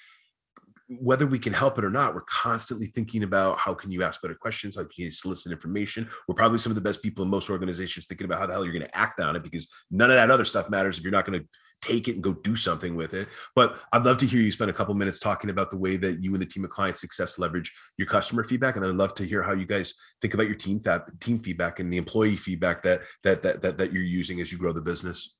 whether 0.87 1.25
we 1.25 1.39
can 1.39 1.53
help 1.53 1.77
it 1.77 1.83
or 1.83 1.89
not, 1.89 2.13
we're 2.13 2.21
constantly 2.21 2.87
thinking 2.87 3.23
about 3.23 3.57
how 3.57 3.73
can 3.73 3.91
you 3.91 4.03
ask 4.03 4.21
better 4.21 4.35
questions, 4.35 4.75
how 4.75 4.83
can 4.83 4.91
you 4.97 5.11
solicit 5.11 5.51
information. 5.51 6.07
We're 6.27 6.35
probably 6.35 6.59
some 6.59 6.71
of 6.71 6.75
the 6.75 6.81
best 6.81 7.01
people 7.01 7.23
in 7.25 7.31
most 7.31 7.49
organizations 7.49 8.05
thinking 8.05 8.25
about 8.25 8.39
how 8.39 8.45
the 8.45 8.53
hell 8.53 8.63
you're 8.63 8.73
going 8.73 8.85
to 8.85 8.97
act 8.97 9.19
on 9.19 9.35
it 9.35 9.43
because 9.43 9.67
none 9.89 10.11
of 10.11 10.15
that 10.15 10.29
other 10.29 10.45
stuff 10.45 10.69
matters 10.69 10.97
if 10.97 11.03
you're 11.03 11.11
not 11.11 11.25
going 11.25 11.39
to 11.39 11.47
take 11.81 12.07
it 12.07 12.13
and 12.13 12.23
go 12.23 12.33
do 12.33 12.55
something 12.55 12.95
with 12.95 13.13
it. 13.13 13.27
But 13.55 13.77
I'd 13.91 14.05
love 14.05 14.17
to 14.19 14.25
hear 14.25 14.41
you 14.41 14.51
spend 14.51 14.69
a 14.69 14.73
couple 14.73 14.93
minutes 14.93 15.19
talking 15.19 15.49
about 15.49 15.71
the 15.71 15.77
way 15.77 15.97
that 15.97 16.21
you 16.21 16.33
and 16.33 16.41
the 16.41 16.45
team 16.45 16.63
of 16.63 16.69
client 16.69 16.97
success 16.97 17.39
leverage 17.39 17.73
your 17.97 18.07
customer 18.07 18.43
feedback, 18.43 18.75
and 18.75 18.83
then 18.83 18.91
I'd 18.91 18.97
love 18.97 19.15
to 19.15 19.25
hear 19.25 19.43
how 19.43 19.53
you 19.53 19.65
guys 19.65 19.93
think 20.21 20.33
about 20.33 20.47
your 20.47 20.55
team 20.55 20.79
team 21.19 21.39
feedback 21.39 21.79
and 21.79 21.91
the 21.91 21.97
employee 21.97 22.37
feedback 22.37 22.81
that 22.83 23.01
that 23.23 23.41
that 23.41 23.61
that, 23.61 23.77
that 23.77 23.93
you're 23.93 24.03
using 24.03 24.39
as 24.39 24.51
you 24.51 24.57
grow 24.57 24.71
the 24.71 24.81
business. 24.81 25.35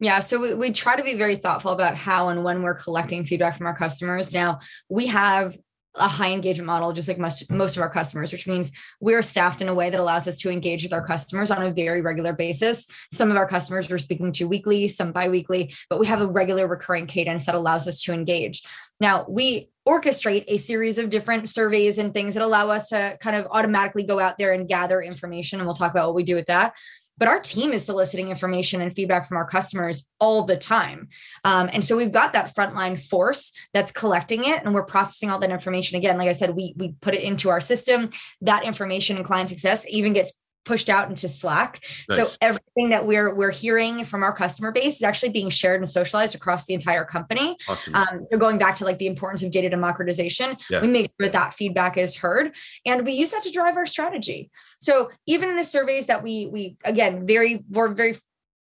Yeah, 0.00 0.20
so 0.20 0.40
we, 0.40 0.54
we 0.54 0.72
try 0.72 0.96
to 0.96 1.04
be 1.04 1.14
very 1.14 1.36
thoughtful 1.36 1.72
about 1.72 1.96
how 1.96 2.28
and 2.28 2.42
when 2.44 2.62
we're 2.62 2.74
collecting 2.74 3.24
feedback 3.24 3.56
from 3.56 3.66
our 3.66 3.76
customers. 3.76 4.32
Now, 4.32 4.58
we 4.88 5.06
have 5.06 5.56
a 5.96 6.08
high 6.08 6.32
engagement 6.32 6.66
model, 6.66 6.92
just 6.92 7.06
like 7.06 7.18
most, 7.18 7.50
most 7.50 7.76
of 7.76 7.82
our 7.82 7.90
customers, 7.90 8.32
which 8.32 8.48
means 8.48 8.72
we're 9.00 9.22
staffed 9.22 9.62
in 9.62 9.68
a 9.68 9.74
way 9.74 9.90
that 9.90 10.00
allows 10.00 10.26
us 10.26 10.36
to 10.38 10.50
engage 10.50 10.82
with 10.82 10.92
our 10.92 11.06
customers 11.06 11.50
on 11.50 11.62
a 11.62 11.70
very 11.70 12.00
regular 12.00 12.32
basis. 12.32 12.88
Some 13.12 13.30
of 13.30 13.36
our 13.36 13.46
customers 13.46 13.88
we're 13.88 13.98
speaking 13.98 14.32
to 14.32 14.48
weekly, 14.48 14.88
some 14.88 15.12
biweekly, 15.12 15.72
but 15.88 16.00
we 16.00 16.06
have 16.06 16.20
a 16.20 16.26
regular 16.26 16.66
recurring 16.66 17.06
cadence 17.06 17.46
that 17.46 17.54
allows 17.54 17.86
us 17.86 18.02
to 18.02 18.12
engage. 18.12 18.62
Now, 18.98 19.24
we 19.28 19.70
orchestrate 19.86 20.44
a 20.48 20.56
series 20.56 20.98
of 20.98 21.10
different 21.10 21.48
surveys 21.48 21.98
and 21.98 22.12
things 22.12 22.34
that 22.34 22.42
allow 22.42 22.70
us 22.70 22.88
to 22.88 23.16
kind 23.20 23.36
of 23.36 23.46
automatically 23.50 24.02
go 24.02 24.18
out 24.18 24.38
there 24.38 24.52
and 24.52 24.68
gather 24.68 25.00
information. 25.00 25.60
And 25.60 25.66
we'll 25.66 25.76
talk 25.76 25.92
about 25.92 26.08
what 26.08 26.16
we 26.16 26.22
do 26.24 26.34
with 26.34 26.46
that 26.46 26.74
but 27.18 27.28
our 27.28 27.40
team 27.40 27.72
is 27.72 27.86
soliciting 27.86 28.28
information 28.28 28.80
and 28.80 28.94
feedback 28.94 29.28
from 29.28 29.36
our 29.36 29.46
customers 29.46 30.06
all 30.18 30.42
the 30.44 30.56
time. 30.56 31.08
Um, 31.44 31.70
and 31.72 31.84
so 31.84 31.96
we've 31.96 32.12
got 32.12 32.32
that 32.32 32.54
frontline 32.54 33.00
force 33.00 33.52
that's 33.72 33.92
collecting 33.92 34.44
it 34.44 34.64
and 34.64 34.74
we're 34.74 34.84
processing 34.84 35.30
all 35.30 35.38
that 35.38 35.50
information. 35.50 35.98
Again, 35.98 36.18
like 36.18 36.28
I 36.28 36.32
said, 36.32 36.50
we, 36.50 36.74
we 36.76 36.94
put 37.00 37.14
it 37.14 37.22
into 37.22 37.50
our 37.50 37.60
system. 37.60 38.10
That 38.40 38.64
information 38.64 39.16
in 39.16 39.24
client 39.24 39.48
success 39.48 39.86
even 39.88 40.12
gets 40.12 40.32
pushed 40.64 40.88
out 40.88 41.08
into 41.08 41.28
Slack. 41.28 41.84
Nice. 42.08 42.32
So 42.32 42.36
everything 42.40 42.90
that 42.90 43.06
we're 43.06 43.34
we're 43.34 43.50
hearing 43.50 44.04
from 44.04 44.22
our 44.22 44.34
customer 44.34 44.72
base 44.72 44.96
is 44.96 45.02
actually 45.02 45.30
being 45.30 45.50
shared 45.50 45.80
and 45.80 45.88
socialized 45.88 46.34
across 46.34 46.66
the 46.66 46.74
entire 46.74 47.04
company. 47.04 47.56
Awesome. 47.68 47.94
Um, 47.94 48.26
so 48.28 48.38
going 48.38 48.58
back 48.58 48.76
to 48.76 48.84
like 48.84 48.98
the 48.98 49.06
importance 49.06 49.42
of 49.42 49.50
data 49.50 49.68
democratization, 49.68 50.56
yeah. 50.70 50.80
we 50.80 50.88
make 50.88 51.10
sure 51.18 51.30
that 51.30 51.32
that 51.32 51.54
feedback 51.54 51.96
is 51.96 52.16
heard, 52.16 52.54
and 52.86 53.04
we 53.04 53.12
use 53.12 53.30
that 53.30 53.42
to 53.42 53.50
drive 53.50 53.76
our 53.76 53.86
strategy. 53.86 54.50
So 54.80 55.10
even 55.26 55.48
in 55.48 55.56
the 55.56 55.64
surveys 55.64 56.06
that 56.06 56.22
we 56.22 56.46
we 56.46 56.76
again 56.84 57.26
very 57.26 57.64
we're 57.68 57.88
very 57.88 58.16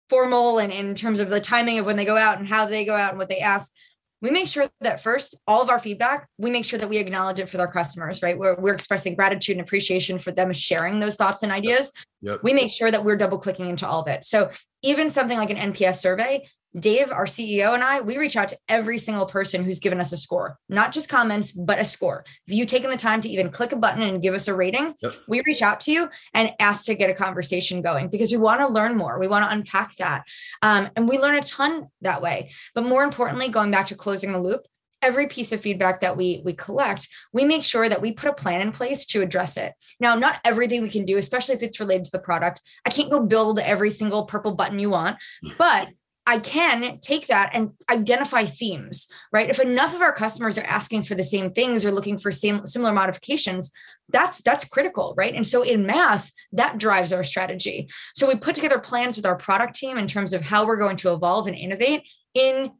formal 0.08 0.58
and 0.58 0.72
in 0.72 0.94
terms 0.94 1.20
of 1.20 1.30
the 1.30 1.40
timing 1.40 1.78
of 1.78 1.86
when 1.86 1.96
they 1.96 2.04
go 2.04 2.16
out 2.16 2.38
and 2.38 2.48
how 2.48 2.66
they 2.66 2.84
go 2.84 2.94
out 2.94 3.10
and 3.10 3.18
what 3.18 3.28
they 3.28 3.40
ask 3.40 3.72
we 4.26 4.32
make 4.32 4.48
sure 4.48 4.68
that 4.80 5.00
first 5.00 5.40
all 5.46 5.62
of 5.62 5.70
our 5.70 5.78
feedback 5.78 6.28
we 6.36 6.50
make 6.50 6.64
sure 6.64 6.80
that 6.80 6.88
we 6.88 6.96
acknowledge 6.98 7.38
it 7.38 7.48
for 7.48 7.60
our 7.60 7.70
customers 7.70 8.22
right? 8.24 8.36
We're, 8.36 8.56
we're 8.56 8.74
expressing 8.74 9.14
gratitude 9.14 9.56
and 9.56 9.64
appreciation 9.64 10.18
for 10.18 10.32
them 10.32 10.52
sharing 10.52 10.98
those 10.98 11.14
thoughts 11.14 11.44
and 11.44 11.52
ideas. 11.52 11.92
Yep. 12.22 12.40
we 12.42 12.52
make 12.54 12.72
sure 12.72 12.90
that 12.90 13.04
we're 13.04 13.16
double 13.16 13.38
clicking 13.38 13.68
into 13.70 13.86
all 13.86 14.00
of 14.00 14.08
it. 14.08 14.24
So 14.24 14.50
even 14.82 15.12
something 15.12 15.38
like 15.38 15.50
an 15.50 15.72
nps 15.72 15.96
survey 15.96 16.48
Dave, 16.78 17.10
our 17.10 17.24
CEO, 17.24 17.72
and 17.72 17.82
I, 17.82 18.00
we 18.00 18.18
reach 18.18 18.36
out 18.36 18.50
to 18.50 18.58
every 18.68 18.98
single 18.98 19.26
person 19.26 19.64
who's 19.64 19.80
given 19.80 20.00
us 20.00 20.12
a 20.12 20.16
score, 20.16 20.58
not 20.68 20.92
just 20.92 21.08
comments, 21.08 21.52
but 21.52 21.78
a 21.78 21.84
score. 21.84 22.24
If 22.46 22.54
you've 22.54 22.68
taken 22.68 22.90
the 22.90 22.96
time 22.96 23.22
to 23.22 23.28
even 23.28 23.50
click 23.50 23.72
a 23.72 23.76
button 23.76 24.02
and 24.02 24.22
give 24.22 24.34
us 24.34 24.48
a 24.48 24.54
rating, 24.54 24.94
yep. 25.02 25.12
we 25.26 25.42
reach 25.46 25.62
out 25.62 25.80
to 25.80 25.92
you 25.92 26.10
and 26.34 26.52
ask 26.60 26.84
to 26.86 26.94
get 26.94 27.10
a 27.10 27.14
conversation 27.14 27.80
going 27.80 28.08
because 28.08 28.30
we 28.30 28.36
want 28.36 28.60
to 28.60 28.68
learn 28.68 28.96
more. 28.96 29.18
We 29.18 29.28
want 29.28 29.46
to 29.46 29.54
unpack 29.54 29.96
that. 29.96 30.24
Um, 30.60 30.90
and 30.96 31.08
we 31.08 31.18
learn 31.18 31.36
a 31.36 31.42
ton 31.42 31.86
that 32.02 32.20
way. 32.20 32.50
But 32.74 32.84
more 32.84 33.04
importantly, 33.04 33.48
going 33.48 33.70
back 33.70 33.86
to 33.86 33.94
closing 33.94 34.32
the 34.32 34.40
loop, 34.40 34.66
every 35.02 35.28
piece 35.28 35.52
of 35.52 35.60
feedback 35.60 36.00
that 36.00 36.16
we 36.16 36.40
we 36.44 36.54
collect 36.54 37.08
we 37.32 37.44
make 37.44 37.62
sure 37.62 37.88
that 37.88 38.00
we 38.00 38.12
put 38.12 38.30
a 38.30 38.34
plan 38.34 38.62
in 38.62 38.72
place 38.72 39.04
to 39.04 39.20
address 39.20 39.58
it 39.58 39.74
now 40.00 40.14
not 40.14 40.40
everything 40.42 40.80
we 40.80 40.88
can 40.88 41.04
do 41.04 41.18
especially 41.18 41.54
if 41.54 41.62
it's 41.62 41.78
related 41.78 42.04
to 42.04 42.10
the 42.10 42.18
product 42.18 42.62
i 42.86 42.90
can't 42.90 43.10
go 43.10 43.20
build 43.20 43.58
every 43.58 43.90
single 43.90 44.24
purple 44.24 44.54
button 44.54 44.78
you 44.78 44.88
want 44.88 45.18
but 45.58 45.88
I 46.28 46.40
can 46.40 46.98
take 46.98 47.28
that 47.28 47.50
and 47.52 47.70
identify 47.88 48.44
themes, 48.44 49.08
right? 49.32 49.48
If 49.48 49.60
enough 49.60 49.94
of 49.94 50.02
our 50.02 50.12
customers 50.12 50.58
are 50.58 50.64
asking 50.64 51.04
for 51.04 51.14
the 51.14 51.22
same 51.22 51.52
things 51.52 51.86
or 51.86 51.92
looking 51.92 52.18
for 52.18 52.32
same 52.32 52.66
similar 52.66 52.92
modifications, 52.92 53.70
that's 54.08 54.42
that's 54.42 54.66
critical, 54.66 55.14
right? 55.16 55.34
And 55.34 55.46
so 55.46 55.62
in 55.62 55.86
mass, 55.86 56.32
that 56.52 56.78
drives 56.78 57.12
our 57.12 57.22
strategy. 57.22 57.88
So 58.14 58.26
we 58.26 58.34
put 58.34 58.56
together 58.56 58.78
plans 58.80 59.16
with 59.16 59.26
our 59.26 59.36
product 59.36 59.76
team 59.76 59.98
in 59.98 60.08
terms 60.08 60.32
of 60.32 60.44
how 60.44 60.66
we're 60.66 60.76
going 60.76 60.96
to 60.98 61.12
evolve 61.12 61.46
and 61.46 61.56
innovate 61.56 62.02
in 62.34 62.72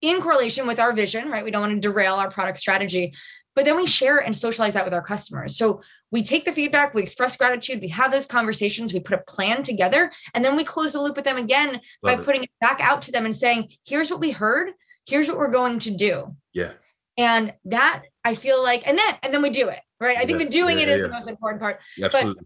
in 0.00 0.20
correlation 0.20 0.66
with 0.66 0.80
our 0.80 0.92
vision, 0.92 1.30
right? 1.30 1.44
We 1.44 1.52
don't 1.52 1.62
want 1.62 1.80
to 1.80 1.88
derail 1.88 2.14
our 2.14 2.30
product 2.30 2.58
strategy, 2.58 3.14
but 3.54 3.64
then 3.64 3.76
we 3.76 3.86
share 3.86 4.18
and 4.18 4.36
socialize 4.36 4.74
that 4.74 4.84
with 4.84 4.94
our 4.94 5.02
customers. 5.02 5.56
So 5.56 5.82
we 6.12 6.22
take 6.22 6.44
the 6.44 6.52
feedback, 6.52 6.94
we 6.94 7.02
express 7.02 7.36
gratitude, 7.36 7.80
we 7.80 7.88
have 7.88 8.12
those 8.12 8.26
conversations, 8.26 8.92
we 8.92 9.00
put 9.00 9.18
a 9.18 9.24
plan 9.26 9.62
together, 9.62 10.12
and 10.34 10.44
then 10.44 10.54
we 10.54 10.62
close 10.62 10.92
the 10.92 11.00
loop 11.00 11.16
with 11.16 11.24
them 11.24 11.38
again 11.38 11.72
Love 11.72 11.80
by 12.02 12.12
it. 12.12 12.24
putting 12.24 12.44
it 12.44 12.50
back 12.60 12.80
out 12.80 13.02
to 13.02 13.12
them 13.12 13.24
and 13.24 13.34
saying, 13.34 13.72
here's 13.84 14.10
what 14.10 14.20
we 14.20 14.30
heard, 14.30 14.72
here's 15.06 15.26
what 15.26 15.38
we're 15.38 15.48
going 15.48 15.78
to 15.80 15.90
do. 15.90 16.36
Yeah. 16.52 16.72
And 17.18 17.54
that 17.64 18.04
I 18.24 18.34
feel 18.34 18.62
like, 18.62 18.86
and 18.86 18.96
then 18.96 19.14
and 19.22 19.34
then 19.34 19.42
we 19.42 19.50
do 19.50 19.68
it, 19.68 19.80
right? 20.00 20.16
I 20.16 20.24
think 20.24 20.38
the 20.38 20.48
doing 20.48 20.78
yeah, 20.78 20.84
it 20.84 20.88
is 20.88 21.00
yeah. 21.00 21.06
the 21.08 21.12
most 21.12 21.28
important 21.28 21.60
part. 21.60 21.80
Absolutely. 22.02 22.34
But 22.34 22.44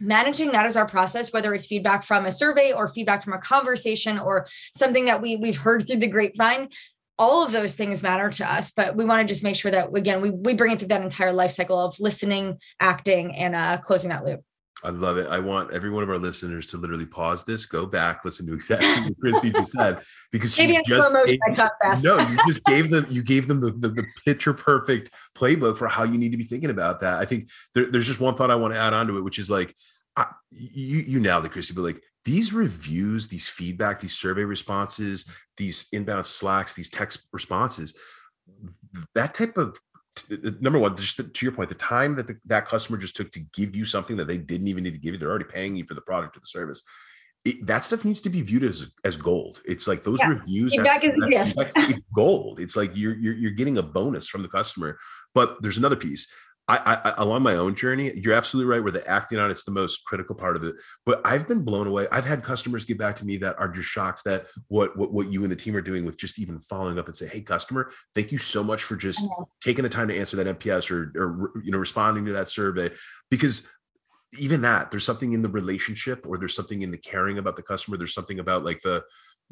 managing 0.00 0.52
that 0.52 0.64
as 0.64 0.76
our 0.76 0.86
process 0.86 1.32
whether 1.32 1.54
it's 1.54 1.66
feedback 1.66 2.02
from 2.02 2.24
a 2.24 2.32
survey 2.32 2.72
or 2.72 2.88
feedback 2.88 3.22
from 3.22 3.34
a 3.34 3.38
conversation 3.38 4.18
or 4.18 4.48
something 4.74 5.04
that 5.04 5.20
we 5.20 5.36
we've 5.36 5.58
heard 5.58 5.86
through 5.86 5.98
the 5.98 6.06
grapevine 6.06 6.68
all 7.22 7.44
of 7.44 7.52
those 7.52 7.76
things 7.76 8.02
matter 8.02 8.28
to 8.28 8.52
us 8.52 8.72
but 8.72 8.96
we 8.96 9.04
want 9.04 9.26
to 9.26 9.32
just 9.32 9.44
make 9.44 9.54
sure 9.54 9.70
that 9.70 9.94
again 9.94 10.20
we, 10.20 10.30
we 10.30 10.54
bring 10.54 10.72
it 10.72 10.78
through 10.80 10.88
that 10.88 11.02
entire 11.02 11.32
life 11.32 11.52
cycle 11.52 11.78
of 11.78 11.98
listening 12.00 12.58
acting 12.80 13.34
and 13.36 13.54
uh, 13.54 13.78
closing 13.78 14.10
that 14.10 14.24
loop 14.24 14.40
I 14.84 14.90
love 14.90 15.16
it. 15.16 15.28
I 15.28 15.38
want 15.38 15.72
every 15.72 15.90
one 15.90 16.02
of 16.02 16.10
our 16.10 16.18
listeners 16.18 16.66
to 16.68 16.76
literally 16.76 17.06
pause 17.06 17.44
this, 17.44 17.66
go 17.66 17.86
back, 17.86 18.24
listen 18.24 18.48
to 18.48 18.54
exactly 18.54 18.88
what 18.88 19.20
Kristi 19.20 19.54
just 19.54 19.70
said, 19.70 20.00
because 20.32 20.56
she 20.56 20.66
just 20.84 21.12
gave, 21.14 21.38
no, 22.02 22.18
you 22.18 22.38
just 22.48 22.64
gave 22.64 22.90
them 22.90 23.06
you 23.08 23.22
gave 23.22 23.46
them 23.46 23.60
the, 23.60 23.70
the, 23.70 23.88
the, 23.88 24.04
picture 24.24 24.52
perfect 24.52 25.10
playbook 25.36 25.76
for 25.76 25.86
how 25.86 26.02
you 26.02 26.18
need 26.18 26.32
to 26.32 26.36
be 26.36 26.42
thinking 26.42 26.70
about 26.70 26.98
that. 27.00 27.20
I 27.20 27.24
think 27.24 27.48
there, 27.76 27.86
there's 27.86 28.08
just 28.08 28.20
one 28.20 28.34
thought 28.34 28.50
I 28.50 28.56
want 28.56 28.74
to 28.74 28.80
add 28.80 28.92
on 28.92 29.06
to 29.06 29.18
it, 29.18 29.22
which 29.22 29.38
is 29.38 29.48
like 29.48 29.72
I, 30.16 30.26
you 30.50 30.98
you 30.98 31.20
nailed 31.20 31.44
it, 31.44 31.52
Kristi, 31.52 31.76
but 31.76 31.82
like 31.82 32.02
these 32.24 32.52
reviews, 32.52 33.28
these 33.28 33.48
feedback, 33.48 34.00
these 34.00 34.16
survey 34.16 34.44
responses, 34.44 35.28
these 35.56 35.88
inbound 35.92 36.24
slacks, 36.24 36.74
these 36.74 36.88
text 36.88 37.28
responses, 37.32 37.94
that 39.14 39.34
type 39.34 39.56
of 39.56 39.78
number 40.60 40.78
one, 40.78 40.96
just 40.96 41.16
to 41.16 41.44
your 41.44 41.52
point, 41.52 41.68
the 41.68 41.74
time 41.74 42.14
that 42.16 42.26
the, 42.26 42.36
that 42.44 42.66
customer 42.66 42.98
just 42.98 43.16
took 43.16 43.32
to 43.32 43.40
give 43.54 43.74
you 43.74 43.84
something 43.84 44.16
that 44.18 44.26
they 44.26 44.36
didn't 44.36 44.68
even 44.68 44.84
need 44.84 44.92
to 44.92 44.98
give 44.98 45.14
you, 45.14 45.18
they're 45.18 45.30
already 45.30 45.46
paying 45.46 45.74
you 45.74 45.84
for 45.84 45.94
the 45.94 46.02
product 46.02 46.36
or 46.36 46.40
the 46.40 46.46
service. 46.46 46.82
It, 47.44 47.66
that 47.66 47.82
stuff 47.82 48.04
needs 48.04 48.20
to 48.20 48.30
be 48.30 48.40
viewed 48.40 48.62
as 48.62 48.92
as 49.04 49.16
gold. 49.16 49.62
It's 49.64 49.88
like 49.88 50.04
those 50.04 50.20
yeah. 50.20 50.28
reviews. 50.28 50.74
Feedback 50.74 51.02
is, 51.02 51.10
that, 51.18 51.28
yeah. 51.28 51.52
it's 51.88 52.00
gold. 52.14 52.60
It's 52.60 52.76
like 52.76 52.94
you're, 52.94 53.16
you're 53.16 53.34
you're 53.34 53.50
getting 53.50 53.78
a 53.78 53.82
bonus 53.82 54.28
from 54.28 54.42
the 54.42 54.48
customer. 54.48 54.96
But 55.34 55.60
there's 55.60 55.78
another 55.78 55.96
piece. 55.96 56.28
I, 56.68 57.00
I, 57.04 57.14
along 57.18 57.42
my 57.42 57.56
own 57.56 57.74
journey, 57.74 58.12
you're 58.14 58.34
absolutely 58.34 58.70
right. 58.70 58.82
Where 58.82 58.92
the 58.92 59.06
acting 59.08 59.38
on 59.38 59.50
it's 59.50 59.64
the 59.64 59.72
most 59.72 60.04
critical 60.04 60.34
part 60.34 60.54
of 60.54 60.62
it. 60.62 60.76
But 61.04 61.20
I've 61.24 61.48
been 61.48 61.62
blown 61.64 61.88
away. 61.88 62.06
I've 62.12 62.24
had 62.24 62.44
customers 62.44 62.84
get 62.84 62.98
back 62.98 63.16
to 63.16 63.24
me 63.24 63.36
that 63.38 63.58
are 63.58 63.68
just 63.68 63.88
shocked 63.88 64.22
that 64.26 64.46
what 64.68 64.96
what, 64.96 65.12
what 65.12 65.32
you 65.32 65.42
and 65.42 65.50
the 65.50 65.56
team 65.56 65.74
are 65.74 65.82
doing 65.82 66.04
with 66.04 66.16
just 66.16 66.38
even 66.38 66.60
following 66.60 66.98
up 66.98 67.06
and 67.06 67.16
say, 67.16 67.26
"Hey, 67.26 67.40
customer, 67.40 67.90
thank 68.14 68.30
you 68.30 68.38
so 68.38 68.62
much 68.62 68.84
for 68.84 68.94
just 68.94 69.24
mm-hmm. 69.24 69.42
taking 69.60 69.82
the 69.82 69.88
time 69.88 70.08
to 70.08 70.16
answer 70.16 70.36
that 70.36 70.58
NPS 70.58 70.90
or 70.90 71.12
or 71.16 71.52
you 71.64 71.72
know 71.72 71.78
responding 71.78 72.26
to 72.26 72.32
that 72.32 72.48
survey." 72.48 72.90
Because 73.28 73.68
even 74.38 74.62
that, 74.62 74.90
there's 74.90 75.04
something 75.04 75.32
in 75.32 75.42
the 75.42 75.48
relationship, 75.48 76.24
or 76.26 76.38
there's 76.38 76.54
something 76.54 76.82
in 76.82 76.92
the 76.92 76.98
caring 76.98 77.38
about 77.38 77.56
the 77.56 77.62
customer. 77.62 77.96
There's 77.96 78.14
something 78.14 78.38
about 78.38 78.64
like 78.64 78.80
the 78.82 79.02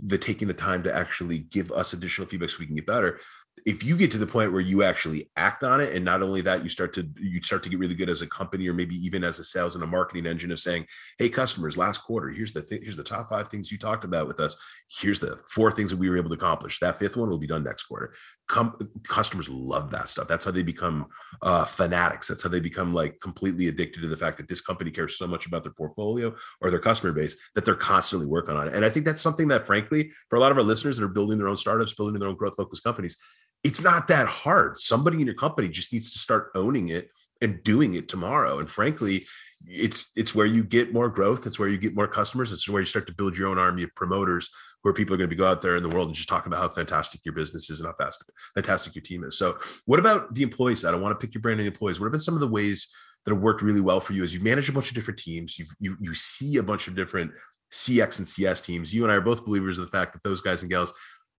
the 0.02 0.16
taking 0.16 0.48
the 0.48 0.54
time 0.54 0.82
to 0.84 0.94
actually 0.94 1.38
give 1.38 1.70
us 1.72 1.92
additional 1.92 2.26
feedback 2.26 2.50
so 2.50 2.56
we 2.60 2.66
can 2.66 2.76
get 2.76 2.86
better 2.86 3.20
if 3.66 3.84
you 3.84 3.96
get 3.96 4.10
to 4.10 4.18
the 4.18 4.26
point 4.26 4.52
where 4.52 4.60
you 4.60 4.82
actually 4.82 5.30
act 5.36 5.64
on 5.64 5.80
it 5.80 5.94
and 5.94 6.04
not 6.04 6.22
only 6.22 6.40
that 6.40 6.62
you 6.62 6.68
start 6.68 6.92
to 6.94 7.08
you 7.18 7.42
start 7.42 7.62
to 7.62 7.68
get 7.68 7.78
really 7.78 7.94
good 7.94 8.08
as 8.08 8.22
a 8.22 8.26
company 8.26 8.68
or 8.68 8.74
maybe 8.74 8.94
even 8.96 9.24
as 9.24 9.38
a 9.38 9.44
sales 9.44 9.74
and 9.74 9.84
a 9.84 9.86
marketing 9.86 10.26
engine 10.26 10.52
of 10.52 10.58
saying 10.58 10.86
hey 11.18 11.28
customers 11.28 11.76
last 11.76 11.98
quarter 11.98 12.28
here's 12.28 12.52
the 12.52 12.62
th- 12.62 12.82
here's 12.82 12.96
the 12.96 13.02
top 13.02 13.28
five 13.28 13.48
things 13.48 13.70
you 13.70 13.78
talked 13.78 14.04
about 14.04 14.26
with 14.26 14.40
us. 14.40 14.56
Here's 14.88 15.20
the 15.20 15.36
four 15.48 15.70
things 15.70 15.90
that 15.90 15.98
we 15.98 16.10
were 16.10 16.16
able 16.16 16.30
to 16.30 16.34
accomplish. 16.34 16.78
That 16.80 16.98
fifth 16.98 17.16
one 17.16 17.30
will 17.30 17.38
be 17.38 17.46
done 17.46 17.64
next 17.64 17.84
quarter 17.84 18.14
Com- 18.50 18.76
customers 19.06 19.48
love 19.48 19.92
that 19.92 20.08
stuff 20.08 20.26
that's 20.26 20.44
how 20.44 20.50
they 20.50 20.64
become 20.64 21.06
uh, 21.40 21.64
fanatics 21.64 22.26
that's 22.26 22.42
how 22.42 22.48
they 22.48 22.58
become 22.58 22.92
like 22.92 23.20
completely 23.20 23.68
addicted 23.68 24.00
to 24.00 24.08
the 24.08 24.16
fact 24.16 24.38
that 24.38 24.48
this 24.48 24.60
company 24.60 24.90
cares 24.90 25.16
so 25.16 25.28
much 25.28 25.46
about 25.46 25.62
their 25.62 25.72
portfolio 25.72 26.34
or 26.60 26.68
their 26.68 26.80
customer 26.80 27.12
base 27.12 27.36
that 27.54 27.64
they're 27.64 27.76
constantly 27.76 28.26
working 28.26 28.56
on 28.56 28.66
it 28.66 28.74
and 28.74 28.84
i 28.84 28.90
think 28.90 29.06
that's 29.06 29.22
something 29.22 29.46
that 29.46 29.68
frankly 29.68 30.10
for 30.28 30.36
a 30.36 30.40
lot 30.40 30.50
of 30.50 30.58
our 30.58 30.64
listeners 30.64 30.96
that 30.96 31.04
are 31.04 31.08
building 31.08 31.38
their 31.38 31.46
own 31.46 31.56
startups 31.56 31.94
building 31.94 32.18
their 32.18 32.28
own 32.28 32.34
growth 32.34 32.56
focused 32.56 32.82
companies 32.82 33.16
it's 33.62 33.82
not 33.82 34.08
that 34.08 34.26
hard. 34.26 34.78
Somebody 34.78 35.20
in 35.20 35.26
your 35.26 35.34
company 35.34 35.68
just 35.68 35.92
needs 35.92 36.12
to 36.12 36.18
start 36.18 36.50
owning 36.54 36.88
it 36.88 37.10
and 37.42 37.62
doing 37.62 37.94
it 37.94 38.08
tomorrow. 38.08 38.58
And 38.58 38.70
frankly, 38.70 39.22
it's 39.66 40.10
it's 40.16 40.34
where 40.34 40.46
you 40.46 40.64
get 40.64 40.92
more 40.92 41.10
growth. 41.10 41.46
It's 41.46 41.58
where 41.58 41.68
you 41.68 41.76
get 41.76 41.94
more 41.94 42.08
customers. 42.08 42.52
It's 42.52 42.68
where 42.68 42.80
you 42.80 42.86
start 42.86 43.06
to 43.08 43.14
build 43.14 43.36
your 43.36 43.48
own 43.48 43.58
army 43.58 43.82
of 43.82 43.94
promoters 43.94 44.50
where 44.82 44.94
people 44.94 45.14
are 45.14 45.18
going 45.18 45.28
to 45.28 45.34
be 45.34 45.38
go 45.38 45.46
out 45.46 45.60
there 45.60 45.76
in 45.76 45.82
the 45.82 45.88
world 45.88 46.08
and 46.08 46.14
just 46.14 46.28
talk 46.28 46.46
about 46.46 46.58
how 46.58 46.68
fantastic 46.68 47.20
your 47.24 47.34
business 47.34 47.68
is 47.70 47.80
and 47.80 47.86
how 47.86 47.94
fast 48.02 48.24
fantastic 48.54 48.94
your 48.94 49.02
team 49.02 49.24
is. 49.24 49.36
So, 49.36 49.58
what 49.86 50.00
about 50.00 50.34
the 50.34 50.42
employees? 50.42 50.84
I 50.84 50.90
don't 50.90 51.02
want 51.02 51.18
to 51.18 51.24
pick 51.24 51.34
your 51.34 51.42
brain 51.42 51.58
on 51.58 51.64
the 51.64 51.70
employees. 51.70 52.00
What 52.00 52.06
have 52.06 52.12
been 52.12 52.20
some 52.20 52.34
of 52.34 52.40
the 52.40 52.48
ways 52.48 52.88
that 53.24 53.34
have 53.34 53.42
worked 53.42 53.62
really 53.62 53.80
well 53.80 54.00
for 54.00 54.14
you 54.14 54.22
as 54.22 54.34
you 54.34 54.42
manage 54.42 54.68
a 54.68 54.72
bunch 54.72 54.88
of 54.88 54.94
different 54.94 55.20
teams? 55.20 55.58
You 55.58 55.66
you 55.80 55.96
you 56.00 56.14
see 56.14 56.56
a 56.56 56.62
bunch 56.62 56.88
of 56.88 56.94
different 56.94 57.32
CX 57.72 58.18
and 58.18 58.28
CS 58.28 58.62
teams. 58.62 58.92
You 58.92 59.04
and 59.04 59.12
I 59.12 59.16
are 59.16 59.20
both 59.20 59.44
believers 59.44 59.78
of 59.78 59.84
the 59.84 59.90
fact 59.90 60.12
that 60.12 60.22
those 60.22 60.40
guys 60.40 60.62
and 60.62 60.70
gals 60.70 60.94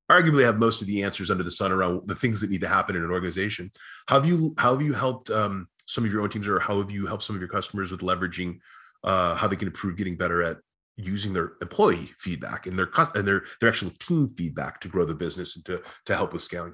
arguably 0.09 0.43
have 0.43 0.59
most 0.59 0.81
of 0.81 0.87
the 0.87 1.03
answers 1.03 1.31
under 1.31 1.43
the 1.43 1.51
sun 1.51 1.71
around 1.71 2.07
the 2.07 2.15
things 2.15 2.41
that 2.41 2.49
need 2.49 2.61
to 2.61 2.67
happen 2.67 2.95
in 2.95 3.03
an 3.03 3.11
organization. 3.11 3.71
How 4.07 4.15
have 4.19 4.27
you 4.27 4.53
how 4.57 4.73
have 4.73 4.81
you 4.81 4.93
helped 4.93 5.29
um, 5.29 5.67
some 5.87 6.05
of 6.05 6.11
your 6.11 6.21
own 6.21 6.29
teams, 6.29 6.47
or 6.47 6.59
how 6.59 6.77
have 6.79 6.91
you 6.91 7.05
helped 7.07 7.23
some 7.23 7.35
of 7.35 7.41
your 7.41 7.49
customers 7.49 7.91
with 7.91 8.01
leveraging 8.01 8.59
uh, 9.03 9.35
how 9.35 9.47
they 9.47 9.55
can 9.55 9.67
improve 9.67 9.97
getting 9.97 10.15
better 10.15 10.43
at 10.43 10.57
using 10.97 11.33
their 11.33 11.53
employee 11.61 12.09
feedback 12.19 12.67
and 12.67 12.77
their 12.77 12.89
and 13.15 13.27
their 13.27 13.43
their 13.59 13.69
actual 13.69 13.91
team 13.99 14.33
feedback 14.37 14.79
to 14.81 14.87
grow 14.87 15.05
the 15.05 15.15
business 15.15 15.55
and 15.55 15.65
to 15.65 15.81
to 16.05 16.15
help 16.15 16.33
with 16.33 16.41
scaling? 16.41 16.73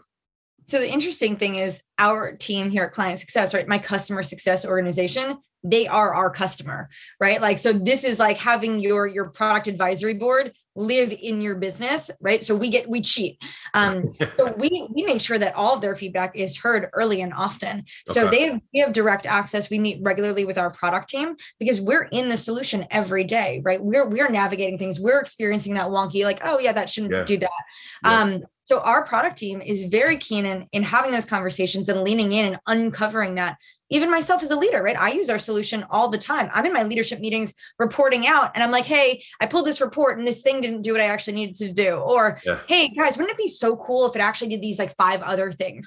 So 0.66 0.80
the 0.80 0.92
interesting 0.92 1.38
thing 1.38 1.56
is 1.56 1.84
our 1.98 2.36
team 2.36 2.70
here 2.70 2.84
at 2.84 2.92
Client 2.92 3.20
Success, 3.20 3.54
right? 3.54 3.68
My 3.68 3.78
customer 3.78 4.22
success 4.22 4.66
organization, 4.66 5.38
they 5.64 5.88
are 5.88 6.14
our 6.14 6.30
customer, 6.30 6.90
right? 7.22 7.42
Like 7.42 7.60
so 7.60 7.72
this 7.72 8.04
is 8.04 8.20
like 8.20 8.38
having 8.38 8.80
your 8.80 9.08
your 9.08 9.30
product 9.30 9.68
advisory 9.68 10.16
board 10.16 10.54
live 10.78 11.12
in 11.12 11.42
your 11.42 11.56
business, 11.56 12.10
right? 12.22 12.44
So 12.44 12.56
we 12.56 12.70
get 12.70 12.90
we 12.90 13.02
cheat. 13.02 13.42
Um, 13.74 14.04
so 14.38 14.54
we 14.58 14.88
we 14.94 15.04
make 15.04 15.22
sure 15.22 15.40
that 15.40 15.56
all 15.56 15.76
of 15.76 15.82
their 15.82 15.96
feedback 15.96 16.36
is 16.36 16.58
heard 16.58 16.90
early 16.94 17.22
and 17.22 17.34
often. 17.34 17.86
So 18.08 18.28
okay. 18.28 18.30
they 18.30 18.52
have, 18.52 18.62
we 18.74 18.80
have 18.80 18.94
direct 18.94 19.26
access. 19.26 19.70
We 19.70 19.80
meet 19.80 20.00
regularly 20.02 20.46
with 20.46 20.58
our 20.58 20.70
product 20.70 21.10
team 21.10 21.36
because 21.60 21.82
we're 21.82 22.04
in 22.04 22.30
the 22.30 22.38
solution 22.38 22.86
every 22.92 23.24
day, 23.24 23.62
right? 23.64 23.82
We're 23.84 24.08
we're 24.08 24.30
navigating 24.30 24.78
things. 24.78 25.00
We're 25.00 25.20
experiencing 25.20 25.74
that 25.74 25.88
wonky, 25.88 26.24
like 26.24 26.40
oh 26.44 26.60
yeah, 26.60 26.74
that 26.74 26.90
shouldn't 26.90 27.14
yeah. 27.14 27.24
do 27.24 27.38
that. 27.40 27.50
Yeah. 28.06 28.38
So 28.70 28.82
our 28.82 29.06
product 29.06 29.38
team 29.38 29.62
is 29.62 29.84
very 29.84 30.18
keen 30.18 30.46
in, 30.46 30.68
in 30.74 30.84
having 30.84 31.12
those 31.12 31.26
conversations 31.26 31.88
and 31.88 32.04
leaning 32.04 32.34
in 32.34 32.46
and 32.46 32.60
uncovering 32.68 33.36
that. 33.36 33.58
Even 33.90 34.12
myself 34.12 34.44
as 34.44 34.52
a 34.52 34.58
leader, 34.58 34.84
right? 34.84 35.00
I 35.00 35.12
use 35.12 35.30
our 35.30 35.40
solution 35.40 35.86
all 35.90 36.10
the 36.10 36.18
time. 36.18 36.50
I'm 36.54 36.66
in 36.66 36.74
my 36.74 36.84
leadership 36.84 37.22
meetings 37.22 37.54
reporting 37.80 38.28
out 38.28 38.52
and 38.54 38.64
I'm 38.64 38.72
like, 38.72 38.86
hey, 38.86 39.24
I 39.40 39.46
pulled 39.46 39.66
this 39.66 39.80
report 39.80 40.18
and 40.18 40.28
this 40.28 40.42
thing 40.42 40.60
didn't 40.60 40.82
do 40.82 40.92
what 40.92 41.00
I 41.00 41.06
actually 41.06 41.36
needed 41.36 41.56
to 41.56 41.74
do. 41.74 41.96
Or, 41.96 42.42
yeah. 42.46 42.60
hey, 42.68 42.90
guys, 42.90 43.16
wouldn't 43.16 43.40
it 43.40 43.42
be 43.42 43.48
so 43.48 43.78
cool 43.78 44.06
if 44.06 44.16
it 44.16 44.22
actually 44.22 44.50
did 44.50 44.62
these 44.62 44.80
like 44.80 44.94
five 44.98 45.22
other 45.22 45.52
things? 45.54 45.86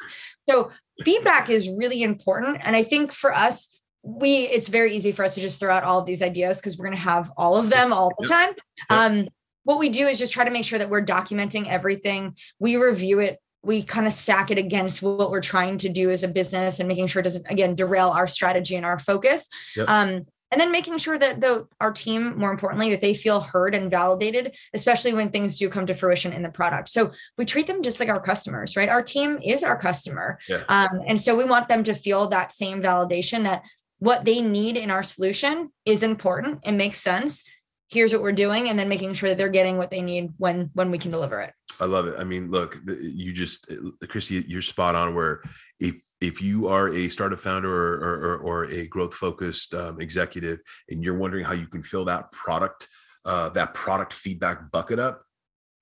So 0.49 0.70
feedback 1.03 1.51
is 1.51 1.68
really 1.68 2.03
important. 2.03 2.61
And 2.64 2.74
I 2.74 2.83
think 2.83 3.12
for 3.12 3.35
us, 3.35 3.68
we 4.03 4.45
it's 4.45 4.68
very 4.68 4.95
easy 4.95 5.12
for 5.12 5.26
us 5.26 5.35
to 5.35 5.43
just 5.43 5.61
throw 5.61 5.74
out 5.74 5.85
all 5.85 5.99
of 5.99 6.07
these 6.07 6.22
ideas 6.22 6.59
because 6.59 6.78
we're 6.78 6.87
going 6.87 6.97
to 6.97 7.03
have 7.03 7.31
all 7.37 7.59
of 7.59 7.68
them 7.68 7.93
all 7.93 8.11
the 8.18 8.26
time. 8.26 8.55
Um, 8.89 9.26
what 9.65 9.79
we 9.79 9.89
do 9.89 10.07
is 10.09 10.19
just 10.19 10.33
try 10.33 10.45
to 10.45 10.51
make 10.51 10.65
sure 10.65 10.79
that 10.79 10.91
we're 10.91 11.05
documenting 11.05 11.67
everything. 11.67 12.37
We 12.59 12.77
review 12.77 13.19
it. 13.21 13.39
We 13.63 13.83
kind 13.83 14.07
of 14.07 14.13
stack 14.13 14.51
it 14.51 14.59
against 14.59 15.03
what 15.03 15.31
we're 15.31 15.43
trying 15.43 15.79
to 15.79 15.91
do 15.91 16.11
as 16.11 16.23
a 16.23 16.29
business 16.29 16.81
and 16.81 16.89
making 16.89 17.09
sure 17.09 17.21
it 17.21 17.25
doesn't, 17.25 17.47
again, 17.51 17.75
derail 17.75 18.09
our 18.09 18.27
strategy 18.27 18.75
and 18.75 18.87
our 18.87 18.99
focus. 18.99 19.49
Yep. 19.77 19.89
Um, 19.89 20.27
and 20.53 20.61
then 20.61 20.73
making 20.73 20.99
sure 20.99 21.19
that 21.19 21.41
the 21.41 21.67
our 21.81 21.93
team 21.93 22.37
more 22.39 22.51
importantly 22.51 22.91
that 22.91 23.01
they 23.01 23.15
feel 23.15 23.41
heard 23.41 23.75
and 23.75 23.91
validated 23.91 24.57
especially 24.75 25.13
when 25.15 25.31
things 25.31 25.59
do 25.59 25.69
come 25.69 25.87
to 25.87 25.95
fruition 25.95 26.33
in 26.33 26.43
the 26.43 26.49
product 26.49 26.89
so 26.89 27.11
we 27.39 27.45
treat 27.45 27.67
them 27.67 27.83
just 27.83 28.01
like 28.01 28.09
our 28.09 28.21
customers 28.21 28.77
right 28.77 28.89
our 28.89 29.03
team 29.03 29.39
is 29.45 29.63
our 29.63 29.79
customer 29.79 30.39
yeah. 30.49 30.63
um, 30.69 31.01
and 31.07 31.21
so 31.21 31.37
we 31.37 31.45
want 31.45 31.69
them 31.69 31.85
to 31.85 31.95
feel 31.95 32.29
that 32.29 32.53
same 32.53 32.83
validation 32.83 33.45
that 33.45 33.63
what 33.99 34.25
they 34.25 34.41
need 34.41 34.77
in 34.77 34.91
our 34.91 35.03
solution 35.03 35.71
is 35.85 36.03
important 36.03 36.61
it 36.65 36.73
makes 36.73 36.99
sense 36.99 37.45
here's 37.91 38.12
what 38.12 38.22
we're 38.22 38.32
doing 38.32 38.68
and 38.68 38.78
then 38.78 38.88
making 38.88 39.14
sure 39.14 39.28
that 39.28 39.38
they're 39.38 39.49
getting 39.49 39.76
what 39.76 39.91
they 39.91 40.01
need 40.01 40.32
when 40.38 40.70
when 40.74 40.91
we 40.91 40.99
can 40.99 41.11
deliver 41.11 41.41
it. 41.41 41.53
I 41.80 41.86
love 41.86 42.07
it. 42.07 42.16
I 42.18 42.24
mean 42.24 42.51
look 42.51 42.78
you 42.86 43.32
just 43.32 43.68
Kristi 44.05 44.45
you're 44.47 44.62
spot 44.62 44.95
on 44.95 45.14
where 45.14 45.43
if 45.78 46.03
if 46.20 46.43
you 46.43 46.68
are 46.68 46.88
a 46.88 47.09
startup 47.09 47.41
founder 47.41 47.72
or 47.72 47.95
or, 47.95 48.38
or 48.38 48.64
a 48.66 48.86
growth 48.88 49.14
focused 49.14 49.74
um, 49.74 50.01
executive 50.01 50.61
and 50.88 51.03
you're 51.03 51.18
wondering 51.18 51.45
how 51.45 51.53
you 51.53 51.66
can 51.66 51.82
fill 51.82 52.05
that 52.05 52.30
product 52.32 52.88
uh, 53.24 53.49
that 53.51 53.74
product 53.74 54.12
feedback 54.12 54.70
bucket 54.70 54.99
up 54.99 55.22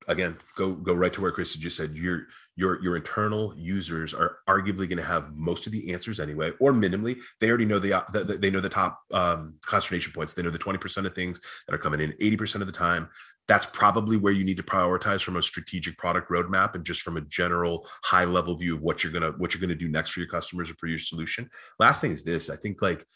again 0.07 0.37
go 0.57 0.73
go 0.73 0.95
right 0.95 1.13
to 1.13 1.21
where 1.21 1.33
Kristi 1.33 1.59
just 1.59 1.77
said 1.77 1.97
you're 1.97 2.27
your 2.59 2.83
your 2.83 2.97
internal 2.97 3.55
users 3.57 4.13
are 4.13 4.39
arguably 4.49 4.89
going 4.89 4.97
to 4.97 5.05
have 5.05 5.33
most 5.37 5.67
of 5.67 5.73
the 5.73 5.93
answers 5.93 6.19
anyway 6.19 6.51
or 6.59 6.73
minimally. 6.73 7.21
They 7.41 7.49
already 7.49 7.65
know 7.65 7.79
the, 7.79 7.93
uh, 7.93 8.03
the 8.13 8.25
they 8.25 8.51
know 8.51 8.61
the 8.61 8.69
top 8.69 8.99
um, 9.13 9.55
consternation 9.65 10.13
points. 10.13 10.35
They 10.35 10.43
know 10.43 10.51
the 10.51 10.59
20% 10.59 11.07
of 11.07 11.15
things 11.15 11.41
that 11.67 11.75
are 11.75 11.79
coming 11.79 12.01
in 12.01 12.11
80% 12.21 12.57
of 12.57 12.67
the 12.67 12.73
time. 12.73 13.09
That's 13.47 13.65
probably 13.67 14.17
where 14.17 14.33
you 14.33 14.45
need 14.45 14.57
to 14.57 14.65
prioritize 14.65 15.23
from 15.23 15.37
a 15.37 15.43
strategic 15.43 15.97
product 15.99 16.31
roadmap 16.31 16.75
and 16.75 16.85
just 16.85 17.03
from 17.03 17.17
a 17.17 17.21
general 17.21 17.87
high 18.03 18.25
level 18.25 18.57
view 18.57 18.75
of 18.75 18.83
what 18.83 19.05
you're 19.05 19.13
gonna 19.13 19.31
what 19.39 19.55
you're 19.55 19.61
gonna 19.61 19.77
do 19.77 19.89
next 19.89 20.11
for 20.11 20.19
your 20.19 20.29
customers 20.29 20.69
or 20.69 20.75
for 20.81 20.89
your 20.89 20.99
solution. 20.99 21.49
Last 21.79 22.01
thing 22.01 22.11
is 22.11 22.25
this 22.25 22.51
i 22.51 22.57
think 22.57 22.83
like 22.83 23.07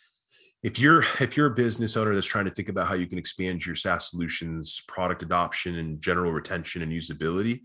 if 0.63 0.79
you're 0.79 1.03
if 1.21 1.37
you're 1.37 1.49
a 1.49 1.55
business 1.55 1.97
owner 1.97 2.15
that's 2.15 2.29
trying 2.29 2.45
to 2.45 2.53
think 2.53 2.69
about 2.69 2.87
how 2.87 2.95
you 2.95 3.09
can 3.09 3.19
expand 3.19 3.67
your 3.67 3.75
SaaS 3.75 4.09
solutions 4.09 4.83
product 4.87 5.25
adoption 5.25 5.79
and 5.79 6.01
general 6.01 6.31
retention 6.31 6.81
and 6.83 6.93
usability 6.93 7.63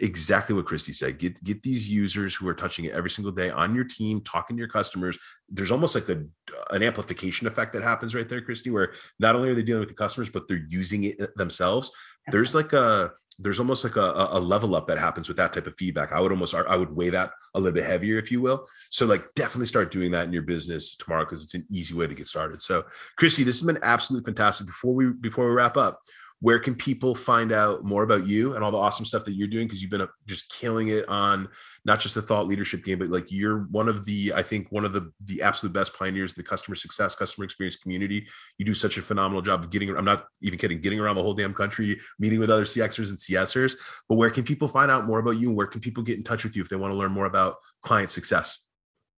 exactly 0.00 0.54
what 0.54 0.66
Kristi 0.66 0.94
said. 0.94 1.18
Get 1.18 1.42
get 1.44 1.62
these 1.62 1.88
users 1.88 2.34
who 2.34 2.48
are 2.48 2.54
touching 2.54 2.84
it 2.84 2.92
every 2.92 3.10
single 3.10 3.32
day 3.32 3.50
on 3.50 3.74
your 3.74 3.84
team, 3.84 4.20
talking 4.20 4.56
to 4.56 4.58
your 4.58 4.68
customers. 4.68 5.18
There's 5.48 5.70
almost 5.70 5.94
like 5.94 6.08
a 6.08 6.24
an 6.70 6.82
amplification 6.82 7.46
effect 7.46 7.72
that 7.72 7.82
happens 7.82 8.14
right 8.14 8.28
there, 8.28 8.42
Kristi, 8.42 8.72
where 8.72 8.92
not 9.18 9.36
only 9.36 9.50
are 9.50 9.54
they 9.54 9.62
dealing 9.62 9.80
with 9.80 9.88
the 9.88 9.94
customers, 9.94 10.30
but 10.30 10.48
they're 10.48 10.66
using 10.68 11.04
it 11.04 11.20
uh, 11.20 11.26
themselves. 11.36 11.90
There's 12.30 12.54
like 12.54 12.72
a 12.72 13.12
there's 13.38 13.58
almost 13.58 13.82
like 13.82 13.96
a, 13.96 14.28
a 14.30 14.38
level 14.38 14.76
up 14.76 14.86
that 14.86 14.98
happens 14.98 15.26
with 15.26 15.36
that 15.38 15.52
type 15.52 15.66
of 15.66 15.74
feedback. 15.76 16.12
I 16.12 16.20
would 16.20 16.30
almost 16.30 16.54
I 16.54 16.76
would 16.76 16.94
weigh 16.94 17.10
that 17.10 17.32
a 17.54 17.60
little 17.60 17.74
bit 17.74 17.84
heavier, 17.84 18.18
if 18.18 18.30
you 18.30 18.40
will. 18.40 18.66
So 18.90 19.06
like 19.06 19.22
definitely 19.34 19.66
start 19.66 19.90
doing 19.90 20.10
that 20.12 20.26
in 20.26 20.32
your 20.32 20.42
business 20.42 20.96
tomorrow 20.96 21.24
because 21.24 21.42
it's 21.42 21.54
an 21.54 21.66
easy 21.70 21.94
way 21.94 22.06
to 22.06 22.14
get 22.14 22.26
started. 22.26 22.62
So 22.62 22.84
Kristi, 23.20 23.44
this 23.44 23.60
has 23.60 23.66
been 23.66 23.82
absolutely 23.82 24.26
fantastic. 24.26 24.66
Before 24.66 24.94
we 24.94 25.12
before 25.12 25.48
we 25.48 25.54
wrap 25.54 25.76
up, 25.76 26.00
where 26.44 26.58
can 26.58 26.74
people 26.74 27.14
find 27.14 27.52
out 27.52 27.84
more 27.84 28.02
about 28.02 28.26
you 28.26 28.54
and 28.54 28.62
all 28.62 28.70
the 28.70 28.76
awesome 28.76 29.06
stuff 29.06 29.24
that 29.24 29.32
you're 29.32 29.48
doing? 29.48 29.66
Because 29.66 29.80
you've 29.80 29.90
been 29.90 30.06
just 30.26 30.46
killing 30.50 30.88
it 30.88 31.08
on 31.08 31.48
not 31.86 32.00
just 32.00 32.14
the 32.14 32.20
thought 32.20 32.46
leadership 32.46 32.84
game 32.84 32.98
but 32.98 33.08
like 33.08 33.32
you're 33.32 33.60
one 33.70 33.88
of 33.88 34.04
the 34.04 34.32
i 34.34 34.42
think 34.42 34.66
one 34.70 34.84
of 34.84 34.92
the 34.92 35.10
the 35.26 35.40
absolute 35.40 35.72
best 35.72 35.96
pioneers 35.98 36.32
in 36.32 36.34
the 36.36 36.48
customer 36.48 36.74
success 36.74 37.14
customer 37.14 37.44
experience 37.44 37.76
community. 37.76 38.26
You 38.58 38.64
do 38.66 38.74
such 38.74 38.98
a 38.98 39.02
phenomenal 39.02 39.40
job 39.40 39.62
of 39.62 39.70
getting 39.70 39.96
i'm 39.96 40.04
not 40.04 40.26
even 40.42 40.58
kidding 40.58 40.80
getting 40.80 41.00
around 41.00 41.16
the 41.16 41.22
whole 41.22 41.34
damn 41.34 41.54
country 41.54 41.98
meeting 42.18 42.40
with 42.40 42.50
other 42.50 42.64
cxers 42.64 43.08
and 43.08 43.18
csers 43.18 43.76
but 44.08 44.16
where 44.16 44.30
can 44.30 44.44
people 44.44 44.68
find 44.68 44.90
out 44.90 45.06
more 45.06 45.20
about 45.20 45.38
you 45.38 45.48
and 45.48 45.56
where 45.56 45.66
can 45.66 45.80
people 45.80 46.02
get 46.02 46.18
in 46.18 46.24
touch 46.24 46.44
with 46.44 46.54
you 46.56 46.62
if 46.62 46.68
they 46.68 46.76
want 46.76 46.92
to 46.92 46.96
learn 46.96 47.12
more 47.12 47.26
about 47.26 47.56
client 47.82 48.10
success 48.10 48.63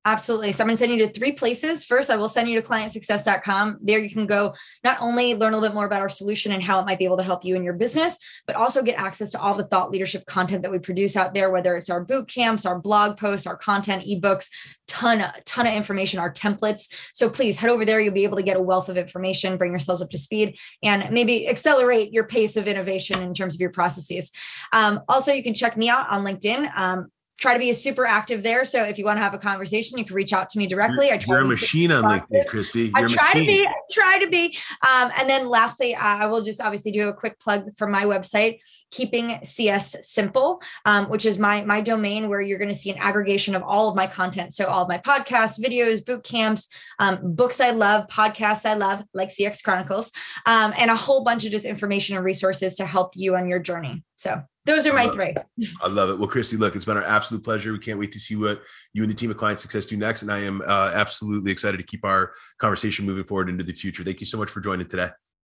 Absolutely. 0.06 0.52
So 0.52 0.62
I'm 0.62 0.68
going 0.68 0.76
to 0.76 0.80
send 0.80 0.92
you 0.92 1.04
to 1.04 1.12
three 1.12 1.32
places. 1.32 1.84
First, 1.84 2.10
I 2.10 2.16
will 2.16 2.28
send 2.28 2.48
you 2.48 2.60
to 2.60 2.64
clientsuccess.com. 2.64 3.78
There 3.82 3.98
you 3.98 4.08
can 4.08 4.26
go 4.26 4.54
not 4.84 4.98
only 5.00 5.34
learn 5.34 5.52
a 5.52 5.56
little 5.56 5.68
bit 5.68 5.74
more 5.74 5.84
about 5.84 6.00
our 6.00 6.08
solution 6.08 6.52
and 6.52 6.62
how 6.62 6.78
it 6.78 6.86
might 6.86 7.00
be 7.00 7.04
able 7.04 7.16
to 7.16 7.24
help 7.24 7.44
you 7.44 7.56
in 7.56 7.64
your 7.64 7.74
business, 7.74 8.16
but 8.46 8.54
also 8.54 8.84
get 8.84 9.00
access 9.00 9.32
to 9.32 9.40
all 9.40 9.52
the 9.52 9.64
thought 9.64 9.90
leadership 9.90 10.24
content 10.24 10.62
that 10.62 10.70
we 10.70 10.78
produce 10.78 11.16
out 11.16 11.34
there, 11.34 11.50
whether 11.50 11.76
it's 11.76 11.90
our 11.90 12.04
boot 12.04 12.28
camps, 12.28 12.64
our 12.64 12.78
blog 12.78 13.16
posts, 13.16 13.48
our 13.48 13.56
content, 13.56 14.06
ebooks, 14.06 14.48
ton, 14.86 15.24
ton 15.44 15.66
of 15.66 15.74
information, 15.74 16.20
our 16.20 16.32
templates. 16.32 16.86
So 17.12 17.28
please 17.28 17.58
head 17.58 17.70
over 17.70 17.84
there. 17.84 18.00
You'll 18.00 18.14
be 18.14 18.22
able 18.22 18.36
to 18.36 18.44
get 18.44 18.56
a 18.56 18.62
wealth 18.62 18.88
of 18.88 18.96
information, 18.96 19.56
bring 19.56 19.72
yourselves 19.72 20.02
up 20.02 20.10
to 20.10 20.18
speed, 20.18 20.56
and 20.84 21.10
maybe 21.10 21.48
accelerate 21.48 22.12
your 22.12 22.28
pace 22.28 22.56
of 22.56 22.68
innovation 22.68 23.22
in 23.22 23.34
terms 23.34 23.56
of 23.56 23.60
your 23.60 23.70
processes. 23.70 24.30
Um, 24.72 25.00
also, 25.08 25.32
you 25.32 25.42
can 25.42 25.54
check 25.54 25.76
me 25.76 25.88
out 25.88 26.08
on 26.10 26.24
LinkedIn. 26.24 26.72
Um, 26.76 27.10
try 27.38 27.52
to 27.52 27.58
be 27.58 27.72
super 27.74 28.06
active 28.06 28.42
there. 28.42 28.64
So 28.64 28.82
if 28.84 28.98
you 28.98 29.04
want 29.04 29.18
to 29.18 29.22
have 29.22 29.34
a 29.34 29.38
conversation, 29.38 29.98
you 29.98 30.04
can 30.04 30.16
reach 30.16 30.32
out 30.32 30.48
to 30.50 30.58
me 30.58 30.66
directly. 30.66 31.06
You're, 31.06 31.14
I 31.14 31.18
try 31.18 31.34
you're 31.34 31.44
a 31.44 31.48
machine 31.48 31.92
on 31.92 32.04
LinkedIn, 32.04 32.46
Kristi. 32.46 32.90
You're 32.96 33.10
I 33.10 33.14
try 33.14 33.32
to 33.34 33.46
be, 33.46 33.66
I 33.66 33.74
try 33.92 34.18
to 34.24 34.30
be. 34.30 34.56
Um, 34.88 35.10
and 35.18 35.28
then 35.28 35.48
lastly, 35.48 35.94
uh, 35.94 36.00
I 36.00 36.26
will 36.26 36.42
just 36.42 36.60
obviously 36.60 36.92
do 36.92 37.08
a 37.08 37.14
quick 37.14 37.38
plug 37.38 37.68
for 37.76 37.86
my 37.86 38.04
website, 38.04 38.60
keeping 38.90 39.38
CS 39.44 40.08
simple, 40.08 40.62
um, 40.86 41.06
which 41.06 41.26
is 41.26 41.38
my, 41.38 41.62
my 41.64 41.80
domain 41.80 42.28
where 42.28 42.40
you're 42.40 42.58
going 42.58 42.70
to 42.70 42.74
see 42.74 42.90
an 42.90 42.98
aggregation 42.98 43.54
of 43.54 43.62
all 43.62 43.88
of 43.88 43.96
my 43.96 44.06
content. 44.06 44.54
So 44.54 44.66
all 44.66 44.82
of 44.82 44.88
my 44.88 44.98
podcasts, 44.98 45.60
videos, 45.60 46.04
boot 46.04 46.24
camps, 46.24 46.68
um, 46.98 47.18
books 47.34 47.60
I 47.60 47.70
love, 47.70 48.06
podcasts 48.06 48.64
I 48.64 48.74
love, 48.74 49.02
like 49.12 49.28
CX 49.28 49.62
Chronicles, 49.62 50.10
um, 50.46 50.72
and 50.78 50.90
a 50.90 50.96
whole 50.96 51.22
bunch 51.22 51.44
of 51.44 51.52
just 51.52 51.64
information 51.64 52.16
and 52.16 52.24
resources 52.24 52.76
to 52.76 52.86
help 52.86 53.12
you 53.14 53.36
on 53.36 53.46
your 53.46 53.58
journey. 53.58 54.04
So 54.16 54.42
those 54.66 54.84
are 54.84 54.92
my 54.92 55.08
three. 55.08 55.34
I 55.80 55.88
love 55.88 56.10
it. 56.10 56.18
Well, 56.18 56.28
Kristi, 56.28 56.58
look, 56.58 56.74
it's 56.74 56.84
been 56.84 56.96
our 56.96 57.04
absolute 57.04 57.44
pleasure. 57.44 57.72
We 57.72 57.78
can't 57.78 58.00
wait 58.00 58.10
to 58.12 58.18
see 58.18 58.34
what 58.34 58.62
you 58.92 59.02
and 59.02 59.10
the 59.10 59.14
team 59.14 59.30
of 59.30 59.36
Client 59.36 59.60
Success 59.60 59.86
do 59.86 59.96
next. 59.96 60.22
And 60.22 60.30
I 60.30 60.40
am 60.40 60.60
uh, 60.66 60.90
absolutely 60.92 61.52
excited 61.52 61.76
to 61.76 61.84
keep 61.84 62.04
our 62.04 62.32
conversation 62.58 63.06
moving 63.06 63.24
forward 63.24 63.48
into 63.48 63.62
the 63.62 63.72
future. 63.72 64.02
Thank 64.02 64.18
you 64.18 64.26
so 64.26 64.36
much 64.36 64.50
for 64.50 64.60
joining 64.60 64.88
today. 64.88 65.10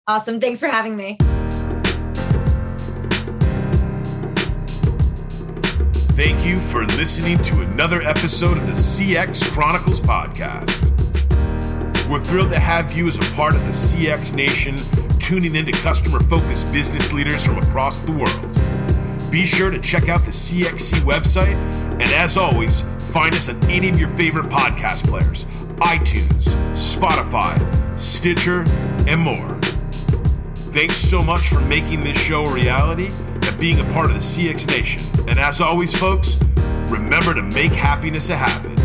Awesome. 0.09 0.41
Thanks 0.41 0.61
for 0.61 0.67
having 0.67 0.97
me. 0.97 1.19
Thank 6.15 6.47
you 6.47 6.61
for 6.61 6.85
listening 6.97 7.39
to 7.43 7.61
another 7.61 8.01
episode 8.03 8.57
of 8.57 8.67
the 8.67 8.73
CX 8.73 9.51
Chronicles 9.53 10.01
podcast. 10.01 10.89
We're 12.09 12.19
thrilled 12.19 12.51
to 12.51 12.59
have 12.59 12.93
you 12.93 13.09
as 13.09 13.19
a 13.19 13.35
part 13.35 13.55
of 13.55 13.61
the 13.63 13.73
CX 13.73 14.35
Nation, 14.35 14.79
tuning 15.19 15.55
into 15.55 15.73
customer 15.73 16.21
focused 16.21 16.73
business 16.73 17.13
leaders 17.13 17.45
from 17.45 17.59
across 17.59 18.01
the 18.01 18.13
world. 18.13 18.82
Be 19.33 19.47
sure 19.47 19.71
to 19.71 19.79
check 19.79 20.11
out 20.11 20.25
the 20.25 20.31
CXC 20.31 21.01
website, 21.01 21.55
and 21.55 22.03
as 22.03 22.37
always, 22.37 22.83
find 23.13 23.35
us 23.35 23.49
on 23.49 23.65
any 23.65 23.89
of 23.89 23.99
your 23.99 24.11
favorite 24.11 24.51
podcast 24.51 25.09
players 25.09 25.47
iTunes, 25.77 26.55
Spotify, 26.75 27.59
Stitcher, 27.99 28.65
and 29.09 29.19
more. 29.19 29.59
Thanks 30.71 30.97
so 30.97 31.23
much 31.23 31.49
for 31.49 31.61
making 31.61 32.05
this 32.05 32.21
show 32.21 32.45
a 32.45 32.53
reality 32.53 33.07
and 33.07 33.59
being 33.59 33.81
a 33.81 33.85
part 33.85 34.11
of 34.11 34.13
the 34.13 34.21
CX 34.21 34.69
Nation. 34.69 35.03
And 35.27 35.41
as 35.41 35.63
always, 35.63 35.99
folks, 35.99 36.37
remember 36.91 37.33
to 37.33 37.43
make 37.43 37.73
happiness 37.73 38.29
a 38.29 38.37
habit. 38.37 38.82